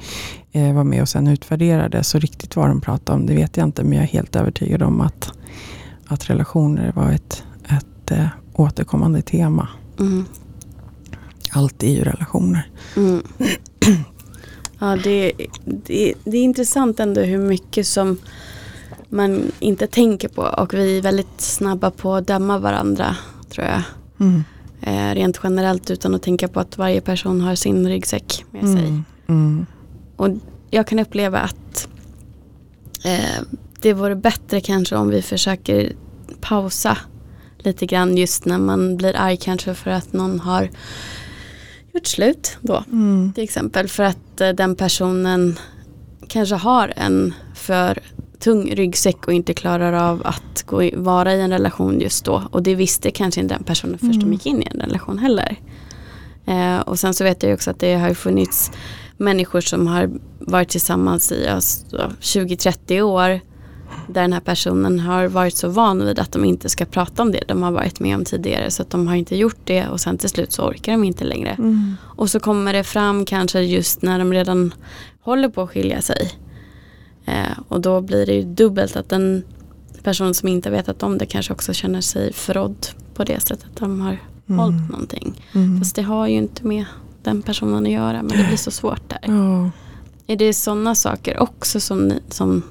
eh, 0.52 0.74
var 0.74 0.84
med 0.84 1.02
och 1.02 1.08
sen 1.08 1.26
utvärderade. 1.26 2.04
Så 2.04 2.18
riktigt 2.18 2.56
vad 2.56 2.68
de 2.68 2.80
pratade 2.80 3.18
om, 3.18 3.26
det 3.26 3.34
vet 3.34 3.56
jag 3.56 3.64
inte. 3.64 3.84
Men 3.84 3.92
jag 3.92 4.02
är 4.02 4.08
helt 4.08 4.36
övertygad 4.36 4.82
om 4.82 5.00
att, 5.00 5.32
att 6.08 6.30
relationer 6.30 6.92
var 6.92 7.12
ett, 7.12 7.44
ett 7.64 8.10
eh, 8.10 8.26
återkommande 8.52 9.22
tema. 9.22 9.68
Mm. 10.00 10.24
Allt 11.52 11.82
är 11.82 11.90
ju 11.90 12.04
relationer. 12.04 12.70
Mm. 12.96 13.22
Ja, 14.78 14.96
det, 15.04 15.32
det, 15.64 16.14
det 16.24 16.38
är 16.38 16.42
intressant 16.42 17.00
ändå 17.00 17.20
hur 17.20 17.38
mycket 17.38 17.86
som 17.86 18.18
man 19.08 19.52
inte 19.58 19.86
tänker 19.86 20.28
på 20.28 20.42
och 20.42 20.74
vi 20.74 20.98
är 20.98 21.02
väldigt 21.02 21.40
snabba 21.40 21.90
på 21.90 22.14
att 22.14 22.26
döma 22.26 22.58
varandra 22.58 23.16
tror 23.48 23.66
jag. 23.66 23.82
Mm. 24.20 24.44
Eh, 24.80 25.14
rent 25.14 25.40
generellt 25.42 25.90
utan 25.90 26.14
att 26.14 26.22
tänka 26.22 26.48
på 26.48 26.60
att 26.60 26.78
varje 26.78 27.00
person 27.00 27.40
har 27.40 27.54
sin 27.54 27.88
ryggsäck 27.88 28.44
med 28.50 28.62
sig. 28.62 28.86
Mm. 28.88 29.04
mm. 29.28 29.66
Och 30.16 30.28
jag 30.70 30.86
kan 30.86 30.98
uppleva 30.98 31.38
att 31.38 31.88
eh, 33.04 33.42
det 33.80 33.92
vore 33.92 34.16
bättre 34.16 34.60
kanske 34.60 34.96
om 34.96 35.08
vi 35.08 35.22
försöker 35.22 35.92
pausa 36.40 36.98
lite 37.58 37.86
grann 37.86 38.16
just 38.16 38.44
när 38.44 38.58
man 38.58 38.96
blir 38.96 39.16
arg 39.16 39.36
kanske 39.36 39.74
för 39.74 39.90
att 39.90 40.12
någon 40.12 40.40
har 40.40 40.70
gjort 41.94 42.06
slut 42.06 42.56
då. 42.60 42.84
Mm. 42.92 43.32
Till 43.34 43.44
exempel 43.44 43.88
för 43.88 44.02
att 44.02 44.40
eh, 44.40 44.48
den 44.48 44.76
personen 44.76 45.58
kanske 46.28 46.54
har 46.54 46.92
en 46.96 47.34
för 47.54 47.98
tung 48.38 48.74
ryggsäck 48.74 49.26
och 49.26 49.32
inte 49.32 49.54
klarar 49.54 49.92
av 49.92 50.22
att 50.24 50.62
gå, 50.66 50.90
vara 50.94 51.34
i 51.34 51.40
en 51.40 51.50
relation 51.50 52.00
just 52.00 52.24
då. 52.24 52.42
Och 52.50 52.62
det 52.62 52.74
visste 52.74 53.10
kanske 53.10 53.40
inte 53.40 53.54
den 53.54 53.64
personen 53.64 53.98
först 53.98 54.14
mm. 54.14 54.20
de 54.20 54.32
gick 54.32 54.46
in 54.46 54.62
i 54.62 54.68
en 54.70 54.80
relation 54.80 55.18
heller. 55.18 55.56
Eh, 56.46 56.78
och 56.78 56.98
sen 56.98 57.14
så 57.14 57.24
vet 57.24 57.42
jag 57.42 57.54
också 57.54 57.70
att 57.70 57.80
det 57.80 57.94
har 57.94 58.14
funnits 58.14 58.70
människor 59.16 59.60
som 59.60 59.86
har 59.86 60.10
varit 60.38 60.68
tillsammans 60.68 61.32
i 61.32 61.46
alltså, 61.46 62.12
20-30 62.20 63.00
år. 63.00 63.40
Där 64.08 64.22
den 64.22 64.32
här 64.32 64.40
personen 64.40 65.00
har 65.00 65.26
varit 65.26 65.56
så 65.56 65.68
van 65.68 66.04
vid 66.04 66.18
att 66.18 66.32
de 66.32 66.44
inte 66.44 66.68
ska 66.68 66.84
prata 66.84 67.22
om 67.22 67.32
det 67.32 67.44
de 67.48 67.62
har 67.62 67.70
varit 67.70 68.00
med 68.00 68.16
om 68.16 68.24
tidigare. 68.24 68.70
Så 68.70 68.82
att 68.82 68.90
de 68.90 69.08
har 69.08 69.14
inte 69.14 69.36
gjort 69.36 69.60
det 69.64 69.88
och 69.88 70.00
sen 70.00 70.18
till 70.18 70.28
slut 70.28 70.52
så 70.52 70.62
orkar 70.62 70.92
de 70.92 71.04
inte 71.04 71.24
längre. 71.24 71.50
Mm. 71.50 71.96
Och 72.02 72.30
så 72.30 72.40
kommer 72.40 72.72
det 72.72 72.84
fram 72.84 73.24
kanske 73.24 73.60
just 73.60 74.02
när 74.02 74.18
de 74.18 74.32
redan 74.32 74.74
håller 75.20 75.48
på 75.48 75.62
att 75.62 75.70
skilja 75.70 76.02
sig. 76.02 76.30
Eh, 77.26 77.58
och 77.68 77.80
då 77.80 78.00
blir 78.00 78.26
det 78.26 78.34
ju 78.34 78.42
dubbelt 78.42 78.96
att 78.96 79.12
en 79.12 79.42
person 80.02 80.34
som 80.34 80.48
inte 80.48 80.70
vetat 80.70 81.02
om 81.02 81.18
det 81.18 81.26
kanske 81.26 81.52
också 81.52 81.72
känner 81.72 82.00
sig 82.00 82.32
förrådd 82.32 82.86
på 83.14 83.24
det 83.24 83.40
sättet 83.40 83.70
de 83.74 84.00
har 84.00 84.18
mm. 84.48 84.58
hållit 84.58 84.90
någonting. 84.90 85.44
Mm. 85.54 85.78
Fast 85.78 85.96
det 85.96 86.02
har 86.02 86.26
ju 86.26 86.36
inte 86.36 86.66
med 86.66 86.84
den 87.22 87.42
personen 87.42 87.86
att 87.86 87.92
göra 87.92 88.22
men 88.22 88.38
det 88.38 88.44
blir 88.48 88.56
så 88.56 88.70
svårt 88.70 89.08
där. 89.08 89.32
Oh. 89.32 89.68
Är 90.26 90.36
det 90.36 90.54
sådana 90.54 90.94
saker 90.94 91.38
också 91.38 91.80
som, 91.80 92.08
ni, 92.08 92.20
som 92.28 92.62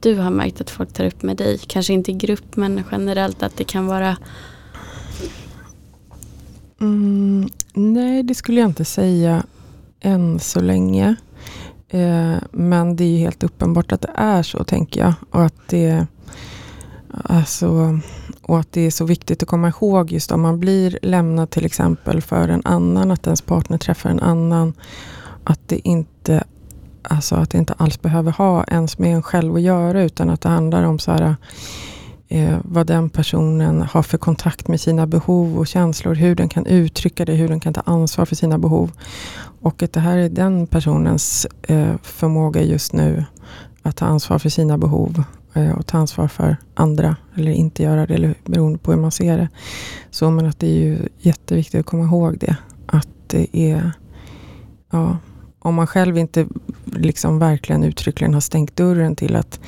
du 0.00 0.14
har 0.14 0.30
märkt 0.30 0.60
att 0.60 0.70
folk 0.70 0.92
tar 0.92 1.04
upp 1.04 1.22
med 1.22 1.36
dig? 1.36 1.58
Kanske 1.66 1.92
inte 1.92 2.10
i 2.10 2.14
grupp 2.14 2.56
men 2.56 2.84
generellt 2.90 3.42
att 3.42 3.56
det 3.56 3.64
kan 3.64 3.86
vara 3.86 4.16
mm, 6.80 7.48
Nej 7.72 8.22
det 8.22 8.34
skulle 8.34 8.60
jag 8.60 8.68
inte 8.68 8.84
säga 8.84 9.44
än 10.00 10.40
så 10.40 10.60
länge. 10.60 11.16
Eh, 11.88 12.36
men 12.50 12.96
det 12.96 13.04
är 13.04 13.18
helt 13.18 13.42
uppenbart 13.42 13.92
att 13.92 14.00
det 14.00 14.12
är 14.14 14.42
så, 14.42 14.64
tänker 14.64 15.00
jag. 15.00 15.14
Och 15.30 15.44
att 15.44 15.68
det, 15.68 16.06
alltså, 17.24 17.98
och 18.42 18.58
att 18.58 18.72
det 18.72 18.80
är 18.80 18.90
så 18.90 19.04
viktigt 19.04 19.42
att 19.42 19.48
komma 19.48 19.68
ihåg 19.68 20.12
just 20.12 20.32
om 20.32 20.40
man 20.40 20.60
blir 20.60 20.98
lämnad 21.02 21.50
till 21.50 21.64
exempel 21.66 22.20
för 22.20 22.48
en 22.48 22.62
annan, 22.64 23.10
att 23.10 23.26
ens 23.26 23.42
partner 23.42 23.78
träffar 23.78 24.10
en 24.10 24.20
annan. 24.20 24.72
Att 25.44 25.60
det 25.68 25.88
inte, 25.88 26.44
alltså, 27.02 27.34
att 27.34 27.50
det 27.50 27.58
inte 27.58 27.72
alls 27.72 28.02
behöver 28.02 28.32
ha 28.32 28.64
ens 28.64 28.98
med 28.98 29.14
en 29.14 29.22
själv 29.22 29.54
att 29.54 29.62
göra, 29.62 30.02
utan 30.02 30.30
att 30.30 30.40
det 30.40 30.48
handlar 30.48 30.82
om 30.82 30.98
så 30.98 31.12
här, 31.12 31.36
eh, 32.28 32.58
vad 32.64 32.86
den 32.86 33.10
personen 33.10 33.82
har 33.82 34.02
för 34.02 34.18
kontakt 34.18 34.68
med 34.68 34.80
sina 34.80 35.06
behov 35.06 35.58
och 35.58 35.66
känslor, 35.66 36.14
hur 36.14 36.34
den 36.34 36.48
kan 36.48 36.66
uttrycka 36.66 37.24
det, 37.24 37.34
hur 37.34 37.48
den 37.48 37.60
kan 37.60 37.74
ta 37.74 37.80
ansvar 37.80 38.24
för 38.24 38.36
sina 38.36 38.58
behov. 38.58 38.90
Och 39.60 39.82
att 39.82 39.92
det 39.92 40.00
här 40.00 40.18
är 40.18 40.28
den 40.28 40.66
personens 40.66 41.46
eh, 41.62 41.96
förmåga 42.02 42.62
just 42.62 42.92
nu 42.92 43.24
att 43.82 43.96
ta 43.96 44.06
ansvar 44.06 44.38
för 44.38 44.48
sina 44.48 44.78
behov 44.78 45.24
eh, 45.54 45.70
och 45.70 45.86
ta 45.86 45.98
ansvar 45.98 46.28
för 46.28 46.56
andra 46.74 47.16
eller 47.36 47.52
inte 47.52 47.82
göra 47.82 48.06
det, 48.06 48.14
eller 48.14 48.34
beroende 48.44 48.78
på 48.78 48.92
hur 48.92 49.00
man 49.00 49.10
ser 49.10 49.38
det. 49.38 49.48
Så 50.10 50.30
men 50.30 50.46
att 50.46 50.58
det 50.58 50.66
är 50.66 50.78
ju 50.78 51.08
jätteviktigt 51.18 51.80
att 51.80 51.86
komma 51.86 52.04
ihåg 52.04 52.38
det. 52.38 52.56
Att 52.86 53.08
det 53.26 53.56
är, 53.56 53.92
ja, 54.90 55.16
om 55.58 55.74
man 55.74 55.86
själv 55.86 56.18
inte 56.18 56.46
liksom 56.96 57.38
verkligen 57.38 57.84
uttryckligen 57.84 58.34
har 58.34 58.40
stängt 58.40 58.76
dörren 58.76 59.16
till 59.16 59.36
att 59.36 59.60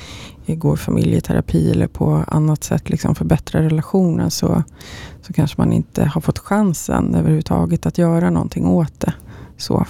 gå 0.47 0.73
i 0.73 0.77
familjeterapi 0.77 1.71
eller 1.71 1.87
på 1.87 2.23
annat 2.27 2.63
sätt 2.63 2.89
liksom 2.89 3.15
förbättra 3.15 3.61
relationen 3.61 4.31
så, 4.31 4.63
så 5.21 5.33
kanske 5.33 5.61
man 5.61 5.73
inte 5.73 6.05
har 6.05 6.21
fått 6.21 6.39
chansen 6.39 7.15
överhuvudtaget 7.15 7.85
att 7.85 7.97
göra 7.97 8.29
någonting 8.29 8.67
åt 8.67 8.99
det. 8.99 9.13
Så 9.57 9.85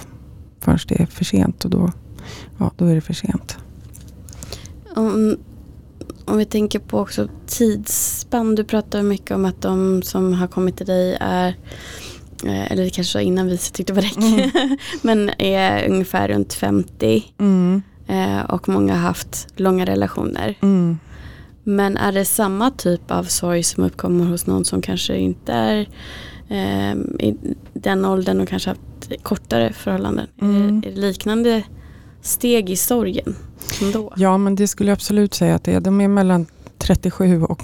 förrän 0.60 0.78
det 0.88 1.02
är 1.02 1.06
för 1.06 1.24
sent 1.24 1.64
och 1.64 1.70
då, 1.70 1.90
ja, 2.58 2.70
då 2.76 2.86
är 2.86 2.94
det 2.94 3.00
för 3.00 3.14
sent. 3.14 3.58
Om, 4.96 5.36
om 6.24 6.38
vi 6.38 6.44
tänker 6.44 6.78
på 6.78 6.98
också 6.98 7.28
tidsspann. 7.46 8.54
Du 8.54 8.64
pratar 8.64 9.02
mycket 9.02 9.30
om 9.30 9.44
att 9.44 9.62
de 9.62 10.02
som 10.02 10.32
har 10.32 10.46
kommit 10.46 10.76
till 10.76 10.86
dig 10.86 11.16
är 11.20 11.56
eller 12.44 12.84
det 12.84 12.90
kanske 12.90 13.22
innan 13.22 13.46
vi 13.46 13.58
tyckte 13.58 13.92
det 13.92 13.92
var 13.92 14.02
räck, 14.02 14.16
mm. 14.16 14.76
men 15.02 15.30
är 15.38 15.88
ungefär 15.88 16.28
runt 16.28 16.54
50 16.54 17.24
mm. 17.38 17.82
Eh, 18.06 18.40
och 18.40 18.68
många 18.68 18.94
har 18.94 19.00
haft 19.00 19.46
långa 19.56 19.86
relationer. 19.86 20.58
Mm. 20.62 20.98
Men 21.64 21.96
är 21.96 22.12
det 22.12 22.24
samma 22.24 22.70
typ 22.70 23.10
av 23.10 23.24
sorg 23.24 23.62
som 23.62 23.84
uppkommer 23.84 24.24
hos 24.24 24.46
någon 24.46 24.64
som 24.64 24.82
kanske 24.82 25.16
inte 25.16 25.52
är 25.52 25.88
eh, 26.48 26.92
i 27.18 27.36
den 27.72 28.04
åldern 28.04 28.40
och 28.40 28.48
kanske 28.48 28.70
haft 28.70 29.22
kortare 29.22 29.72
förhållanden? 29.72 30.26
Är, 30.38 30.46
det, 30.46 30.58
mm. 30.58 30.78
är 30.78 30.90
det 30.90 31.00
liknande 31.00 31.62
steg 32.22 32.70
i 32.70 32.76
sorgen? 32.76 33.36
Ändå? 33.82 34.12
Ja 34.16 34.38
men 34.38 34.54
det 34.54 34.68
skulle 34.68 34.90
jag 34.90 34.96
absolut 34.96 35.34
säga 35.34 35.54
att 35.54 35.64
det 35.64 35.72
är. 35.72 35.80
De 35.80 36.00
är 36.00 36.08
mellan 36.08 36.46
37 36.78 37.42
och 37.42 37.62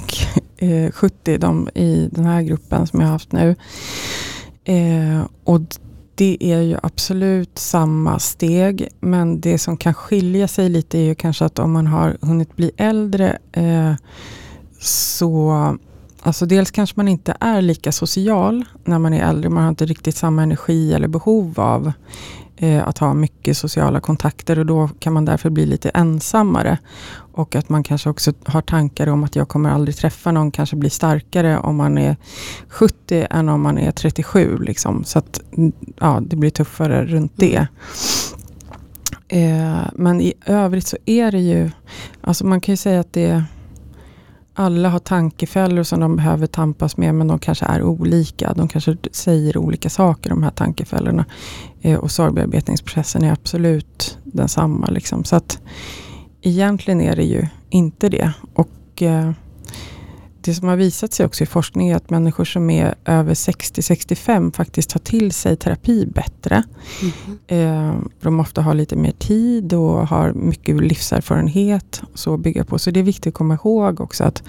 eh, 0.56 0.92
70 0.92 1.38
de 1.38 1.68
i 1.74 2.08
den 2.12 2.24
här 2.24 2.42
gruppen 2.42 2.86
som 2.86 3.00
jag 3.00 3.06
har 3.06 3.12
haft 3.12 3.32
nu. 3.32 3.56
Eh, 4.64 5.26
och 5.44 5.60
det 6.14 6.36
är 6.40 6.60
ju 6.60 6.76
absolut 6.82 7.58
samma 7.58 8.18
steg, 8.18 8.88
men 9.00 9.40
det 9.40 9.58
som 9.58 9.76
kan 9.76 9.94
skilja 9.94 10.48
sig 10.48 10.68
lite 10.68 10.98
är 10.98 11.02
ju 11.02 11.14
kanske 11.14 11.44
att 11.44 11.58
om 11.58 11.72
man 11.72 11.86
har 11.86 12.16
hunnit 12.20 12.56
bli 12.56 12.70
äldre 12.76 13.38
eh, 13.52 13.94
så 14.80 15.76
Alltså 16.22 16.46
dels 16.46 16.70
kanske 16.70 16.94
man 16.96 17.08
inte 17.08 17.36
är 17.40 17.62
lika 17.62 17.92
social 17.92 18.64
när 18.84 18.98
man 18.98 19.14
är 19.14 19.28
äldre. 19.28 19.50
Man 19.50 19.62
har 19.62 19.70
inte 19.70 19.86
riktigt 19.86 20.16
samma 20.16 20.42
energi 20.42 20.92
eller 20.92 21.08
behov 21.08 21.60
av 21.60 21.92
eh, 22.56 22.88
att 22.88 22.98
ha 22.98 23.14
mycket 23.14 23.56
sociala 23.56 24.00
kontakter 24.00 24.58
och 24.58 24.66
då 24.66 24.90
kan 24.98 25.12
man 25.12 25.24
därför 25.24 25.50
bli 25.50 25.66
lite 25.66 25.88
ensammare. 25.88 26.78
Och 27.32 27.56
att 27.56 27.68
man 27.68 27.82
kanske 27.82 28.10
också 28.10 28.32
har 28.44 28.62
tankar 28.62 29.06
om 29.06 29.24
att 29.24 29.36
jag 29.36 29.48
kommer 29.48 29.70
aldrig 29.70 29.96
träffa 29.96 30.32
någon, 30.32 30.50
kanske 30.50 30.76
blir 30.76 30.90
starkare 30.90 31.58
om 31.58 31.76
man 31.76 31.98
är 31.98 32.16
70 32.68 33.26
än 33.30 33.48
om 33.48 33.62
man 33.62 33.78
är 33.78 33.90
37. 33.90 34.58
Liksom. 34.58 35.04
Så 35.04 35.18
att 35.18 35.40
ja, 36.00 36.20
det 36.26 36.36
blir 36.36 36.50
tuffare 36.50 37.04
runt 37.06 37.32
det. 37.36 37.66
Eh, 39.28 39.82
men 39.92 40.20
i 40.20 40.32
övrigt 40.46 40.86
så 40.86 40.96
är 41.06 41.32
det 41.32 41.40
ju, 41.40 41.70
alltså 42.20 42.46
man 42.46 42.60
kan 42.60 42.72
ju 42.72 42.76
säga 42.76 43.00
att 43.00 43.12
det 43.12 43.44
alla 44.60 44.88
har 44.88 44.98
tankefällor 44.98 45.82
som 45.82 46.00
de 46.00 46.16
behöver 46.16 46.46
tampas 46.46 46.96
med, 46.96 47.14
men 47.14 47.28
de 47.28 47.38
kanske 47.38 47.64
är 47.64 47.82
olika. 47.82 48.52
De 48.54 48.68
kanske 48.68 48.96
säger 49.12 49.58
olika 49.58 49.90
saker, 49.90 50.30
de 50.30 50.42
här 50.42 50.50
tankefällorna. 50.50 51.24
Eh, 51.80 51.98
och 51.98 52.10
sorgbearbetningsprocessen 52.10 53.24
är 53.24 53.32
absolut 53.32 54.18
densamma. 54.24 54.86
Liksom. 54.86 55.24
Så 55.24 55.36
att 55.36 55.58
egentligen 56.42 57.00
är 57.00 57.16
det 57.16 57.24
ju 57.24 57.46
inte 57.70 58.08
det. 58.08 58.32
Och 58.54 59.02
eh, 59.02 59.30
det 60.40 60.54
som 60.54 60.68
har 60.68 60.76
visat 60.76 61.12
sig 61.12 61.26
också 61.26 61.44
i 61.44 61.46
forskning 61.46 61.88
är 61.88 61.96
att 61.96 62.10
människor 62.10 62.44
som 62.44 62.70
är 62.70 62.94
över 63.04 63.34
60-65 63.34 64.52
faktiskt 64.52 64.90
tar 64.90 65.00
till 65.00 65.32
sig 65.32 65.56
terapi 65.56 66.06
bättre. 66.06 66.62
Mm. 67.48 68.08
De 68.20 68.40
ofta 68.40 68.62
har 68.62 68.74
lite 68.74 68.96
mer 68.96 69.12
tid 69.12 69.72
och 69.72 70.08
har 70.08 70.32
mycket 70.32 70.80
livserfarenhet 70.80 72.02
så 72.14 72.34
att 72.34 72.40
bygga 72.40 72.64
på. 72.64 72.78
Så 72.78 72.90
det 72.90 73.00
är 73.00 73.04
viktigt 73.04 73.26
att 73.26 73.34
komma 73.34 73.54
ihåg 73.54 74.00
också 74.00 74.24
att 74.24 74.42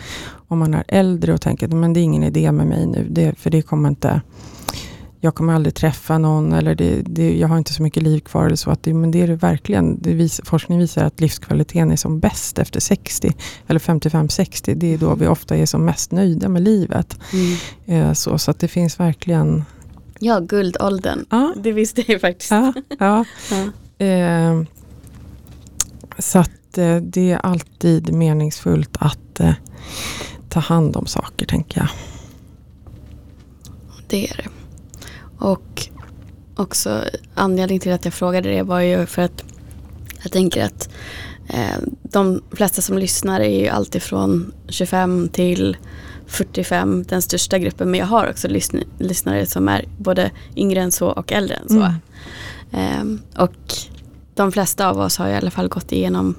om 0.48 0.60
man 0.60 0.74
är 0.74 0.84
äldre 0.88 1.34
och 1.34 1.42
tänker 1.42 1.66
att 1.66 1.94
det 1.94 2.00
är 2.00 2.04
ingen 2.04 2.24
idé 2.24 2.52
med 2.52 2.68
mig 2.68 2.88
nu, 2.88 3.08
det, 3.10 3.38
för 3.38 3.50
det 3.50 3.62
kommer 3.62 3.90
inte 3.90 4.22
jag 5.24 5.36
kommer 5.36 5.54
aldrig 5.54 5.76
träffa 5.76 6.18
någon 6.18 6.54
eller 6.54 6.76
det, 6.76 7.02
det, 7.02 7.38
jag 7.38 7.48
har 7.48 7.58
inte 7.58 7.74
så 7.74 7.84
mycket 7.84 8.04
liv 8.04 8.20
kvar. 8.20 8.46
Eller 8.46 8.56
så, 8.56 8.72
att 8.72 8.84
det, 8.84 8.94
men 8.94 9.12
det 9.12 9.22
är 9.22 9.28
det 9.28 9.36
verkligen. 9.36 10.02
Det 10.02 10.14
vis, 10.14 10.42
forskning 10.44 10.80
visar 10.80 11.06
att 11.06 11.20
livskvaliteten 11.20 11.92
är 11.92 11.96
som 11.96 12.20
bäst 12.20 12.60
efter 12.60 12.80
60 12.80 13.34
eller 13.68 13.80
55-60. 13.80 14.76
Det 14.76 14.94
är 14.94 14.98
då 14.98 15.16
vi 15.16 15.28
ofta 15.28 15.56
är 15.56 15.66
som 15.66 15.86
mest 15.86 16.12
nöjda 16.12 16.50
med 16.50 16.62
livet. 16.62 17.20
Mm. 17.34 17.58
Eh, 17.86 18.14
så 18.14 18.38
så 18.38 18.52
att 18.52 18.60
det 18.60 18.68
finns 18.68 19.00
verkligen... 19.00 19.66
Ja, 20.20 20.40
guldåldern. 20.40 21.26
Ja. 21.30 21.54
Det 21.58 21.72
visste 21.72 22.12
jag 22.12 22.22
faktiskt. 22.22 22.52
Ja, 22.52 22.74
ja. 23.00 23.26
ja. 23.98 24.06
Eh, 24.06 24.64
så 26.18 26.40
att 26.40 26.78
eh, 26.78 26.96
det 26.96 27.32
är 27.32 27.38
alltid 27.38 28.14
meningsfullt 28.14 28.98
att 29.00 29.40
eh, 29.40 29.54
ta 30.50 30.60
hand 30.60 30.96
om 30.96 31.06
saker, 31.06 31.46
tänker 31.46 31.80
jag. 31.80 31.90
Det 34.08 34.28
är 34.28 34.38
det. 34.38 34.61
Och 35.42 35.88
också 36.56 37.04
anledningen 37.34 37.82
till 37.82 37.92
att 37.92 38.06
jag 38.06 38.14
frågade 38.14 38.50
det 38.50 38.64
var 38.64 38.80
ju 38.80 39.06
för 39.06 39.22
att 39.22 39.44
jag 40.24 40.32
tänker 40.32 40.66
att 40.66 40.90
eh, 41.48 41.78
de 42.04 42.42
flesta 42.52 42.82
som 42.82 42.98
lyssnar 42.98 43.40
är 43.40 43.60
ju 43.60 43.68
alltifrån 43.68 44.54
25 44.68 45.30
till 45.30 45.78
45, 46.28 47.04
den 47.04 47.22
största 47.22 47.60
gruppen. 47.60 47.92
Men 47.92 48.00
jag 48.00 48.08
har 48.08 48.30
också 48.30 48.48
lyssn 48.48 48.78
lyssnare 49.00 49.46
som 49.46 49.68
är 49.68 49.86
både 49.98 50.32
yngre 50.56 50.82
än 50.82 50.92
så 50.92 51.08
och 51.08 51.32
äldre 51.32 51.56
än 51.56 51.70
så. 51.70 51.94
Mm. 52.72 53.20
Eh, 53.36 53.44
och 53.44 53.74
de 54.36 54.52
flesta 54.52 54.90
av 54.90 55.00
oss 55.00 55.18
har 55.18 55.30
i 55.30 55.36
alla 55.36 55.52
fall 55.52 55.68
gått 55.68 55.92
igenom 55.92 56.36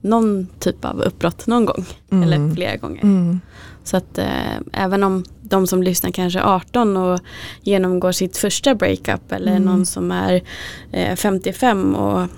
någon 0.00 0.46
typ 0.58 0.84
av 0.84 1.00
uppbrott 1.00 1.46
någon 1.46 1.64
gång. 1.64 1.84
Mm. 2.10 2.24
Eller 2.24 2.54
flera 2.54 2.76
gånger. 2.76 3.02
Mm. 3.02 3.40
Så 3.84 3.96
att 3.96 4.18
eh, 4.18 4.56
även 4.72 5.02
om 5.02 5.24
de 5.42 5.66
som 5.66 5.82
lyssnar 5.82 6.10
kanske 6.10 6.38
är 6.38 6.54
18 6.54 6.96
och 6.96 7.20
genomgår 7.62 8.12
sitt 8.12 8.36
första 8.36 8.74
breakup 8.74 9.32
eller 9.32 9.52
mm. 9.52 9.62
någon 9.62 9.86
som 9.86 10.10
är 10.10 10.42
eh, 10.92 11.16
55 11.16 11.94
och 11.94 12.28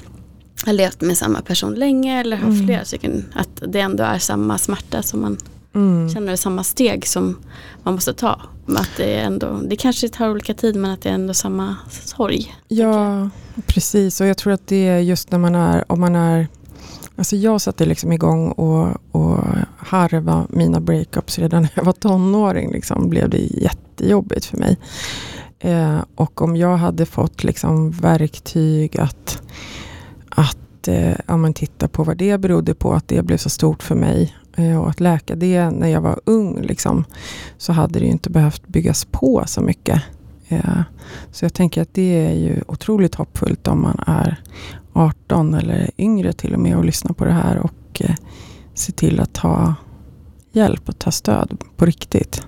har 0.66 0.72
levt 0.72 1.00
med 1.00 1.18
samma 1.18 1.40
person 1.40 1.74
länge 1.74 2.20
eller 2.20 2.36
har 2.36 2.48
mm. 2.48 2.66
flera 2.66 2.84
stycken. 2.84 3.24
Att 3.34 3.62
det 3.68 3.80
ändå 3.80 4.04
är 4.04 4.18
samma 4.18 4.58
smärta 4.58 5.02
som 5.02 5.20
man 5.20 5.36
mm. 5.74 6.10
känner, 6.10 6.36
samma 6.36 6.64
steg 6.64 7.06
som 7.06 7.38
man 7.82 7.94
måste 7.94 8.12
ta. 8.12 8.40
Att 8.66 8.90
det, 8.96 9.14
är 9.14 9.24
ändå, 9.24 9.60
det 9.68 9.76
kanske 9.76 10.08
tar 10.08 10.30
olika 10.30 10.54
tid 10.54 10.76
men 10.76 10.90
att 10.90 11.02
det 11.02 11.08
är 11.08 11.14
ändå 11.14 11.34
samma 11.34 11.76
sorg. 11.90 12.54
Ja, 12.68 13.30
precis 13.66 14.20
och 14.20 14.26
jag 14.26 14.36
tror 14.36 14.52
att 14.52 14.66
det 14.66 14.88
är 14.88 14.98
just 14.98 15.30
när 15.30 15.38
man 15.38 15.54
är, 15.54 15.84
om 15.92 16.00
man 16.00 16.16
är 16.16 16.48
Alltså 17.16 17.36
jag 17.36 17.60
satte 17.60 17.86
liksom 17.86 18.12
igång 18.12 18.52
och, 18.52 18.88
och 19.12 19.38
harva 19.76 20.46
mina 20.50 20.80
breakups 20.80 21.38
redan 21.38 21.62
när 21.62 21.70
jag 21.74 21.84
var 21.84 21.92
tonåring. 21.92 22.72
Liksom, 22.72 23.08
blev 23.08 23.30
det 23.30 23.38
jättejobbigt 23.38 24.44
för 24.44 24.56
mig. 24.56 24.78
Eh, 25.58 25.98
och 26.14 26.42
om 26.42 26.56
jag 26.56 26.76
hade 26.76 27.06
fått 27.06 27.44
liksom 27.44 27.90
verktyg 27.90 29.00
att, 29.00 29.42
att 30.28 30.88
eh, 30.88 31.14
ja, 31.26 31.36
men 31.36 31.54
titta 31.54 31.88
på 31.88 32.04
vad 32.04 32.16
det 32.16 32.38
berodde 32.38 32.74
på, 32.74 32.92
att 32.92 33.08
det 33.08 33.22
blev 33.22 33.36
så 33.36 33.50
stort 33.50 33.82
för 33.82 33.94
mig 33.94 34.36
eh, 34.56 34.80
och 34.80 34.90
att 34.90 35.00
läka 35.00 35.34
det 35.34 35.70
när 35.70 35.88
jag 35.88 36.00
var 36.00 36.20
ung, 36.24 36.62
liksom, 36.62 37.04
så 37.58 37.72
hade 37.72 37.98
det 37.98 38.06
inte 38.06 38.30
behövt 38.30 38.66
byggas 38.66 39.04
på 39.04 39.42
så 39.46 39.60
mycket. 39.60 40.02
Så 41.30 41.44
jag 41.44 41.54
tänker 41.54 41.82
att 41.82 41.94
det 41.94 42.26
är 42.26 42.32
ju 42.32 42.62
otroligt 42.68 43.14
hoppfullt 43.14 43.68
om 43.68 43.82
man 43.82 44.02
är 44.06 44.42
18 44.92 45.54
eller 45.54 45.90
yngre 45.98 46.32
till 46.32 46.54
och 46.54 46.60
med 46.60 46.76
och 46.76 46.84
lyssnar 46.84 47.12
på 47.12 47.24
det 47.24 47.32
här 47.32 47.58
och 47.58 48.02
eh, 48.02 48.14
se 48.74 48.92
till 48.92 49.20
att 49.20 49.32
ta 49.32 49.74
hjälp 50.52 50.88
och 50.88 50.98
ta 50.98 51.10
stöd 51.10 51.64
på 51.76 51.86
riktigt. 51.86 52.46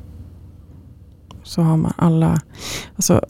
Så 1.42 1.62
har 1.62 1.76
man 1.76 1.92
alla, 1.96 2.40
alltså 2.96 3.24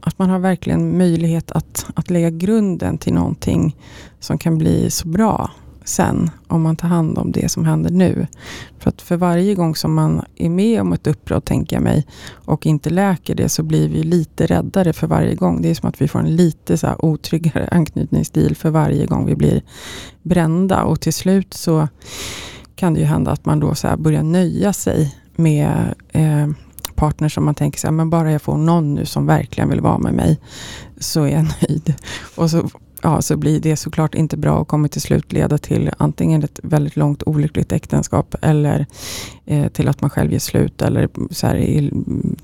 att 0.00 0.18
man 0.18 0.30
har 0.30 0.38
verkligen 0.38 0.98
möjlighet 0.98 1.50
att, 1.50 1.86
att 1.94 2.10
lägga 2.10 2.30
grunden 2.30 2.98
till 2.98 3.14
någonting 3.14 3.76
som 4.20 4.38
kan 4.38 4.58
bli 4.58 4.90
så 4.90 5.08
bra 5.08 5.50
sen 5.88 6.30
om 6.46 6.62
man 6.62 6.76
tar 6.76 6.88
hand 6.88 7.18
om 7.18 7.32
det 7.32 7.48
som 7.48 7.64
händer 7.64 7.90
nu. 7.90 8.26
För 8.78 8.88
att 8.88 9.02
för 9.02 9.16
varje 9.16 9.54
gång 9.54 9.76
som 9.76 9.94
man 9.94 10.24
är 10.36 10.48
med 10.48 10.80
om 10.80 10.92
ett 10.92 11.06
uppbrott, 11.06 11.44
tänker 11.44 11.76
jag 11.76 11.82
mig, 11.82 12.06
och 12.32 12.66
inte 12.66 12.90
läker 12.90 13.34
det 13.34 13.48
så 13.48 13.62
blir 13.62 13.88
vi 13.88 14.02
lite 14.02 14.46
räddare 14.46 14.92
för 14.92 15.06
varje 15.06 15.34
gång. 15.34 15.62
Det 15.62 15.70
är 15.70 15.74
som 15.74 15.88
att 15.88 16.02
vi 16.02 16.08
får 16.08 16.18
en 16.18 16.36
lite 16.36 16.78
så 16.78 16.94
otryggare 16.98 17.68
anknytningsstil 17.72 18.56
för 18.56 18.70
varje 18.70 19.06
gång 19.06 19.26
vi 19.26 19.36
blir 19.36 19.62
brända. 20.22 20.82
Och 20.82 21.00
till 21.00 21.14
slut 21.14 21.54
så 21.54 21.88
kan 22.76 22.94
det 22.94 23.00
ju 23.00 23.06
hända 23.06 23.30
att 23.30 23.44
man 23.44 23.60
då 23.60 23.74
så 23.74 23.96
börjar 23.96 24.22
nöja 24.22 24.72
sig 24.72 25.14
med 25.36 25.94
eh, 26.12 26.48
partner 26.94 27.28
som 27.28 27.44
man 27.44 27.54
tänker 27.54 27.78
sig, 27.78 27.90
men 27.90 28.10
bara 28.10 28.32
jag 28.32 28.42
får 28.42 28.56
någon 28.56 28.94
nu 28.94 29.06
som 29.06 29.26
verkligen 29.26 29.68
vill 29.70 29.80
vara 29.80 29.98
med 29.98 30.14
mig 30.14 30.40
så 30.98 31.22
är 31.22 31.28
jag 31.28 31.46
nöjd. 31.62 31.94
Och 32.36 32.50
så 32.50 32.68
ja, 33.02 33.22
så 33.22 33.36
blir 33.36 33.60
det 33.60 33.76
såklart 33.76 34.14
inte 34.14 34.36
bra 34.36 34.58
och 34.58 34.68
kommer 34.68 34.88
till 34.88 35.00
slut 35.00 35.32
leda 35.32 35.58
till 35.58 35.90
antingen 35.98 36.42
ett 36.42 36.60
väldigt 36.62 36.96
långt 36.96 37.22
olyckligt 37.26 37.72
äktenskap 37.72 38.34
eller 38.42 38.86
eh, 39.46 39.68
till 39.68 39.88
att 39.88 40.00
man 40.00 40.10
själv 40.10 40.32
gör 40.32 40.38
slut 40.38 40.82
eller 40.82 41.08
så 41.30 41.46
här, 41.46 41.90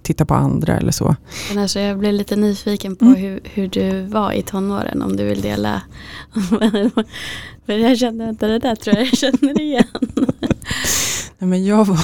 titta 0.03 0.24
på 0.24 0.34
andra 0.34 0.76
eller 0.76 0.92
så. 0.92 1.16
Men 1.48 1.62
alltså, 1.62 1.80
jag 1.80 1.98
blir 1.98 2.12
lite 2.12 2.36
nyfiken 2.36 2.96
på 2.96 3.05
mm. 3.05 3.16
hur, 3.16 3.40
hur 3.44 3.68
du 3.68 4.03
var 4.03 4.32
i 4.32 4.42
tonåren 4.42 5.03
om 5.03 5.16
du 5.16 5.24
vill 5.24 5.40
dela. 5.40 5.82
För 7.66 7.72
jag 7.72 7.98
känner 7.98 8.28
inte 8.28 8.46
det 8.46 8.59
där 8.59 8.74
tror 8.74 8.96
jag 8.96 9.07
jag 9.07 9.18
känner 9.18 9.61
igen. 9.61 9.84
Nej, 11.38 11.48
men 11.48 11.64
jag 11.64 11.84
var 11.84 11.98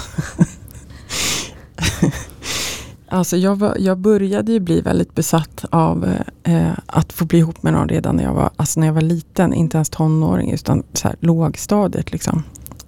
Alltså 3.11 3.37
jag, 3.37 3.57
var, 3.57 3.77
jag 3.79 3.99
började 3.99 4.53
ju 4.53 4.61
bli 4.61 4.81
väldigt 4.81 5.15
besatt 5.15 5.65
av 5.71 6.09
eh, 6.43 6.73
att 6.87 7.13
få 7.13 7.25
bli 7.25 7.39
ihop 7.39 7.63
med 7.63 7.73
någon 7.73 7.89
redan 7.89 8.17
när 8.17 8.25
jag 8.25 8.35
var, 8.35 8.51
alltså 8.57 8.81
när 8.81 8.87
jag 8.87 8.95
var 8.95 9.01
liten, 9.01 9.55
inte 9.55 9.77
ens 9.77 9.91
tonåring, 9.91 10.53
utan 10.53 10.83
så 10.93 11.09
här, 11.09 11.17
lågstadiet. 11.21 12.13
Liksom. 12.13 12.43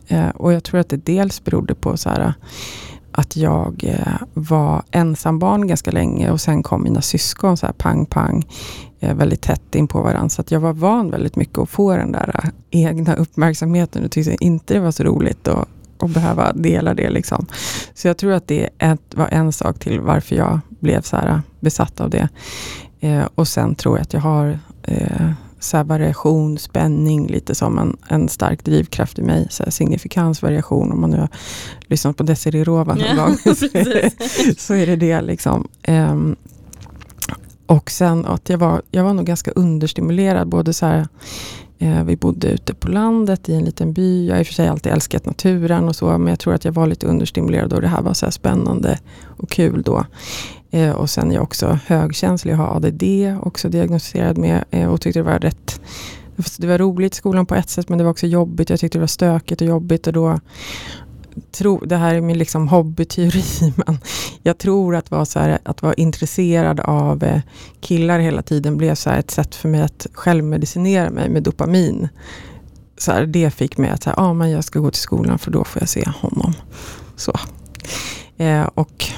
Eh, 0.08 0.28
och 0.28 0.52
jag 0.52 0.64
tror 0.64 0.80
att 0.80 0.88
det 0.88 0.96
dels 1.06 1.44
berodde 1.44 1.74
på 1.74 1.96
så 1.96 2.08
här, 2.08 2.34
att 3.12 3.36
jag 3.36 3.84
eh, 3.84 4.22
var 4.34 4.82
ensambarn 4.90 5.66
ganska 5.66 5.90
länge 5.90 6.30
och 6.30 6.40
sen 6.40 6.62
kom 6.62 6.82
mina 6.82 7.02
syskon 7.02 7.56
så 7.56 7.66
här 7.66 7.72
pang 7.72 8.06
pang 8.06 8.46
eh, 9.00 9.14
väldigt 9.14 9.42
tätt 9.42 9.74
in 9.74 9.88
på 9.88 10.02
varandra. 10.02 10.28
Så 10.28 10.40
att 10.40 10.50
jag 10.50 10.60
var 10.60 10.72
van 10.72 11.10
väldigt 11.10 11.36
mycket 11.36 11.58
att 11.58 11.70
få 11.70 11.96
den 11.96 12.12
där 12.12 12.40
eh, 12.44 12.50
egna 12.70 13.14
uppmärksamheten 13.14 14.04
och 14.04 14.10
tyckte 14.10 14.44
inte 14.44 14.74
det 14.74 14.80
var 14.80 14.90
så 14.90 15.02
roligt 15.02 15.48
att 15.48 15.68
och 16.02 16.08
behöva 16.08 16.52
dela 16.52 16.94
det. 16.94 17.10
Liksom. 17.10 17.46
Så 17.94 18.08
jag 18.08 18.16
tror 18.16 18.32
att 18.32 18.48
det 18.48 18.68
ett, 18.78 19.14
var 19.14 19.28
en 19.28 19.52
sak 19.52 19.78
till 19.78 20.00
varför 20.00 20.36
jag 20.36 20.60
blev 20.68 21.02
så 21.02 21.16
här 21.16 21.42
besatt 21.60 22.00
av 22.00 22.10
det. 22.10 22.28
Eh, 23.00 23.24
och 23.34 23.48
sen 23.48 23.74
tror 23.74 23.96
jag 23.96 24.02
att 24.02 24.12
jag 24.12 24.20
har 24.20 24.58
eh, 24.82 25.30
så 25.60 25.82
variation, 25.82 26.58
spänning, 26.58 27.26
lite 27.26 27.54
som 27.54 27.78
en, 27.78 27.96
en 28.08 28.28
stark 28.28 28.64
drivkraft 28.64 29.18
i 29.18 29.22
mig. 29.22 29.46
Så 29.50 29.70
signifikans, 29.70 30.42
variation, 30.42 30.92
om 30.92 31.00
man 31.00 31.10
nu 31.10 31.18
har 31.18 31.28
lyssnat 31.86 32.16
på 32.16 32.22
Desiree 32.22 32.64
Rova 32.64 32.94
någon 32.94 33.06
ja, 33.16 33.24
gång. 33.24 33.36
så 34.58 34.74
är 34.74 34.86
det 34.86 34.96
det. 34.96 35.20
Liksom. 35.20 35.68
Eh, 35.82 36.16
och 37.66 37.90
sen 37.90 38.26
att 38.26 38.48
jag 38.48 38.58
var, 38.58 38.82
jag 38.90 39.04
var 39.04 39.14
nog 39.14 39.26
ganska 39.26 39.50
understimulerad, 39.50 40.48
både 40.48 40.72
så 40.72 40.86
här 40.86 41.08
Eh, 41.82 42.04
vi 42.04 42.16
bodde 42.16 42.48
ute 42.48 42.74
på 42.74 42.88
landet 42.88 43.48
i 43.48 43.54
en 43.54 43.64
liten 43.64 43.92
by. 43.92 44.26
Jag 44.26 44.34
har 44.34 44.40
i 44.40 44.42
och 44.42 44.46
för 44.46 44.54
sig 44.54 44.68
alltid 44.68 44.92
älskat 44.92 45.26
naturen 45.26 45.88
och 45.88 45.96
så, 45.96 46.18
men 46.18 46.26
jag 46.26 46.38
tror 46.38 46.54
att 46.54 46.64
jag 46.64 46.72
var 46.72 46.86
lite 46.86 47.06
understimulerad 47.06 47.72
och 47.72 47.80
det 47.80 47.88
här 47.88 48.02
var 48.02 48.14
så 48.14 48.30
spännande 48.30 48.98
och 49.24 49.50
kul 49.50 49.82
då. 49.82 50.04
Eh, 50.70 50.90
och 50.90 51.10
sen 51.10 51.30
är 51.30 51.34
jag 51.34 51.42
också 51.42 51.78
högkänslig, 51.86 52.52
jag 52.52 52.58
har 52.58 52.76
ADD 52.76 53.02
också 53.42 53.68
diagnostiserad 53.68 54.38
med 54.38 54.64
eh, 54.70 54.88
och 54.88 55.00
tyckte 55.00 55.18
det 55.18 55.24
var 55.24 55.38
rätt 55.38 55.80
det 56.58 56.66
var 56.66 56.78
roligt 56.78 57.14
i 57.14 57.16
skolan 57.16 57.46
på 57.46 57.54
ett 57.54 57.68
sätt 57.68 57.88
men 57.88 57.98
det 57.98 58.04
var 58.04 58.10
också 58.10 58.26
jobbigt. 58.26 58.70
Jag 58.70 58.80
tyckte 58.80 58.98
det 58.98 59.00
var 59.00 59.06
stökigt 59.06 59.60
och 59.60 59.66
jobbigt 59.66 60.06
och 60.06 60.12
då 60.12 60.40
tror, 61.52 61.86
det 61.86 61.96
här 61.96 62.14
är 62.14 62.20
min 62.20 62.38
liksom 62.38 62.68
hobbyteori, 62.68 63.72
men 63.86 63.98
jag 64.42 64.58
tror 64.58 64.96
att 64.96 65.10
vara, 65.10 65.24
så 65.24 65.38
här, 65.38 65.58
att 65.62 65.82
vara 65.82 65.94
intresserad 65.94 66.80
av 66.80 67.22
eh, 67.22 67.40
killar 67.80 68.18
hela 68.18 68.42
tiden 68.42 68.76
blev 68.76 68.94
så 68.94 69.10
ett 69.10 69.30
sätt 69.30 69.54
för 69.54 69.68
mig 69.68 69.82
att 69.82 70.06
självmedicinera 70.12 71.10
mig 71.10 71.28
med 71.28 71.42
dopamin. 71.42 72.08
så 72.98 73.12
här, 73.12 73.26
det 73.26 73.50
fick 73.50 73.78
mig 73.78 73.90
att 73.90 74.02
säga, 74.02 74.14
ah, 74.16 74.34
men 74.34 74.50
jag 74.50 74.64
ska 74.64 74.78
gå 74.78 74.90
till 74.90 75.02
skolan 75.02 75.38
för 75.38 75.50
då 75.50 75.64
får 75.64 75.82
jag 75.82 75.88
se 75.88 76.10
honom. 76.20 76.52
Så. 77.16 77.32
Eh, 78.36 78.62
och 78.74 79.12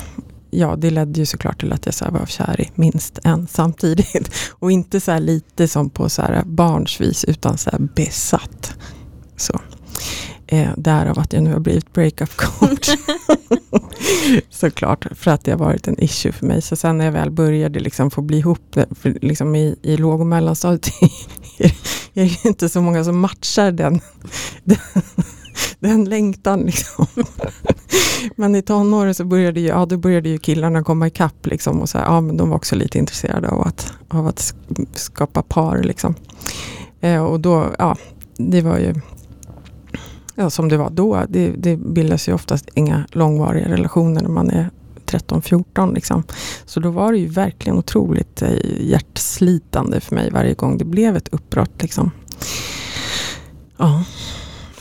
ja, 0.50 0.76
det 0.76 0.90
ledde 0.90 1.20
ju 1.20 1.26
såklart 1.26 1.60
till 1.60 1.72
att 1.72 1.86
jag 1.86 1.94
så 1.94 2.10
var 2.10 2.26
kär 2.26 2.60
i 2.60 2.70
minst 2.74 3.18
en 3.24 3.46
samtidigt. 3.46 4.30
Och 4.50 4.72
inte 4.72 5.00
så 5.00 5.18
lite 5.18 5.68
som 5.68 5.90
på 5.90 6.08
så 6.08 6.22
här 6.22 6.42
barnsvis 6.44 7.24
utan 7.24 7.58
så 7.58 7.70
besatt. 7.78 8.74
Så. 9.36 9.60
Eh, 10.52 10.70
därav 10.76 11.18
att 11.18 11.32
jag 11.32 11.42
nu 11.42 11.52
har 11.52 11.60
blivit 11.60 11.92
breakup 11.92 12.36
coach. 12.36 12.90
Såklart, 14.50 15.06
för 15.14 15.30
att 15.30 15.44
det 15.44 15.50
har 15.50 15.58
varit 15.58 15.88
en 15.88 16.02
issue 16.02 16.32
för 16.32 16.46
mig. 16.46 16.62
Så 16.62 16.76
sen 16.76 16.98
när 16.98 17.04
jag 17.04 17.12
väl 17.12 17.30
började 17.30 17.80
liksom 17.80 18.10
få 18.10 18.22
bli 18.22 18.38
ihop, 18.38 18.76
för 18.90 19.18
liksom 19.22 19.56
i, 19.56 19.76
i 19.82 19.96
låg 19.96 20.20
och 20.20 20.26
mellanstadiet 20.26 20.86
är 22.14 22.24
det 22.24 22.44
inte 22.44 22.68
så 22.68 22.80
många 22.80 23.04
som 23.04 23.18
matchar 23.18 23.72
den, 23.72 24.00
den, 24.64 24.78
den 25.78 26.04
längtan. 26.04 26.60
Liksom. 26.60 27.06
Men 28.36 28.54
i 28.54 28.62
tonåren 28.62 29.14
så 29.14 29.24
började 29.24 29.60
ju, 29.60 29.66
ja, 29.66 29.86
då 29.86 29.96
började 29.96 30.28
ju 30.28 30.38
killarna 30.38 30.84
komma 30.84 31.06
ikapp. 31.06 31.46
Liksom, 31.46 31.80
och 31.80 31.88
så 31.88 31.98
här, 31.98 32.04
ja, 32.04 32.20
men 32.20 32.36
de 32.36 32.48
var 32.48 32.56
också 32.56 32.76
lite 32.76 32.98
intresserade 32.98 33.48
av 33.48 33.60
att, 33.60 33.92
av 34.08 34.26
att 34.26 34.54
skapa 34.94 35.42
par. 35.42 35.82
Liksom. 35.82 36.14
Eh, 37.00 37.24
och 37.24 37.40
då, 37.40 37.74
ja, 37.78 37.96
det 38.36 38.60
var 38.60 38.78
ju 38.78 38.94
ja, 40.42 40.50
som 40.50 40.68
det 40.68 40.76
var 40.76 40.90
då. 40.90 41.24
Det, 41.28 41.48
det 41.48 41.76
bildas 41.76 42.28
ju 42.28 42.32
oftast 42.32 42.68
inga 42.74 43.06
långvariga 43.12 43.68
relationer 43.68 44.22
när 44.22 44.28
man 44.28 44.50
är 44.50 44.70
13-14. 45.06 45.94
Liksom. 45.94 46.22
Så 46.64 46.80
då 46.80 46.90
var 46.90 47.12
det 47.12 47.18
ju 47.18 47.28
verkligen 47.28 47.78
otroligt 47.78 48.42
eh, 48.42 48.50
hjärtslitande 48.80 50.00
för 50.00 50.14
mig 50.14 50.30
varje 50.30 50.54
gång 50.54 50.78
det 50.78 50.84
blev 50.84 51.16
ett 51.16 51.28
uppbrott. 51.28 51.82
Liksom. 51.82 52.10
Ja, 53.76 54.04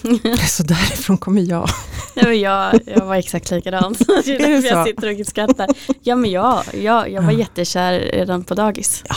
så 0.48 0.64
därifrån 0.64 1.18
kommer 1.18 1.42
jag. 1.42 1.70
Ja, 2.14 2.34
jag, 2.34 2.80
jag 2.86 3.06
var 3.06 3.16
exakt 3.16 3.52
likadan. 3.52 3.96
det 4.26 4.44
är 4.44 4.66
jag 4.66 4.88
sitter 4.88 5.20
och 5.20 5.28
skrattar. 5.28 5.68
Ja 6.02 6.16
men 6.16 6.32
jag, 6.32 6.64
jag, 6.74 7.12
jag 7.12 7.22
var 7.22 7.32
jättekär 7.32 8.00
redan 8.00 8.44
på 8.44 8.56
dagis. 8.56 9.04
Ja, 9.10 9.16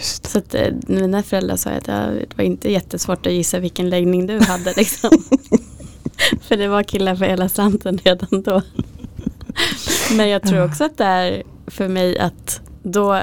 just 0.00 0.26
Så 0.26 0.38
att, 0.38 0.54
eh, 0.54 0.72
mina 0.86 1.22
föräldrar 1.22 1.56
sa 1.56 1.70
att 1.70 1.84
det 1.84 2.26
var 2.36 2.44
inte 2.44 2.72
jättesvårt 2.72 3.26
att 3.26 3.32
gissa 3.32 3.58
vilken 3.58 3.90
läggning 3.90 4.26
du 4.26 4.40
hade. 4.40 4.72
Liksom. 4.76 5.10
för 6.42 6.56
det 6.56 6.68
var 6.68 6.82
killar 6.82 7.14
för 7.14 7.24
hela 7.24 7.48
slanten 7.48 7.98
redan 7.98 8.42
då. 8.42 8.62
Men 10.16 10.28
jag 10.28 10.42
tror 10.42 10.64
också 10.64 10.84
att 10.84 10.98
det 10.98 11.04
är 11.04 11.42
för 11.66 11.88
mig 11.88 12.18
att 12.18 12.60
då, 12.82 13.20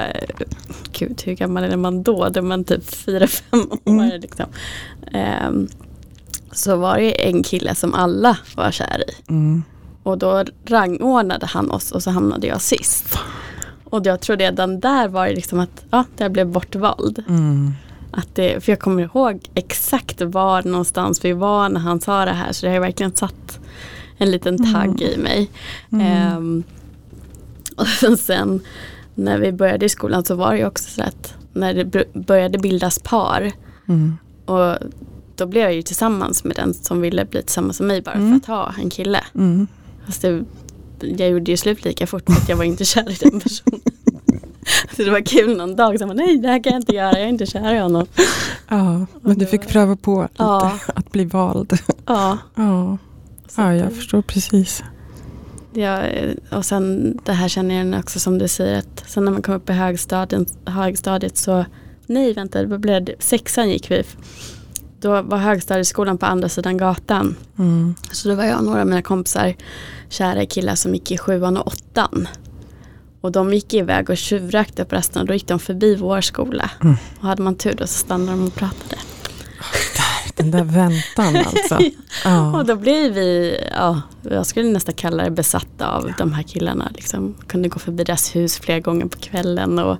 gud 0.92 1.22
hur 1.24 1.34
gammal 1.34 1.64
är 1.64 1.76
man 1.76 2.02
då? 2.02 2.28
Då 2.28 2.40
är 2.40 2.44
man 2.44 2.64
typ 2.64 2.84
4-5 2.84 3.72
år. 3.72 3.78
Mm. 3.84 4.20
Liksom. 4.20 4.46
Um, 5.48 5.68
så 6.52 6.76
var 6.76 6.98
det 6.98 7.28
en 7.28 7.42
kille 7.42 7.74
som 7.74 7.94
alla 7.94 8.38
var 8.56 8.70
kär 8.70 9.04
i. 9.08 9.30
Mm. 9.30 9.62
Och 10.02 10.18
då 10.18 10.44
rangordnade 10.66 11.46
han 11.46 11.70
oss 11.70 11.92
och 11.92 12.02
så 12.02 12.10
hamnade 12.10 12.46
jag 12.46 12.60
sist. 12.60 13.18
Och 13.90 14.06
jag 14.06 14.20
tror 14.20 14.36
redan 14.36 14.80
där 14.80 15.08
var 15.08 15.26
det 15.26 15.34
liksom 15.34 15.60
att 15.60 15.84
ja, 15.90 16.04
jag 16.16 16.32
blev 16.32 16.46
bortvald. 16.46 17.24
Mm. 17.28 17.72
Att 18.10 18.34
det, 18.34 18.64
för 18.64 18.72
jag 18.72 18.78
kommer 18.78 19.02
ihåg 19.02 19.48
exakt 19.54 20.20
var 20.22 20.62
någonstans 20.62 21.24
vi 21.24 21.32
var 21.32 21.68
när 21.68 21.80
han 21.80 22.00
sa 22.00 22.24
det 22.24 22.32
här 22.32 22.52
så 22.52 22.66
det 22.66 22.72
har 22.72 22.80
verkligen 22.80 23.16
satt 23.16 23.60
en 24.18 24.30
liten 24.30 24.72
tagg 24.72 25.02
mm. 25.02 25.12
i 25.12 25.16
mig. 25.16 25.50
Um, 26.36 26.62
och 27.76 28.18
sen 28.18 28.60
när 29.14 29.38
vi 29.38 29.52
började 29.52 29.86
i 29.86 29.88
skolan 29.88 30.24
så 30.24 30.34
var 30.34 30.54
det 30.54 30.66
också 30.66 30.90
så 30.90 31.02
att 31.02 31.34
när 31.52 31.74
det 31.74 32.14
började 32.14 32.58
bildas 32.58 32.98
par 32.98 33.52
mm. 33.88 34.18
och 34.44 34.76
då 35.36 35.46
blev 35.46 35.62
jag 35.62 35.74
ju 35.74 35.82
tillsammans 35.82 36.44
med 36.44 36.56
den 36.56 36.74
som 36.74 37.00
ville 37.00 37.24
bli 37.24 37.42
tillsammans 37.42 37.80
med 37.80 37.88
mig 37.88 38.02
bara 38.02 38.14
mm. 38.14 38.40
för 38.40 38.52
att 38.52 38.58
ha 38.58 38.82
en 38.82 38.90
kille. 38.90 39.24
Mm. 39.34 39.66
Fast 40.06 40.22
det, 40.22 40.44
jag 41.00 41.30
gjorde 41.30 41.50
ju 41.50 41.56
slut 41.56 41.84
lika 41.84 42.06
fort 42.06 42.22
för 42.26 42.32
att 42.32 42.48
jag 42.48 42.56
var 42.56 42.64
inte 42.64 42.84
kär 42.84 43.10
i 43.10 43.30
den 43.30 43.40
personen. 43.40 43.80
Så 44.96 45.02
det 45.02 45.10
var 45.10 45.20
kul 45.20 45.56
någon 45.56 45.76
dag, 45.76 46.06
man, 46.06 46.16
nej 46.16 46.38
det 46.38 46.48
här 46.48 46.62
kan 46.62 46.72
jag 46.72 46.80
inte 46.80 46.94
göra, 46.94 47.12
jag 47.12 47.22
är 47.22 47.26
inte 47.26 47.46
kär 47.46 47.74
i 47.74 47.78
honom. 47.78 48.06
Ja, 48.68 49.06
men 49.20 49.38
du 49.38 49.46
fick 49.46 49.68
pröva 49.68 49.96
på 49.96 50.22
lite 50.22 50.34
ja. 50.36 50.78
att 50.94 51.12
bli 51.12 51.24
vald. 51.24 51.78
Ja. 52.06 52.38
Ja, 52.54 52.98
ja 53.56 53.74
jag 53.74 53.92
förstår 53.92 54.22
precis. 54.22 54.82
Ja, 55.72 56.02
och 56.50 56.64
sen 56.64 57.18
det 57.24 57.32
här 57.32 57.48
känner 57.48 57.74
jag 57.74 58.00
också 58.00 58.20
som 58.20 58.38
du 58.38 58.48
säger 58.48 58.78
att 58.78 59.04
sen 59.06 59.24
när 59.24 59.32
man 59.32 59.42
kom 59.42 59.54
upp 59.54 59.70
i 59.70 59.72
högstadiet, 59.72 60.58
högstadiet 60.64 61.36
så 61.36 61.64
nej 62.06 62.34
vänta, 62.34 62.62
det 62.62 62.78
blev 62.78 63.08
sexan 63.18 63.70
gick 63.70 63.90
vi 63.90 64.04
då 65.00 65.22
var 65.22 65.38
högstadieskolan 65.38 66.18
på 66.18 66.26
andra 66.26 66.48
sidan 66.48 66.76
gatan. 66.76 67.36
Mm. 67.58 67.94
Så 68.12 68.28
då 68.28 68.34
var 68.34 68.44
jag 68.44 68.58
och 68.58 68.64
några 68.64 68.80
av 68.80 68.86
mina 68.86 69.02
kompisar 69.02 69.54
kära 70.08 70.46
killar 70.46 70.74
som 70.74 70.94
gick 70.94 71.10
i 71.10 71.18
sjuan 71.18 71.56
och 71.56 71.66
åttan. 71.66 72.28
Och 73.20 73.32
de 73.32 73.54
gick 73.54 73.74
iväg 73.74 74.10
och 74.10 74.16
tjuvrökte 74.16 74.84
på 74.84 74.96
resten 74.96 75.22
och 75.22 75.28
då 75.28 75.34
gick 75.34 75.48
de 75.48 75.58
förbi 75.58 75.96
vår 75.96 76.20
skola. 76.20 76.70
Mm. 76.82 76.96
Och 77.20 77.28
hade 77.28 77.42
man 77.42 77.54
tur 77.54 77.74
då 77.74 77.86
så 77.86 77.98
stannade 77.98 78.38
de 78.38 78.46
och 78.46 78.54
pratade. 78.54 78.96
Den 80.38 80.50
där 80.50 80.64
väntan 80.64 81.36
alltså. 81.46 81.78
ja. 82.24 82.58
Och 82.58 82.64
då 82.66 82.76
blev 82.76 83.12
vi, 83.12 83.58
ja, 83.70 84.02
jag 84.22 84.46
skulle 84.46 84.70
nästan 84.70 84.94
kalla 84.94 85.24
det 85.24 85.30
besatta 85.30 85.88
av 85.88 86.12
de 86.18 86.32
här 86.32 86.42
killarna. 86.42 86.90
Liksom, 86.94 87.34
kunde 87.46 87.68
gå 87.68 87.78
förbi 87.78 88.04
deras 88.04 88.36
hus 88.36 88.58
flera 88.58 88.80
gånger 88.80 89.06
på 89.06 89.18
kvällen 89.18 89.78
och 89.78 89.98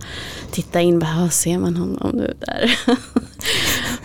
titta 0.51 0.81
in. 0.81 0.99
Bara, 0.99 1.31
ser 1.31 1.59
man 1.59 1.77
honom 1.77 2.11
nu 2.15 2.35
där? 2.41 2.79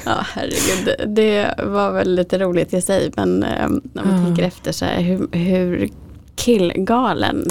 ja, 0.05 0.25
herregud. 0.33 1.15
Det 1.15 1.55
var 1.63 1.91
väl 1.91 2.15
lite 2.15 2.39
roligt 2.39 2.73
i 2.73 2.81
sig. 2.81 3.11
Men 3.15 3.43
eh, 3.43 3.69
när 3.93 4.03
man 4.03 4.13
mm. 4.13 4.25
tänker 4.25 4.43
efter 4.43 4.71
så 4.71 4.85
här, 4.85 5.01
hur, 5.01 5.27
hur 5.31 5.89
killgalen 6.35 7.45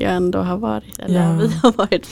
jag 0.00 0.12
ändå 0.12 0.38
har 0.38 0.56
varit. 0.56 0.98
Eller 0.98 1.20
ja. 1.20 1.32
vi 1.32 1.54
har 1.62 1.72
varit. 1.72 2.08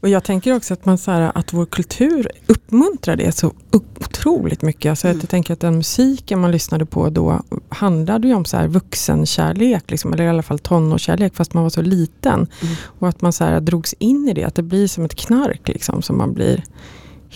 Och 0.00 0.08
jag 0.08 0.24
tänker 0.24 0.56
också 0.56 0.74
att, 0.74 0.84
man, 0.84 0.98
så 0.98 1.10
här, 1.10 1.32
att 1.34 1.52
vår 1.52 1.66
kultur 1.66 2.28
uppmuntrar 2.46 3.16
det 3.16 3.32
så 3.32 3.52
otroligt 3.70 4.62
mycket. 4.62 4.90
Alltså 4.90 5.08
mm. 5.08 5.20
Jag 5.20 5.28
tänker 5.28 5.52
att 5.52 5.60
den 5.60 5.76
musiken 5.76 6.40
man 6.40 6.50
lyssnade 6.50 6.86
på 6.86 7.10
då 7.10 7.42
handlade 7.68 8.28
ju 8.28 8.34
om 8.34 8.44
så 8.44 8.56
här 8.56 8.68
vuxenkärlek, 8.68 9.90
liksom, 9.90 10.12
eller 10.12 10.24
i 10.24 10.28
alla 10.28 10.42
fall 10.42 10.58
tonårskärlek, 10.58 11.34
fast 11.34 11.54
man 11.54 11.62
var 11.62 11.70
så 11.70 11.82
liten. 11.82 12.34
Mm. 12.34 12.74
Och 12.84 13.08
att 13.08 13.20
man 13.20 13.32
så 13.32 13.44
här, 13.44 13.60
drogs 13.60 13.94
in 13.98 14.28
i 14.28 14.34
det, 14.34 14.44
att 14.44 14.54
det 14.54 14.62
blir 14.62 14.88
som 14.88 15.04
ett 15.04 15.14
knark 15.14 15.68
liksom, 15.68 16.02
som 16.02 16.18
man 16.18 16.32
blir 16.34 16.64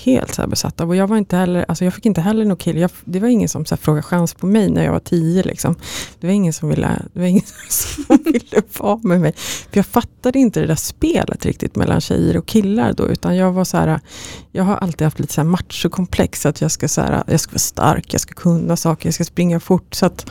helt 0.04 0.34
så 0.34 0.46
besatt 0.46 0.80
av. 0.80 0.88
Och 0.88 0.96
jag 0.96 1.06
var 1.06 1.16
inte 1.16 1.36
heller, 1.36 1.64
alltså 1.68 1.84
jag 1.84 1.94
fick 1.94 2.06
inte 2.06 2.20
heller 2.20 2.44
någon 2.44 2.56
kille. 2.56 2.80
Jag, 2.80 2.90
det 3.04 3.20
var 3.20 3.28
ingen 3.28 3.48
som 3.48 3.64
så 3.64 3.76
frågade 3.76 4.02
chans 4.02 4.34
på 4.34 4.46
mig 4.46 4.70
när 4.70 4.84
jag 4.84 4.92
var 4.92 5.00
tio. 5.00 5.42
Liksom. 5.42 5.74
Det 6.20 6.26
var 6.26 6.34
ingen 6.34 6.52
som 6.52 6.68
ville, 6.68 7.02
det 7.12 7.20
var 7.20 7.26
ingen 7.26 7.44
som 7.68 8.18
ville 8.24 8.62
vara 8.78 9.00
med 9.02 9.20
mig. 9.20 9.32
För 9.70 9.76
jag 9.78 9.86
fattade 9.86 10.38
inte 10.38 10.60
det 10.60 10.66
där 10.66 10.74
spelet 10.74 11.46
riktigt 11.46 11.76
mellan 11.76 12.00
tjejer 12.00 12.36
och 12.36 12.46
killar 12.46 12.92
då. 12.92 13.08
Utan 13.08 13.36
jag 13.36 13.52
var 13.52 13.64
så 13.64 13.76
här, 13.76 14.00
jag 14.52 14.64
har 14.64 14.76
alltid 14.76 15.04
haft 15.04 15.18
lite 15.18 15.32
så 15.32 15.40
här 15.40 15.48
machokomplex. 15.48 16.46
Att 16.46 16.60
jag 16.60 16.70
ska, 16.70 16.88
så 16.88 17.00
här, 17.00 17.22
jag 17.26 17.40
ska 17.40 17.52
vara 17.52 17.58
stark, 17.58 18.14
jag 18.14 18.20
ska 18.20 18.34
kunna 18.34 18.76
saker, 18.76 19.06
jag 19.06 19.14
ska 19.14 19.24
springa 19.24 19.60
fort. 19.60 19.94
Så 19.94 20.06
att 20.06 20.26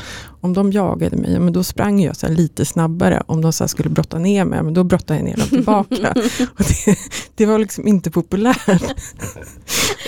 om 0.46 0.54
de 0.54 0.72
jagade 0.72 1.18
mig, 1.18 1.39
men 1.39 1.54
då 1.54 1.64
sprang 1.64 2.02
jag 2.02 2.16
så 2.16 2.28
lite 2.28 2.66
snabbare. 2.66 3.24
Om 3.28 3.41
de 3.41 3.54
så 3.54 3.68
skulle 3.68 3.89
brotta 3.89 4.20
ner 4.20 4.46
mig, 4.46 4.64
men 4.64 4.74
då 4.74 4.84
brottade 4.84 5.20
jag 5.20 5.26
ner 5.26 5.38
dem 5.38 5.48
tillbaka. 5.48 6.14
det, 6.58 6.98
det, 7.36 7.46
var 7.46 7.60
liksom 7.60 7.88
inte 7.88 8.12
populärt. 8.12 8.93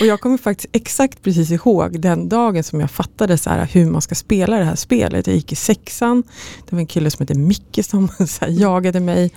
och 0.00 0.06
jag 0.06 0.20
kommer 0.20 0.38
faktiskt 0.38 0.68
exakt 0.72 1.22
precis 1.22 1.50
ihåg 1.50 2.00
den 2.00 2.28
dagen 2.28 2.64
som 2.64 2.80
jag 2.80 2.90
fattade 2.90 3.38
så 3.38 3.50
här, 3.50 3.68
hur 3.72 3.86
man 3.86 4.02
ska 4.02 4.14
spela 4.14 4.58
det 4.58 4.64
här 4.64 4.76
spelet. 4.76 5.26
Jag 5.26 5.36
gick 5.36 5.52
i 5.52 5.56
sexan, 5.56 6.22
det 6.68 6.76
var 6.76 6.80
en 6.80 6.86
kille 6.86 7.10
som 7.10 7.22
hette 7.22 7.38
Micke 7.38 7.80
som 7.82 8.08
så 8.28 8.44
jagade 8.48 9.00
mig. 9.00 9.32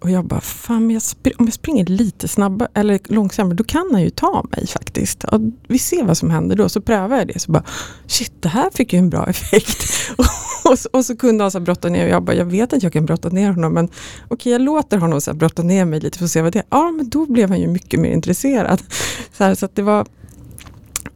Och 0.00 0.10
jag 0.10 0.24
bara, 0.24 0.40
fan 0.40 0.90
jag 0.90 1.02
om 1.38 1.44
jag 1.44 1.52
springer 1.52 1.86
lite 1.86 2.28
snabbare 2.28 2.68
eller 2.74 3.00
långsammare 3.04 3.54
då 3.54 3.64
kan 3.64 3.88
han 3.92 4.02
ju 4.02 4.10
ta 4.10 4.46
mig 4.50 4.66
faktiskt. 4.66 5.24
Och 5.24 5.40
vi 5.68 5.78
ser 5.78 6.04
vad 6.04 6.16
som 6.16 6.30
händer 6.30 6.56
då. 6.56 6.68
Så 6.68 6.80
prövar 6.80 7.16
jag 7.16 7.28
det. 7.28 7.38
Så 7.38 7.52
bara, 7.52 7.64
shit 8.06 8.32
det 8.40 8.48
här 8.48 8.70
fick 8.74 8.92
ju 8.92 8.98
en 8.98 9.10
bra 9.10 9.26
effekt. 9.26 9.88
och, 10.64 10.78
så, 10.78 10.88
och, 10.92 11.04
så, 11.04 11.16
kunde 11.16 11.44
han 11.44 11.50
så 11.50 11.60
brotta 11.60 11.88
ner 11.88 12.04
och 12.04 12.10
jag 12.10 12.22
bara, 12.22 12.36
jag 12.36 12.44
vet 12.44 12.72
att 12.72 12.82
jag 12.82 12.92
kan 12.92 13.06
brotta 13.06 13.28
ner 13.28 13.50
honom 13.50 13.72
men 13.72 13.84
okej 13.84 13.94
okay, 14.30 14.52
jag 14.52 14.60
låter 14.60 14.98
honom 14.98 15.20
så 15.20 15.34
brotta 15.34 15.62
ner 15.62 15.84
mig 15.84 16.00
lite 16.00 16.18
för 16.18 16.24
att 16.24 16.30
se 16.30 16.42
vad 16.42 16.52
det 16.52 16.58
är. 16.58 16.64
Ja 16.70 16.90
men 16.90 17.08
då 17.08 17.26
blev 17.26 17.48
han 17.48 17.60
ju 17.60 17.68
mycket 17.68 18.00
mer 18.00 18.10
intresserad. 18.10 18.82
Så, 19.36 19.44
här, 19.44 19.54
så 19.54 19.68
det 19.74 19.82
var, 19.82 20.06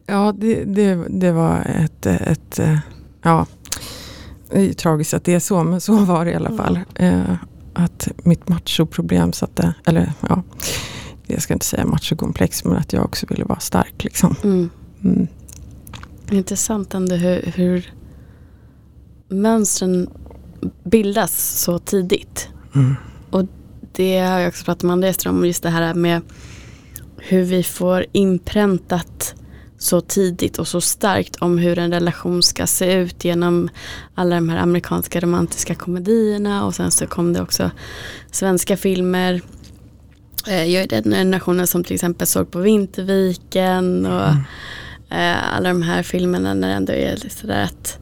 ja 0.05 0.33
det, 0.37 0.63
det, 0.63 1.05
det 1.09 1.31
var 1.31 1.61
ett, 1.83 2.05
ett, 2.05 2.59
ja 3.21 3.45
det 4.49 4.69
är 4.69 4.73
tragiskt 4.73 5.13
att 5.13 5.23
det 5.23 5.33
är 5.33 5.39
så 5.39 5.63
men 5.63 5.81
så 5.81 5.95
var 5.95 6.25
det 6.25 6.31
i 6.31 6.35
alla 6.35 6.57
fall. 6.57 6.79
Mm 6.95 7.37
att 7.75 8.07
mitt 8.23 8.49
machoproblem 8.49 9.33
satte, 9.33 9.73
eller 9.85 10.13
ja, 10.29 10.43
jag 11.27 11.41
ska 11.41 11.53
inte 11.53 11.65
säga 11.65 11.85
machokomplex 11.85 12.63
men 12.63 12.77
att 12.77 12.93
jag 12.93 13.05
också 13.05 13.25
ville 13.29 13.43
vara 13.43 13.59
stark. 13.59 14.03
Liksom. 14.03 14.35
Mm. 14.43 14.69
Mm. 15.03 15.27
Intressant 16.31 16.93
ändå 16.93 17.15
hur, 17.15 17.41
hur 17.55 17.93
mönstren 19.27 20.09
bildas 20.83 21.61
så 21.61 21.79
tidigt. 21.79 22.49
Mm. 22.75 22.95
Och 23.29 23.45
det 23.91 24.19
har 24.19 24.39
jag 24.39 24.47
också 24.47 24.65
pratat 24.65 24.83
med 24.83 24.93
Andreas 24.93 25.25
om, 25.25 25.45
just 25.45 25.63
det 25.63 25.69
här 25.69 25.93
med 25.93 26.21
hur 27.17 27.43
vi 27.43 27.63
får 27.63 28.05
inpräntat 28.11 29.35
så 29.77 30.01
tidigt 30.01 30.59
och 30.59 30.67
så 30.67 30.81
starkt 30.81 31.35
om 31.35 31.57
hur 31.57 31.79
en 31.79 31.91
relation 31.91 32.43
ska 32.43 32.67
se 32.67 32.93
ut 32.93 33.25
genom 33.25 33.69
alla 34.15 34.35
de 34.35 34.49
här 34.49 34.57
amerikanska 34.57 35.19
romantiska 35.19 35.75
komedierna 35.75 36.65
och 36.65 36.75
sen 36.75 36.91
så 36.91 37.07
kom 37.07 37.33
det 37.33 37.41
också 37.41 37.71
svenska 38.31 38.77
filmer. 38.77 39.41
Eh, 40.47 40.63
jag 40.63 40.83
är 40.83 40.87
den 40.87 41.11
generationen 41.11 41.67
som 41.67 41.83
till 41.83 41.93
exempel 41.93 42.27
såg 42.27 42.51
på 42.51 42.59
Vinterviken 42.59 44.05
och 44.05 44.27
mm. 44.27 44.43
Eh, 45.09 45.55
alla 45.55 45.69
de 45.69 45.81
här 45.81 46.03
filmerna 46.03 46.53
när 46.53 46.67
det 46.67 46.73
ändå 46.73 46.93
är 46.93 47.29
sådär 47.29 47.63
att 47.63 47.99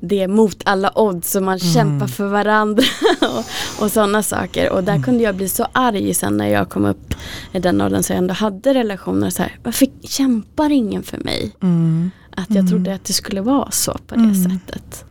det 0.00 0.22
är 0.22 0.28
mot 0.28 0.62
alla 0.64 0.92
odds 0.94 1.34
och 1.34 1.42
man 1.42 1.58
mm. 1.58 1.72
kämpar 1.74 2.06
för 2.06 2.26
varandra 2.26 2.84
och, 3.20 3.84
och 3.84 3.90
sådana 3.90 4.22
saker. 4.22 4.72
Och 4.72 4.84
där 4.84 4.92
mm. 4.92 5.02
kunde 5.02 5.22
jag 5.22 5.36
bli 5.36 5.48
så 5.48 5.66
arg 5.72 6.14
sen 6.14 6.36
när 6.36 6.48
jag 6.48 6.68
kom 6.68 6.84
upp 6.84 7.14
i 7.52 7.58
den 7.58 7.80
åldern 7.80 8.02
så 8.02 8.12
jag 8.12 8.18
ändå 8.18 8.34
hade 8.34 8.74
relationer. 8.74 9.30
Så 9.30 9.42
här, 9.42 9.58
varför 9.62 9.88
kämpar 10.02 10.70
ingen 10.70 11.02
för 11.02 11.18
mig? 11.18 11.52
Mm. 11.62 12.10
Att 12.30 12.48
jag 12.48 12.56
mm. 12.58 12.68
trodde 12.68 12.94
att 12.94 13.04
det 13.04 13.12
skulle 13.12 13.40
vara 13.40 13.70
så 13.70 13.92
på 14.06 14.14
det 14.14 14.20
mm. 14.20 14.34
sättet. 14.34 15.04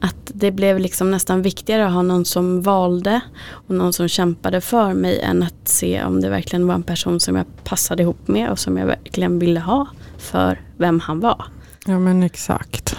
Att 0.00 0.30
det 0.34 0.50
blev 0.50 0.78
liksom 0.78 1.10
nästan 1.10 1.42
viktigare 1.42 1.86
att 1.86 1.92
ha 1.92 2.02
någon 2.02 2.24
som 2.24 2.62
valde 2.62 3.20
och 3.50 3.74
någon 3.74 3.92
som 3.92 4.08
kämpade 4.08 4.60
för 4.60 4.94
mig 4.94 5.20
än 5.20 5.42
att 5.42 5.68
se 5.68 6.04
om 6.04 6.20
det 6.20 6.30
verkligen 6.30 6.66
var 6.66 6.74
en 6.74 6.82
person 6.82 7.20
som 7.20 7.36
jag 7.36 7.46
passade 7.64 8.02
ihop 8.02 8.28
med 8.28 8.50
och 8.50 8.58
som 8.58 8.76
jag 8.76 8.86
verkligen 8.86 9.38
ville 9.38 9.60
ha 9.60 9.86
för 10.18 10.60
vem 10.76 11.00
han 11.00 11.20
var. 11.20 11.44
Ja 11.86 11.98
men 11.98 12.22
exakt. 12.22 12.96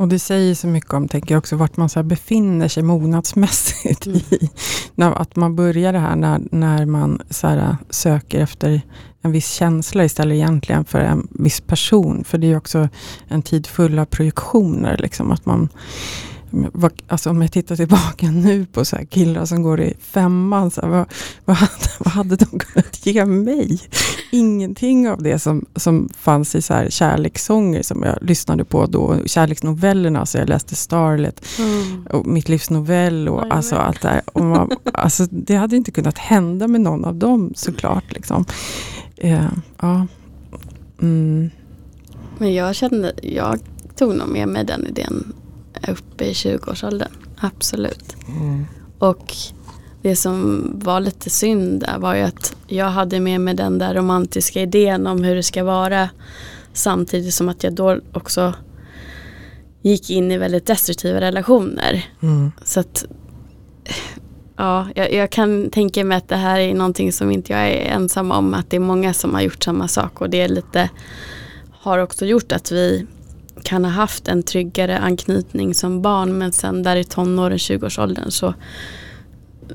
Och 0.00 0.08
det 0.08 0.18
säger 0.18 0.54
så 0.54 0.66
mycket 0.66 0.92
om, 0.92 1.08
tänker 1.08 1.34
jag 1.34 1.38
också, 1.38 1.56
vart 1.56 1.76
man 1.76 1.88
så 1.88 2.02
befinner 2.02 2.68
sig 2.68 2.82
mognadsmässigt. 2.82 4.06
Mm. 4.06 4.18
I, 4.18 4.50
när, 4.94 5.12
att 5.12 5.36
man 5.36 5.56
börjar 5.56 5.92
det 5.92 5.98
här 5.98 6.16
när, 6.16 6.40
när 6.50 6.86
man 6.86 7.22
så 7.30 7.46
här, 7.46 7.76
söker 7.90 8.40
efter 8.40 8.80
en 9.22 9.32
viss 9.32 9.50
känsla 9.50 10.04
istället 10.04 10.34
egentligen 10.34 10.84
för 10.84 10.98
en 10.98 11.28
viss 11.30 11.60
person. 11.60 12.24
För 12.24 12.38
det 12.38 12.46
är 12.46 12.56
också 12.56 12.88
en 13.28 13.42
tid 13.42 13.66
full 13.66 13.98
av 13.98 14.04
projektioner. 14.04 14.96
Liksom, 14.96 15.30
att 15.30 15.46
man 15.46 15.68
Alltså 17.06 17.30
om 17.30 17.42
jag 17.42 17.52
tittar 17.52 17.76
tillbaka 17.76 18.30
nu 18.30 18.66
på 18.66 18.84
så 18.84 18.96
killar 19.10 19.44
som 19.44 19.62
går 19.62 19.80
i 19.80 19.94
femman, 20.00 20.70
så 20.70 20.80
här, 20.80 20.88
vad, 20.88 21.06
vad, 21.44 21.56
hade, 21.56 21.88
vad 21.98 22.12
hade 22.12 22.36
de 22.36 22.58
kunnat 22.58 23.06
ge 23.06 23.24
mig? 23.24 23.80
Ingenting 24.30 25.08
av 25.08 25.22
det 25.22 25.38
som, 25.38 25.66
som 25.76 26.08
fanns 26.16 26.54
i 26.54 26.62
så 26.62 26.74
här 26.74 26.90
kärlekssånger 26.90 27.82
som 27.82 28.02
jag 28.02 28.18
lyssnade 28.22 28.64
på 28.64 28.86
då. 28.86 29.16
Kärleksnovellerna, 29.26 30.26
så 30.26 30.38
jag 30.38 30.48
läste 30.48 30.76
Starlet 30.76 31.44
mm. 31.58 32.06
och 32.06 32.26
Mitt 32.26 32.48
livs 32.48 32.70
novell 32.70 33.28
och 33.28 33.42
mm. 33.42 33.52
alltså 33.52 33.76
allt 33.76 34.02
det 34.02 34.08
här. 34.08 34.22
Och 34.26 34.44
man, 34.44 34.70
alltså, 34.92 35.26
det 35.30 35.54
hade 35.54 35.76
inte 35.76 35.90
kunnat 35.90 36.18
hända 36.18 36.68
med 36.68 36.80
någon 36.80 37.04
av 37.04 37.14
dem 37.14 37.52
såklart. 37.56 38.12
Liksom. 38.12 38.44
Eh, 39.16 39.48
ja. 39.80 40.06
Mm. 41.02 41.50
Men 42.38 42.54
jag 42.54 42.74
kände, 42.74 43.12
jag 43.22 43.58
tog 43.96 44.16
nog 44.16 44.28
med 44.28 44.48
mig 44.48 44.64
den 44.64 44.86
idén 44.86 45.32
uppe 45.90 46.24
i 46.24 46.32
20-årsåldern. 46.32 47.12
Absolut. 47.40 48.16
Mm. 48.28 48.66
Och 48.98 49.34
det 50.02 50.16
som 50.16 50.70
var 50.74 51.00
lite 51.00 51.30
synd 51.30 51.80
där 51.80 51.98
var 51.98 52.14
ju 52.14 52.22
att 52.22 52.56
jag 52.66 52.86
hade 52.86 53.20
med 53.20 53.40
mig 53.40 53.54
den 53.54 53.78
där 53.78 53.94
romantiska 53.94 54.62
idén 54.62 55.06
om 55.06 55.24
hur 55.24 55.34
det 55.34 55.42
ska 55.42 55.64
vara. 55.64 56.08
Samtidigt 56.72 57.34
som 57.34 57.48
att 57.48 57.64
jag 57.64 57.72
då 57.72 58.00
också 58.12 58.54
gick 59.82 60.10
in 60.10 60.30
i 60.30 60.38
väldigt 60.38 60.66
destruktiva 60.66 61.20
relationer. 61.20 62.04
Mm. 62.22 62.52
Så 62.64 62.80
att 62.80 63.04
ja, 64.56 64.86
jag, 64.94 65.12
jag, 65.12 65.30
kan 65.30 65.70
tänka 65.70 66.04
mig 66.04 66.18
att 66.18 66.28
det 66.28 66.36
här 66.36 66.60
är 66.60 66.74
någonting 66.74 67.12
som 67.12 67.30
inte 67.30 67.52
jag 67.52 67.68
är 67.68 67.94
ensam 67.94 68.30
om. 68.30 68.54
Att 68.54 68.70
det 68.70 68.76
är 68.76 68.80
många 68.80 69.14
som 69.14 69.34
har 69.34 69.40
gjort 69.40 69.64
samma 69.64 69.88
sak 69.88 70.20
och 70.20 70.30
det 70.30 70.40
är 70.40 70.48
lite 70.48 70.90
har 71.70 71.98
också 71.98 72.26
gjort 72.26 72.52
att 72.52 72.72
vi 72.72 73.06
kan 73.60 73.84
ha 73.84 73.92
haft 73.92 74.28
en 74.28 74.42
tryggare 74.42 74.98
anknytning 74.98 75.74
som 75.74 76.02
barn 76.02 76.38
men 76.38 76.52
sen 76.52 76.82
där 76.82 76.96
i 76.96 77.04
tonåren, 77.04 77.58
20-årsåldern 77.58 78.30
så, 78.30 78.54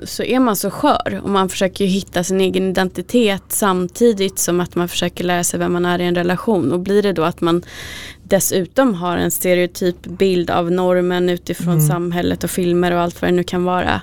så 0.04 0.24
är 0.24 0.40
man 0.40 0.56
så 0.56 0.70
skör 0.70 1.22
och 1.24 1.30
man 1.30 1.50
försöker 1.50 1.86
hitta 1.86 2.24
sin 2.24 2.42
egen 2.42 2.70
identitet 2.70 3.44
samtidigt 3.48 4.40
som 4.40 4.60
att 4.60 4.76
man 4.76 4.88
försöker 4.88 5.24
lära 5.24 5.44
sig 5.44 5.60
vem 5.60 5.74
man 5.74 5.86
är 5.86 6.00
i 6.00 6.06
en 6.06 6.16
relation 6.16 6.72
och 6.72 6.80
blir 6.80 7.04
det 7.04 7.14
då 7.14 7.24
att 7.24 7.42
man 7.42 7.64
dessutom 8.24 8.94
har 8.94 9.18
en 9.18 9.32
stereotyp 9.32 10.06
bild 10.06 10.50
av 10.50 10.72
normen 10.72 11.30
utifrån 11.30 11.74
mm. 11.74 11.88
samhället 11.88 12.44
och 12.44 12.50
filmer 12.50 12.92
och 12.92 13.00
allt 13.00 13.22
vad 13.22 13.32
det 13.32 13.36
nu 13.36 13.44
kan 13.44 13.64
vara 13.64 14.02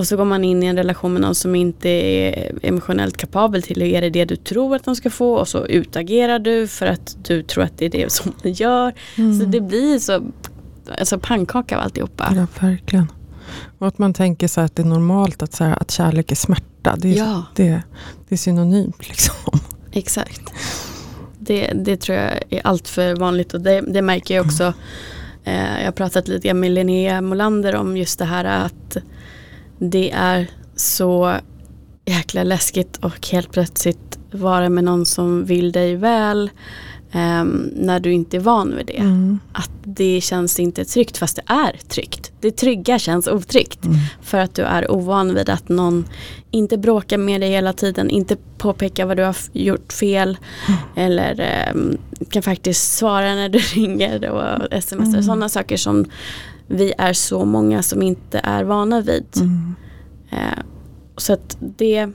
och 0.00 0.06
så 0.06 0.16
går 0.16 0.24
man 0.24 0.44
in 0.44 0.62
i 0.62 0.66
en 0.66 0.76
relation 0.76 1.12
med 1.12 1.22
någon 1.22 1.34
som 1.34 1.54
inte 1.54 1.88
är 1.88 2.52
emotionellt 2.62 3.16
kapabel 3.16 3.62
till 3.62 3.82
att 3.82 3.88
ge 3.88 4.00
dig 4.00 4.10
det 4.10 4.24
du 4.24 4.36
tror 4.36 4.76
att 4.76 4.84
de 4.84 4.96
ska 4.96 5.10
få 5.10 5.34
och 5.34 5.48
så 5.48 5.66
utagerar 5.66 6.38
du 6.38 6.68
för 6.68 6.86
att 6.86 7.16
du 7.24 7.42
tror 7.42 7.64
att 7.64 7.78
det 7.78 7.84
är 7.84 7.90
det 7.90 8.12
som 8.12 8.32
de 8.42 8.50
gör. 8.50 8.94
Mm. 9.16 9.40
Så 9.40 9.46
det 9.46 9.60
blir 9.60 9.98
så 9.98 10.22
alltså 10.98 11.18
pannkaka 11.18 11.76
av 11.76 11.82
alltihopa. 11.82 12.32
Ja, 12.36 12.46
verkligen. 12.66 13.12
Och 13.78 13.86
att 13.86 13.98
man 13.98 14.14
tänker 14.14 14.48
så 14.48 14.60
att 14.60 14.76
det 14.76 14.82
är 14.82 14.86
normalt 14.86 15.42
att, 15.42 15.52
så 15.52 15.64
här, 15.64 15.82
att 15.82 15.90
kärlek 15.90 16.32
är 16.32 16.36
smärta. 16.36 16.96
Det 16.96 17.08
är, 17.08 17.16
ja. 17.16 17.44
det, 17.54 17.82
det 18.28 18.34
är 18.34 18.36
synonymt 18.36 19.08
liksom. 19.08 19.60
Exakt. 19.92 20.42
Det, 21.38 21.72
det 21.74 21.96
tror 21.96 22.18
jag 22.18 22.42
är 22.50 22.66
allt 22.66 22.88
för 22.88 23.16
vanligt 23.16 23.54
och 23.54 23.60
det, 23.60 23.80
det 23.80 24.02
märker 24.02 24.34
jag 24.34 24.46
också. 24.46 24.64
Mm. 24.64 24.74
Eh, 25.44 25.78
jag 25.78 25.84
har 25.84 25.92
pratat 25.92 26.28
lite 26.28 26.54
med 26.54 26.70
Linnea 26.70 27.20
Molander 27.20 27.76
om 27.76 27.96
just 27.96 28.18
det 28.18 28.24
här 28.24 28.44
att 28.44 28.96
det 29.80 30.10
är 30.10 30.50
så 30.76 31.36
jäkla 32.06 32.42
läskigt 32.42 32.96
och 32.96 33.28
helt 33.28 33.52
plötsligt 33.52 34.18
vara 34.32 34.68
med 34.68 34.84
någon 34.84 35.06
som 35.06 35.44
vill 35.44 35.72
dig 35.72 35.96
väl 35.96 36.50
um, 37.14 37.70
när 37.74 38.00
du 38.00 38.12
inte 38.12 38.36
är 38.36 38.40
van 38.40 38.76
vid 38.76 38.86
det. 38.86 38.98
Mm. 38.98 39.38
Att 39.52 39.70
det 39.84 40.20
känns 40.20 40.60
inte 40.60 40.84
tryggt 40.84 41.18
fast 41.18 41.36
det 41.36 41.42
är 41.46 41.76
tryggt. 41.88 42.32
Det 42.40 42.50
trygga 42.50 42.98
känns 42.98 43.28
otryggt 43.28 43.84
mm. 43.84 43.96
för 44.22 44.38
att 44.38 44.54
du 44.54 44.62
är 44.62 44.90
ovan 44.90 45.34
vid 45.34 45.48
att 45.48 45.68
någon 45.68 46.04
inte 46.50 46.78
bråkar 46.78 47.18
med 47.18 47.40
dig 47.40 47.50
hela 47.50 47.72
tiden, 47.72 48.10
inte 48.10 48.36
påpekar 48.58 49.06
vad 49.06 49.16
du 49.16 49.22
har 49.22 49.36
gjort 49.52 49.92
fel 49.92 50.38
mm. 50.68 50.80
eller 50.96 51.70
um, 51.74 51.98
kan 52.30 52.42
faktiskt 52.42 52.94
svara 52.94 53.34
när 53.34 53.48
du 53.48 53.58
ringer 53.74 54.30
och 54.30 54.82
smsar. 54.82 55.04
Mm. 55.04 55.22
Sådana 55.22 55.48
saker 55.48 55.76
som 55.76 56.06
vi 56.70 56.92
är 56.98 57.12
så 57.12 57.44
många 57.44 57.82
som 57.82 58.02
inte 58.02 58.40
är 58.44 58.64
vana 58.64 59.00
vid. 59.00 59.26
Mm. 59.36 59.74
Eh, 60.30 60.62
så 61.16 61.32
att 61.32 61.56
det, 61.60 62.10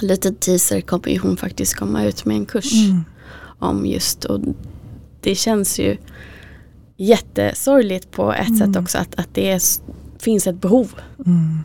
lite 0.00 0.32
teaser 0.32 0.80
kommer 0.80 1.18
hon 1.18 1.36
faktiskt 1.36 1.74
komma 1.74 2.04
ut 2.04 2.24
med 2.24 2.36
en 2.36 2.46
kurs 2.46 2.72
mm. 2.72 3.04
om 3.58 3.86
just 3.86 4.24
och 4.24 4.40
det 5.20 5.34
känns 5.34 5.78
ju 5.78 5.96
jättesorgligt 6.96 8.10
på 8.10 8.32
ett 8.32 8.48
mm. 8.48 8.58
sätt 8.58 8.82
också 8.82 8.98
att, 8.98 9.14
att 9.14 9.28
det 9.32 9.50
är, 9.50 9.60
finns 10.18 10.46
ett 10.46 10.60
behov 10.60 10.92
mm. 11.26 11.58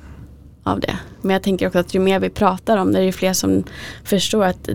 av 0.64 0.80
det. 0.80 0.97
Men 1.22 1.32
jag 1.32 1.43
tänker 1.43 1.68
också 1.68 1.80
att 1.80 1.93
ju 1.93 1.99
mer 1.99 2.20
vi 2.20 2.30
pratar 2.30 2.78
om 2.78 2.93
det, 2.93 2.99
är 2.99 3.05
det 3.05 3.12
fler 3.12 3.34
som 3.34 3.64
förstår 4.03 4.43
att 4.43 4.70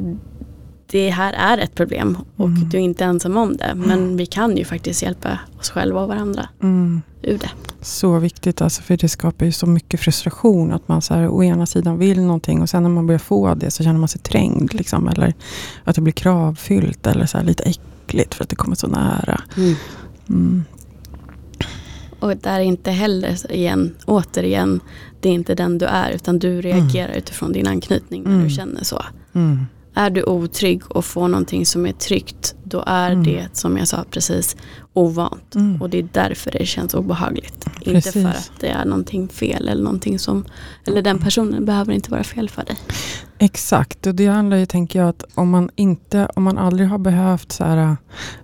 det 0.86 1.10
här 1.10 1.32
är 1.32 1.58
ett 1.58 1.74
problem 1.74 2.18
och 2.36 2.48
mm. 2.48 2.68
du 2.68 2.76
är 2.76 2.82
inte 2.82 3.04
ensam 3.04 3.36
om 3.36 3.56
det. 3.56 3.74
Men 3.74 4.16
vi 4.16 4.26
kan 4.26 4.56
ju 4.56 4.64
faktiskt 4.64 5.02
hjälpa 5.02 5.38
oss 5.58 5.70
själva 5.70 6.00
och 6.00 6.08
varandra 6.08 6.48
mm. 6.62 7.02
Ur 7.24 7.38
det. 7.38 7.50
Så 7.80 8.18
viktigt, 8.18 8.60
alltså, 8.60 8.82
för 8.82 8.96
det 8.96 9.08
skapar 9.08 9.46
ju 9.46 9.52
så 9.52 9.66
mycket 9.66 10.00
frustration. 10.00 10.72
Att 10.72 10.88
man 10.88 11.02
så 11.02 11.14
här, 11.14 11.28
å 11.28 11.44
ena 11.44 11.66
sidan 11.66 11.98
vill 11.98 12.20
någonting 12.20 12.62
och 12.62 12.70
sen 12.70 12.82
när 12.82 12.90
man 12.90 13.06
börjar 13.06 13.18
få 13.18 13.54
det 13.54 13.70
så 13.70 13.84
känner 13.84 13.98
man 13.98 14.08
sig 14.08 14.20
trängd. 14.20 14.74
Liksom, 14.74 15.08
eller 15.08 15.34
att 15.84 15.94
det 15.94 16.00
blir 16.00 16.12
kravfyllt 16.12 17.06
eller 17.06 17.26
så 17.26 17.38
här, 17.38 17.44
lite 17.44 17.62
äckligt 17.62 18.34
för 18.34 18.44
att 18.44 18.50
det 18.50 18.56
kommer 18.56 18.76
så 18.76 18.86
nära. 18.86 19.40
Mm. 19.56 19.74
mm. 20.28 20.64
Och 22.20 22.36
där 22.36 22.60
inte 22.60 22.90
heller, 22.90 23.52
igen, 23.52 23.94
återigen, 24.06 24.80
det 25.20 25.28
är 25.28 25.32
inte 25.32 25.54
den 25.54 25.78
du 25.78 25.86
är 25.86 26.10
utan 26.10 26.38
du 26.38 26.60
reagerar 26.60 27.08
mm. 27.08 27.18
utifrån 27.18 27.52
din 27.52 27.66
anknytning 27.66 28.22
när 28.22 28.30
du 28.30 28.36
mm. 28.36 28.50
känner 28.50 28.84
så. 28.84 29.04
Mm. 29.32 29.66
Är 29.94 30.10
du 30.10 30.22
otrygg 30.22 30.82
och 30.88 31.04
får 31.04 31.28
någonting 31.28 31.66
som 31.66 31.86
är 31.86 31.92
tryggt 31.92 32.53
då 32.64 32.84
är 32.86 33.12
mm. 33.12 33.24
det 33.24 33.48
som 33.52 33.76
jag 33.76 33.88
sa 33.88 34.04
precis 34.10 34.56
ovant. 34.92 35.54
Mm. 35.54 35.82
Och 35.82 35.90
det 35.90 35.98
är 35.98 36.08
därför 36.12 36.50
det 36.50 36.66
känns 36.66 36.94
obehagligt. 36.94 37.66
Precis. 37.84 38.16
Inte 38.16 38.30
för 38.30 38.38
att 38.38 38.52
det 38.60 38.68
är 38.68 38.84
någonting 38.84 39.28
fel 39.28 39.68
eller 39.68 39.84
någonting 39.84 40.18
som 40.18 40.44
Eller 40.86 41.02
den 41.02 41.18
personen 41.18 41.64
behöver 41.64 41.92
inte 41.92 42.10
vara 42.10 42.24
fel 42.24 42.50
för 42.50 42.64
dig. 42.64 42.76
Exakt, 43.38 44.06
och 44.06 44.14
det 44.14 44.26
handlar 44.26 44.56
ju, 44.56 44.66
tänker 44.66 44.98
jag, 44.98 45.08
att 45.08 45.24
om 45.34 45.50
man 45.50 45.70
inte, 45.76 46.28
om 46.36 46.42
man 46.42 46.58
aldrig 46.58 46.88
har 46.88 46.98
behövt 46.98 47.52
så 47.52 47.64
här, 47.64 47.96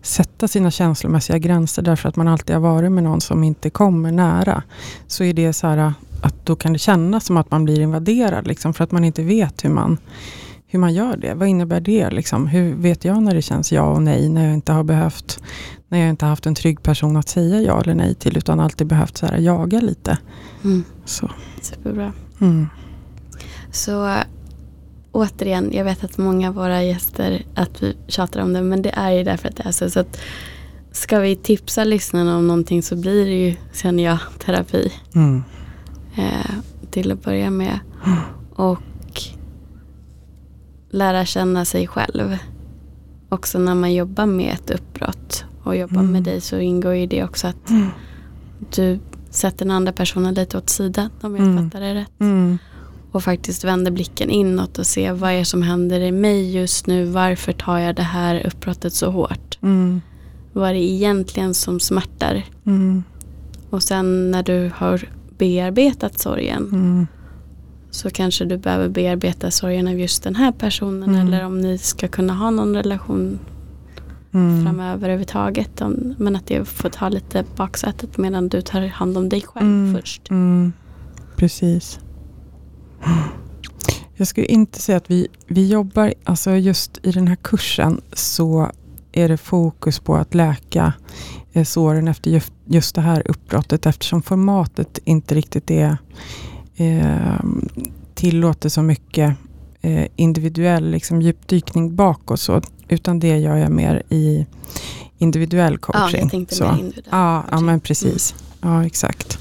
sätta 0.02 0.48
sina 0.48 0.70
känslomässiga 0.70 1.38
gränser 1.38 1.82
därför 1.82 2.08
att 2.08 2.16
man 2.16 2.28
alltid 2.28 2.56
har 2.56 2.62
varit 2.62 2.92
med 2.92 3.04
någon 3.04 3.20
som 3.20 3.44
inte 3.44 3.70
kommer 3.70 4.12
nära. 4.12 4.62
Så 5.06 5.24
är 5.24 5.32
det 5.32 5.52
så 5.52 5.66
här 5.66 5.92
att 6.22 6.46
då 6.46 6.56
kan 6.56 6.72
det 6.72 6.78
kännas 6.78 7.26
som 7.26 7.36
att 7.36 7.50
man 7.50 7.64
blir 7.64 7.80
invaderad, 7.80 8.46
liksom, 8.46 8.74
för 8.74 8.84
att 8.84 8.92
man 8.92 9.04
inte 9.04 9.22
vet 9.22 9.64
hur 9.64 9.70
man 9.70 9.98
hur 10.72 10.78
man 10.78 10.94
gör 10.94 11.16
det. 11.16 11.34
Vad 11.34 11.48
innebär 11.48 11.80
det? 11.80 12.10
Liksom? 12.10 12.46
Hur 12.46 12.74
vet 12.74 13.04
jag 13.04 13.22
när 13.22 13.34
det 13.34 13.42
känns 13.42 13.72
ja 13.72 13.82
och 13.82 14.02
nej 14.02 14.28
när 14.28 14.44
jag 14.44 14.54
inte 14.54 14.72
har 14.72 14.84
behövt 14.84 15.42
när 15.88 15.98
jag 15.98 16.10
inte 16.10 16.26
haft 16.26 16.46
en 16.46 16.54
trygg 16.54 16.82
person 16.82 17.16
att 17.16 17.28
säga 17.28 17.60
ja 17.60 17.80
eller 17.80 17.94
nej 17.94 18.14
till 18.14 18.36
utan 18.36 18.60
alltid 18.60 18.86
behövt 18.86 19.16
så 19.16 19.26
här, 19.26 19.38
jaga 19.38 19.80
lite. 19.80 20.18
Mm. 20.64 20.84
Så. 21.04 21.30
Superbra. 21.60 22.12
Mm. 22.40 22.68
Så 23.72 24.14
återigen, 25.12 25.70
jag 25.72 25.84
vet 25.84 26.04
att 26.04 26.18
många 26.18 26.48
av 26.48 26.54
våra 26.54 26.82
gäster 26.82 27.42
att 27.54 27.82
vi 27.82 27.96
tjatar 28.06 28.40
om 28.40 28.52
det 28.52 28.62
men 28.62 28.82
det 28.82 28.90
är 28.90 29.10
ju 29.10 29.24
därför 29.24 29.48
att 29.48 29.56
det 29.56 29.62
är 29.66 29.72
så. 29.72 29.90
så 29.90 30.00
att 30.00 30.20
ska 30.92 31.18
vi 31.18 31.36
tipsa 31.36 31.84
lyssnarna 31.84 32.36
om 32.36 32.46
någonting 32.46 32.82
så 32.82 32.96
blir 32.96 33.26
det 33.26 33.46
ju, 33.46 33.54
känner 33.72 34.04
jag, 34.04 34.18
terapi. 34.38 34.92
Mm. 35.14 35.42
Eh, 36.16 36.54
till 36.90 37.12
att 37.12 37.22
börja 37.22 37.50
med. 37.50 37.78
Och 38.54 38.78
lära 40.90 41.24
känna 41.24 41.64
sig 41.64 41.86
själv. 41.86 42.36
Också 43.28 43.58
när 43.58 43.74
man 43.74 43.94
jobbar 43.94 44.26
med 44.26 44.54
ett 44.54 44.70
uppbrott 44.70 45.44
och 45.62 45.76
jobbar 45.76 46.00
Mm. 46.00 46.12
med 46.12 46.22
dig 46.22 46.40
så 46.40 46.58
ingår 46.58 46.94
ju 46.94 47.06
det 47.06 47.24
också 47.24 47.46
att 47.46 47.70
Mm. 47.70 47.86
du 48.74 48.98
sätter 49.30 49.58
den 49.64 49.70
andra 49.76 49.92
personen 49.92 50.34
lite 50.34 50.58
åt 50.58 50.70
sidan 50.70 51.10
om 51.20 51.36
jag 51.36 51.46
Mm. 51.46 51.64
fattar 51.70 51.80
det 51.80 51.94
rätt. 51.94 52.20
Mm. 52.20 52.58
Och 53.12 53.22
faktiskt 53.24 53.64
vänder 53.64 53.90
blicken 53.90 54.30
inåt 54.30 54.78
och 54.78 54.86
ser 54.86 55.12
vad 55.12 55.30
är 55.32 55.44
som 55.44 55.62
händer 55.62 56.00
i 56.00 56.12
mig 56.12 56.56
just 56.56 56.86
nu. 56.86 57.04
Varför 57.04 57.52
tar 57.52 57.78
jag 57.78 57.96
det 57.96 58.02
här 58.02 58.46
uppbrottet 58.46 58.92
så 58.92 59.10
hårt? 59.10 59.58
Mm. 59.62 60.00
Vad 60.52 60.68
är 60.70 60.74
det 60.74 60.80
egentligen 60.92 61.54
som 61.54 61.80
smärtar? 61.80 62.44
Mm. 62.66 63.02
Och 63.70 63.82
sen 63.82 64.30
när 64.30 64.42
du 64.42 64.70
har 64.76 65.08
bearbetat 65.38 66.18
sorgen 66.18 66.62
Mm. 66.72 67.06
Så 67.90 68.10
kanske 68.10 68.44
du 68.44 68.56
behöver 68.58 68.88
bearbeta 68.88 69.50
sorgen 69.50 69.88
av 69.88 70.00
just 70.00 70.22
den 70.22 70.34
här 70.34 70.52
personen 70.52 71.14
Mm. 71.14 71.26
eller 71.26 71.46
om 71.46 71.60
ni 71.60 71.78
ska 71.78 72.08
kunna 72.08 72.34
ha 72.34 72.50
någon 72.50 72.74
relation 72.76 73.38
Mm. 74.34 74.64
framöver 74.64 74.94
överhuvudtaget. 74.94 75.80
Om, 75.80 76.14
men 76.18 76.36
att 76.36 76.46
det 76.46 76.64
får 76.64 76.88
ta 76.88 77.08
lite 77.08 77.44
baksätet 77.56 78.18
medan 78.18 78.48
du 78.48 78.62
tar 78.62 78.86
hand 78.86 79.18
om 79.18 79.28
dig 79.28 79.42
själv 79.42 79.66
Mm. 79.66 80.00
först. 80.00 80.30
Mm. 80.30 80.72
Precis. 81.36 82.00
Jag 84.16 84.26
skulle 84.26 84.46
inte 84.46 84.80
säga 84.80 84.96
att 84.96 85.10
vi, 85.10 85.28
vi 85.46 85.68
jobbar, 85.68 86.14
alltså 86.24 86.50
just 86.50 86.98
i 87.02 87.10
den 87.10 87.28
här 87.28 87.36
kursen 87.36 88.00
så 88.12 88.70
är 89.12 89.28
det 89.28 89.36
fokus 89.36 89.98
på 89.98 90.14
att 90.16 90.34
läka 90.34 90.92
eh, 91.52 91.64
såren 91.64 92.08
efter 92.08 92.30
just, 92.30 92.52
just 92.66 92.94
det 92.94 93.00
här 93.00 93.22
uppbrottet 93.30 93.86
eftersom 93.86 94.22
formatet 94.22 94.98
inte 95.04 95.34
riktigt 95.34 95.70
är 95.70 95.96
eh, 96.80 97.40
tillåter 98.14 98.68
så 98.68 98.82
mycket 98.82 99.36
eh, 99.80 100.06
individuell 100.16 100.90
liksom, 100.90 101.22
djupdykning 101.22 101.94
bakåt. 101.96 102.40
Så, 102.40 102.60
utan 102.88 103.20
det 103.20 103.38
gör 103.38 103.56
jag 103.56 103.70
mer 103.70 104.02
i 104.08 104.46
individuell 105.18 105.72
Ja, 105.72 105.78
coaching. 105.78 106.20
jag 106.20 106.30
tänkte 106.30 106.54
så. 106.54 106.64
mer 106.64 106.70
individuellt. 106.70 107.06
Ja, 107.10 107.44
ja 107.50 107.60
men 107.60 107.80
precis. 107.80 108.34
Ja, 108.60 108.86
exakt. 108.86 109.38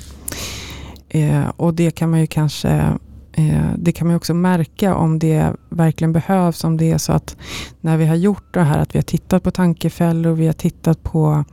Eh, 1.10 1.48
och 1.58 1.74
det 1.74 1.92
kan 1.92 2.10
man 2.12 2.20
ju 2.20 2.28
kanske 2.28 2.94
Eh, 3.40 3.74
det 3.78 3.92
kan 3.92 4.08
man 4.08 4.16
också 4.16 4.34
märka 4.34 4.96
om 4.96 5.20
det 5.20 5.54
verkligen 5.70 6.14
behövs. 6.14 6.64
Om 6.64 6.78
det 6.78 6.92
är 6.92 6.98
så 6.98 7.12
att 7.12 7.38
när 7.82 7.98
vi 7.98 8.06
har 8.06 8.16
gjort 8.16 8.54
det 8.54 8.64
här 8.64 8.80
att 8.80 8.96
vi 8.96 9.00
har 9.00 9.04
tittat 9.04 9.44
på 9.44 9.52
tankefällor, 9.52 10.34
vi 10.34 10.46
har 10.46 10.54
tittat 10.54 11.04
på 11.04 11.44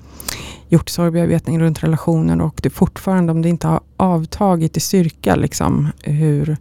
gjort 0.69 0.89
sorgbearbetning 0.89 1.61
runt 1.61 1.83
relationen 1.83 2.41
och 2.41 2.61
det 2.63 2.71
fortfarande 2.71 3.33
om 3.33 3.43
det 3.43 3.49
inte 3.49 3.67
har 3.67 3.81
avtagit 3.97 4.77
i 4.77 4.81
styrka 4.81 5.37
liksom 5.37 5.89
hur 6.03 6.57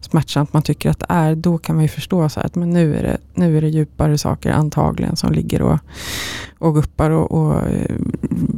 smärtsamt 0.00 0.52
man 0.52 0.62
tycker 0.62 0.90
att 0.90 0.98
det 0.98 1.06
är, 1.08 1.34
då 1.34 1.58
kan 1.58 1.74
man 1.74 1.84
ju 1.84 1.88
förstå 1.88 2.28
så 2.28 2.40
här 2.40 2.46
att 2.46 2.54
men 2.54 2.70
nu 2.70 2.96
är 2.96 3.02
det, 3.02 3.18
nu 3.34 3.58
är 3.58 3.60
det 3.60 3.68
djupare 3.68 4.18
saker 4.18 4.52
antagligen 4.52 5.16
som 5.16 5.32
ligger 5.32 5.62
och, 5.62 5.78
och 6.58 6.74
guppar 6.74 7.10
och, 7.10 7.32
och 7.32 7.54
eh, 7.54 7.96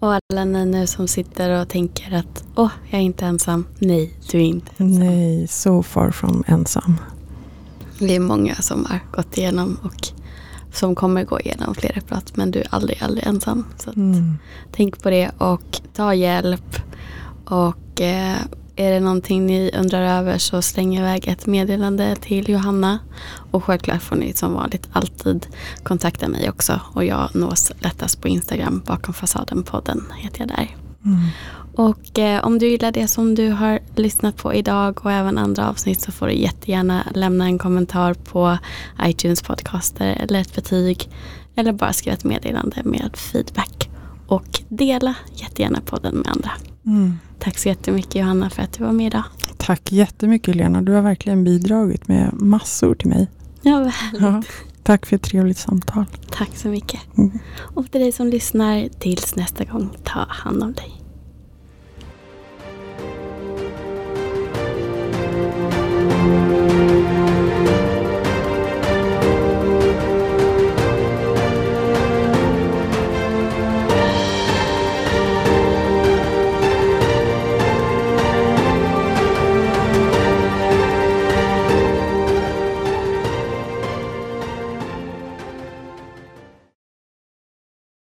Och 0.00 0.12
alla 0.32 0.44
ni 0.44 0.66
nu 0.66 0.86
som 0.86 1.08
sitter 1.08 1.60
och 1.62 1.68
tänker 1.68 2.12
att 2.14 2.44
åh, 2.56 2.70
jag 2.90 3.00
är 3.00 3.04
inte 3.04 3.26
ensam. 3.26 3.66
Nej, 3.78 4.14
du 4.30 4.38
är 4.38 4.42
inte 4.44 4.70
ensam. 4.76 5.06
Nej, 5.06 5.46
so 5.48 5.82
far 5.82 6.10
from 6.10 6.44
ensam. 6.46 6.96
Det 7.98 8.16
är 8.16 8.20
många 8.20 8.54
som 8.54 8.84
har 8.84 9.00
gått 9.12 9.38
igenom 9.38 9.78
och 9.82 10.08
som 10.72 10.94
kommer 10.94 11.24
gå 11.24 11.40
igenom 11.40 11.74
fler 11.74 11.98
uppbrott. 11.98 12.36
Men 12.36 12.50
du 12.50 12.58
är 12.60 12.66
aldrig, 12.70 12.98
aldrig 13.02 13.26
ensam. 13.26 13.64
Så 13.78 13.90
Mm. 13.96 14.38
tänk 14.72 15.02
på 15.02 15.10
det 15.10 15.30
och 15.38 15.80
ta 15.94 16.14
hjälp. 16.14 16.76
Och 17.44 18.00
eh, 18.00 18.36
är 18.80 18.90
det 18.92 19.00
någonting 19.00 19.46
ni 19.46 19.70
undrar 19.78 20.18
över 20.18 20.38
så 20.38 20.62
släng 20.62 20.96
iväg 20.96 21.28
ett 21.28 21.46
meddelande 21.46 22.16
till 22.16 22.48
Johanna. 22.48 22.98
Och 23.50 23.64
självklart 23.64 24.02
får 24.02 24.16
ni 24.16 24.32
som 24.32 24.54
vanligt 24.54 24.88
alltid 24.92 25.46
kontakta 25.82 26.28
mig 26.28 26.50
också. 26.50 26.80
Och 26.94 27.04
jag 27.04 27.34
nås 27.34 27.72
lättast 27.80 28.20
på 28.22 28.28
Instagram. 28.28 28.82
Bakom 28.86 29.14
fasaden 29.14 29.62
podden 29.62 30.04
heter 30.18 30.40
jag 30.40 30.48
där. 30.48 30.76
Mm. 31.04 31.18
Och 31.74 32.18
eh, 32.18 32.44
om 32.44 32.58
du 32.58 32.68
gillar 32.68 32.92
det 32.92 33.08
som 33.08 33.34
du 33.34 33.48
har 33.48 33.78
lyssnat 33.96 34.36
på 34.36 34.54
idag 34.54 35.04
och 35.04 35.12
även 35.12 35.38
andra 35.38 35.68
avsnitt 35.68 36.00
så 36.00 36.12
får 36.12 36.26
du 36.26 36.32
jättegärna 36.32 37.06
lämna 37.14 37.44
en 37.44 37.58
kommentar 37.58 38.14
på 38.14 38.58
iTunes 39.02 39.42
podcaster 39.42 40.16
eller 40.20 40.40
ett 40.40 40.54
betyg. 40.54 41.08
Eller 41.56 41.72
bara 41.72 41.92
skriva 41.92 42.14
ett 42.14 42.24
meddelande 42.24 42.82
med 42.84 43.16
feedback. 43.16 43.90
Och 44.26 44.60
dela 44.68 45.14
jättegärna 45.34 45.80
podden 45.80 46.14
med 46.14 46.28
andra. 46.28 46.50
Mm. 46.86 47.18
Tack 47.40 47.58
så 47.58 47.68
jättemycket 47.68 48.14
Johanna 48.14 48.50
för 48.50 48.62
att 48.62 48.72
du 48.72 48.84
var 48.84 48.92
med 48.92 49.06
idag. 49.06 49.24
Tack 49.56 49.92
jättemycket 49.92 50.56
Lena. 50.56 50.82
Du 50.82 50.92
har 50.92 51.02
verkligen 51.02 51.44
bidragit 51.44 52.08
med 52.08 52.32
massor 52.32 52.94
till 52.94 53.08
mig. 53.08 53.28
Ja, 53.62 53.78
vad 53.78 53.88
härligt. 53.88 54.22
Ja, 54.22 54.42
tack 54.82 55.06
för 55.06 55.16
ett 55.16 55.22
trevligt 55.22 55.58
samtal. 55.58 56.04
Tack 56.30 56.56
så 56.56 56.68
mycket. 56.68 57.00
Mm. 57.18 57.38
Och 57.74 57.90
till 57.90 58.00
dig 58.00 58.12
som 58.12 58.26
lyssnar, 58.26 58.88
tills 58.88 59.36
nästa 59.36 59.64
gång, 59.64 59.90
ta 60.04 60.26
hand 60.28 60.62
om 60.62 60.72
dig. 60.72 60.99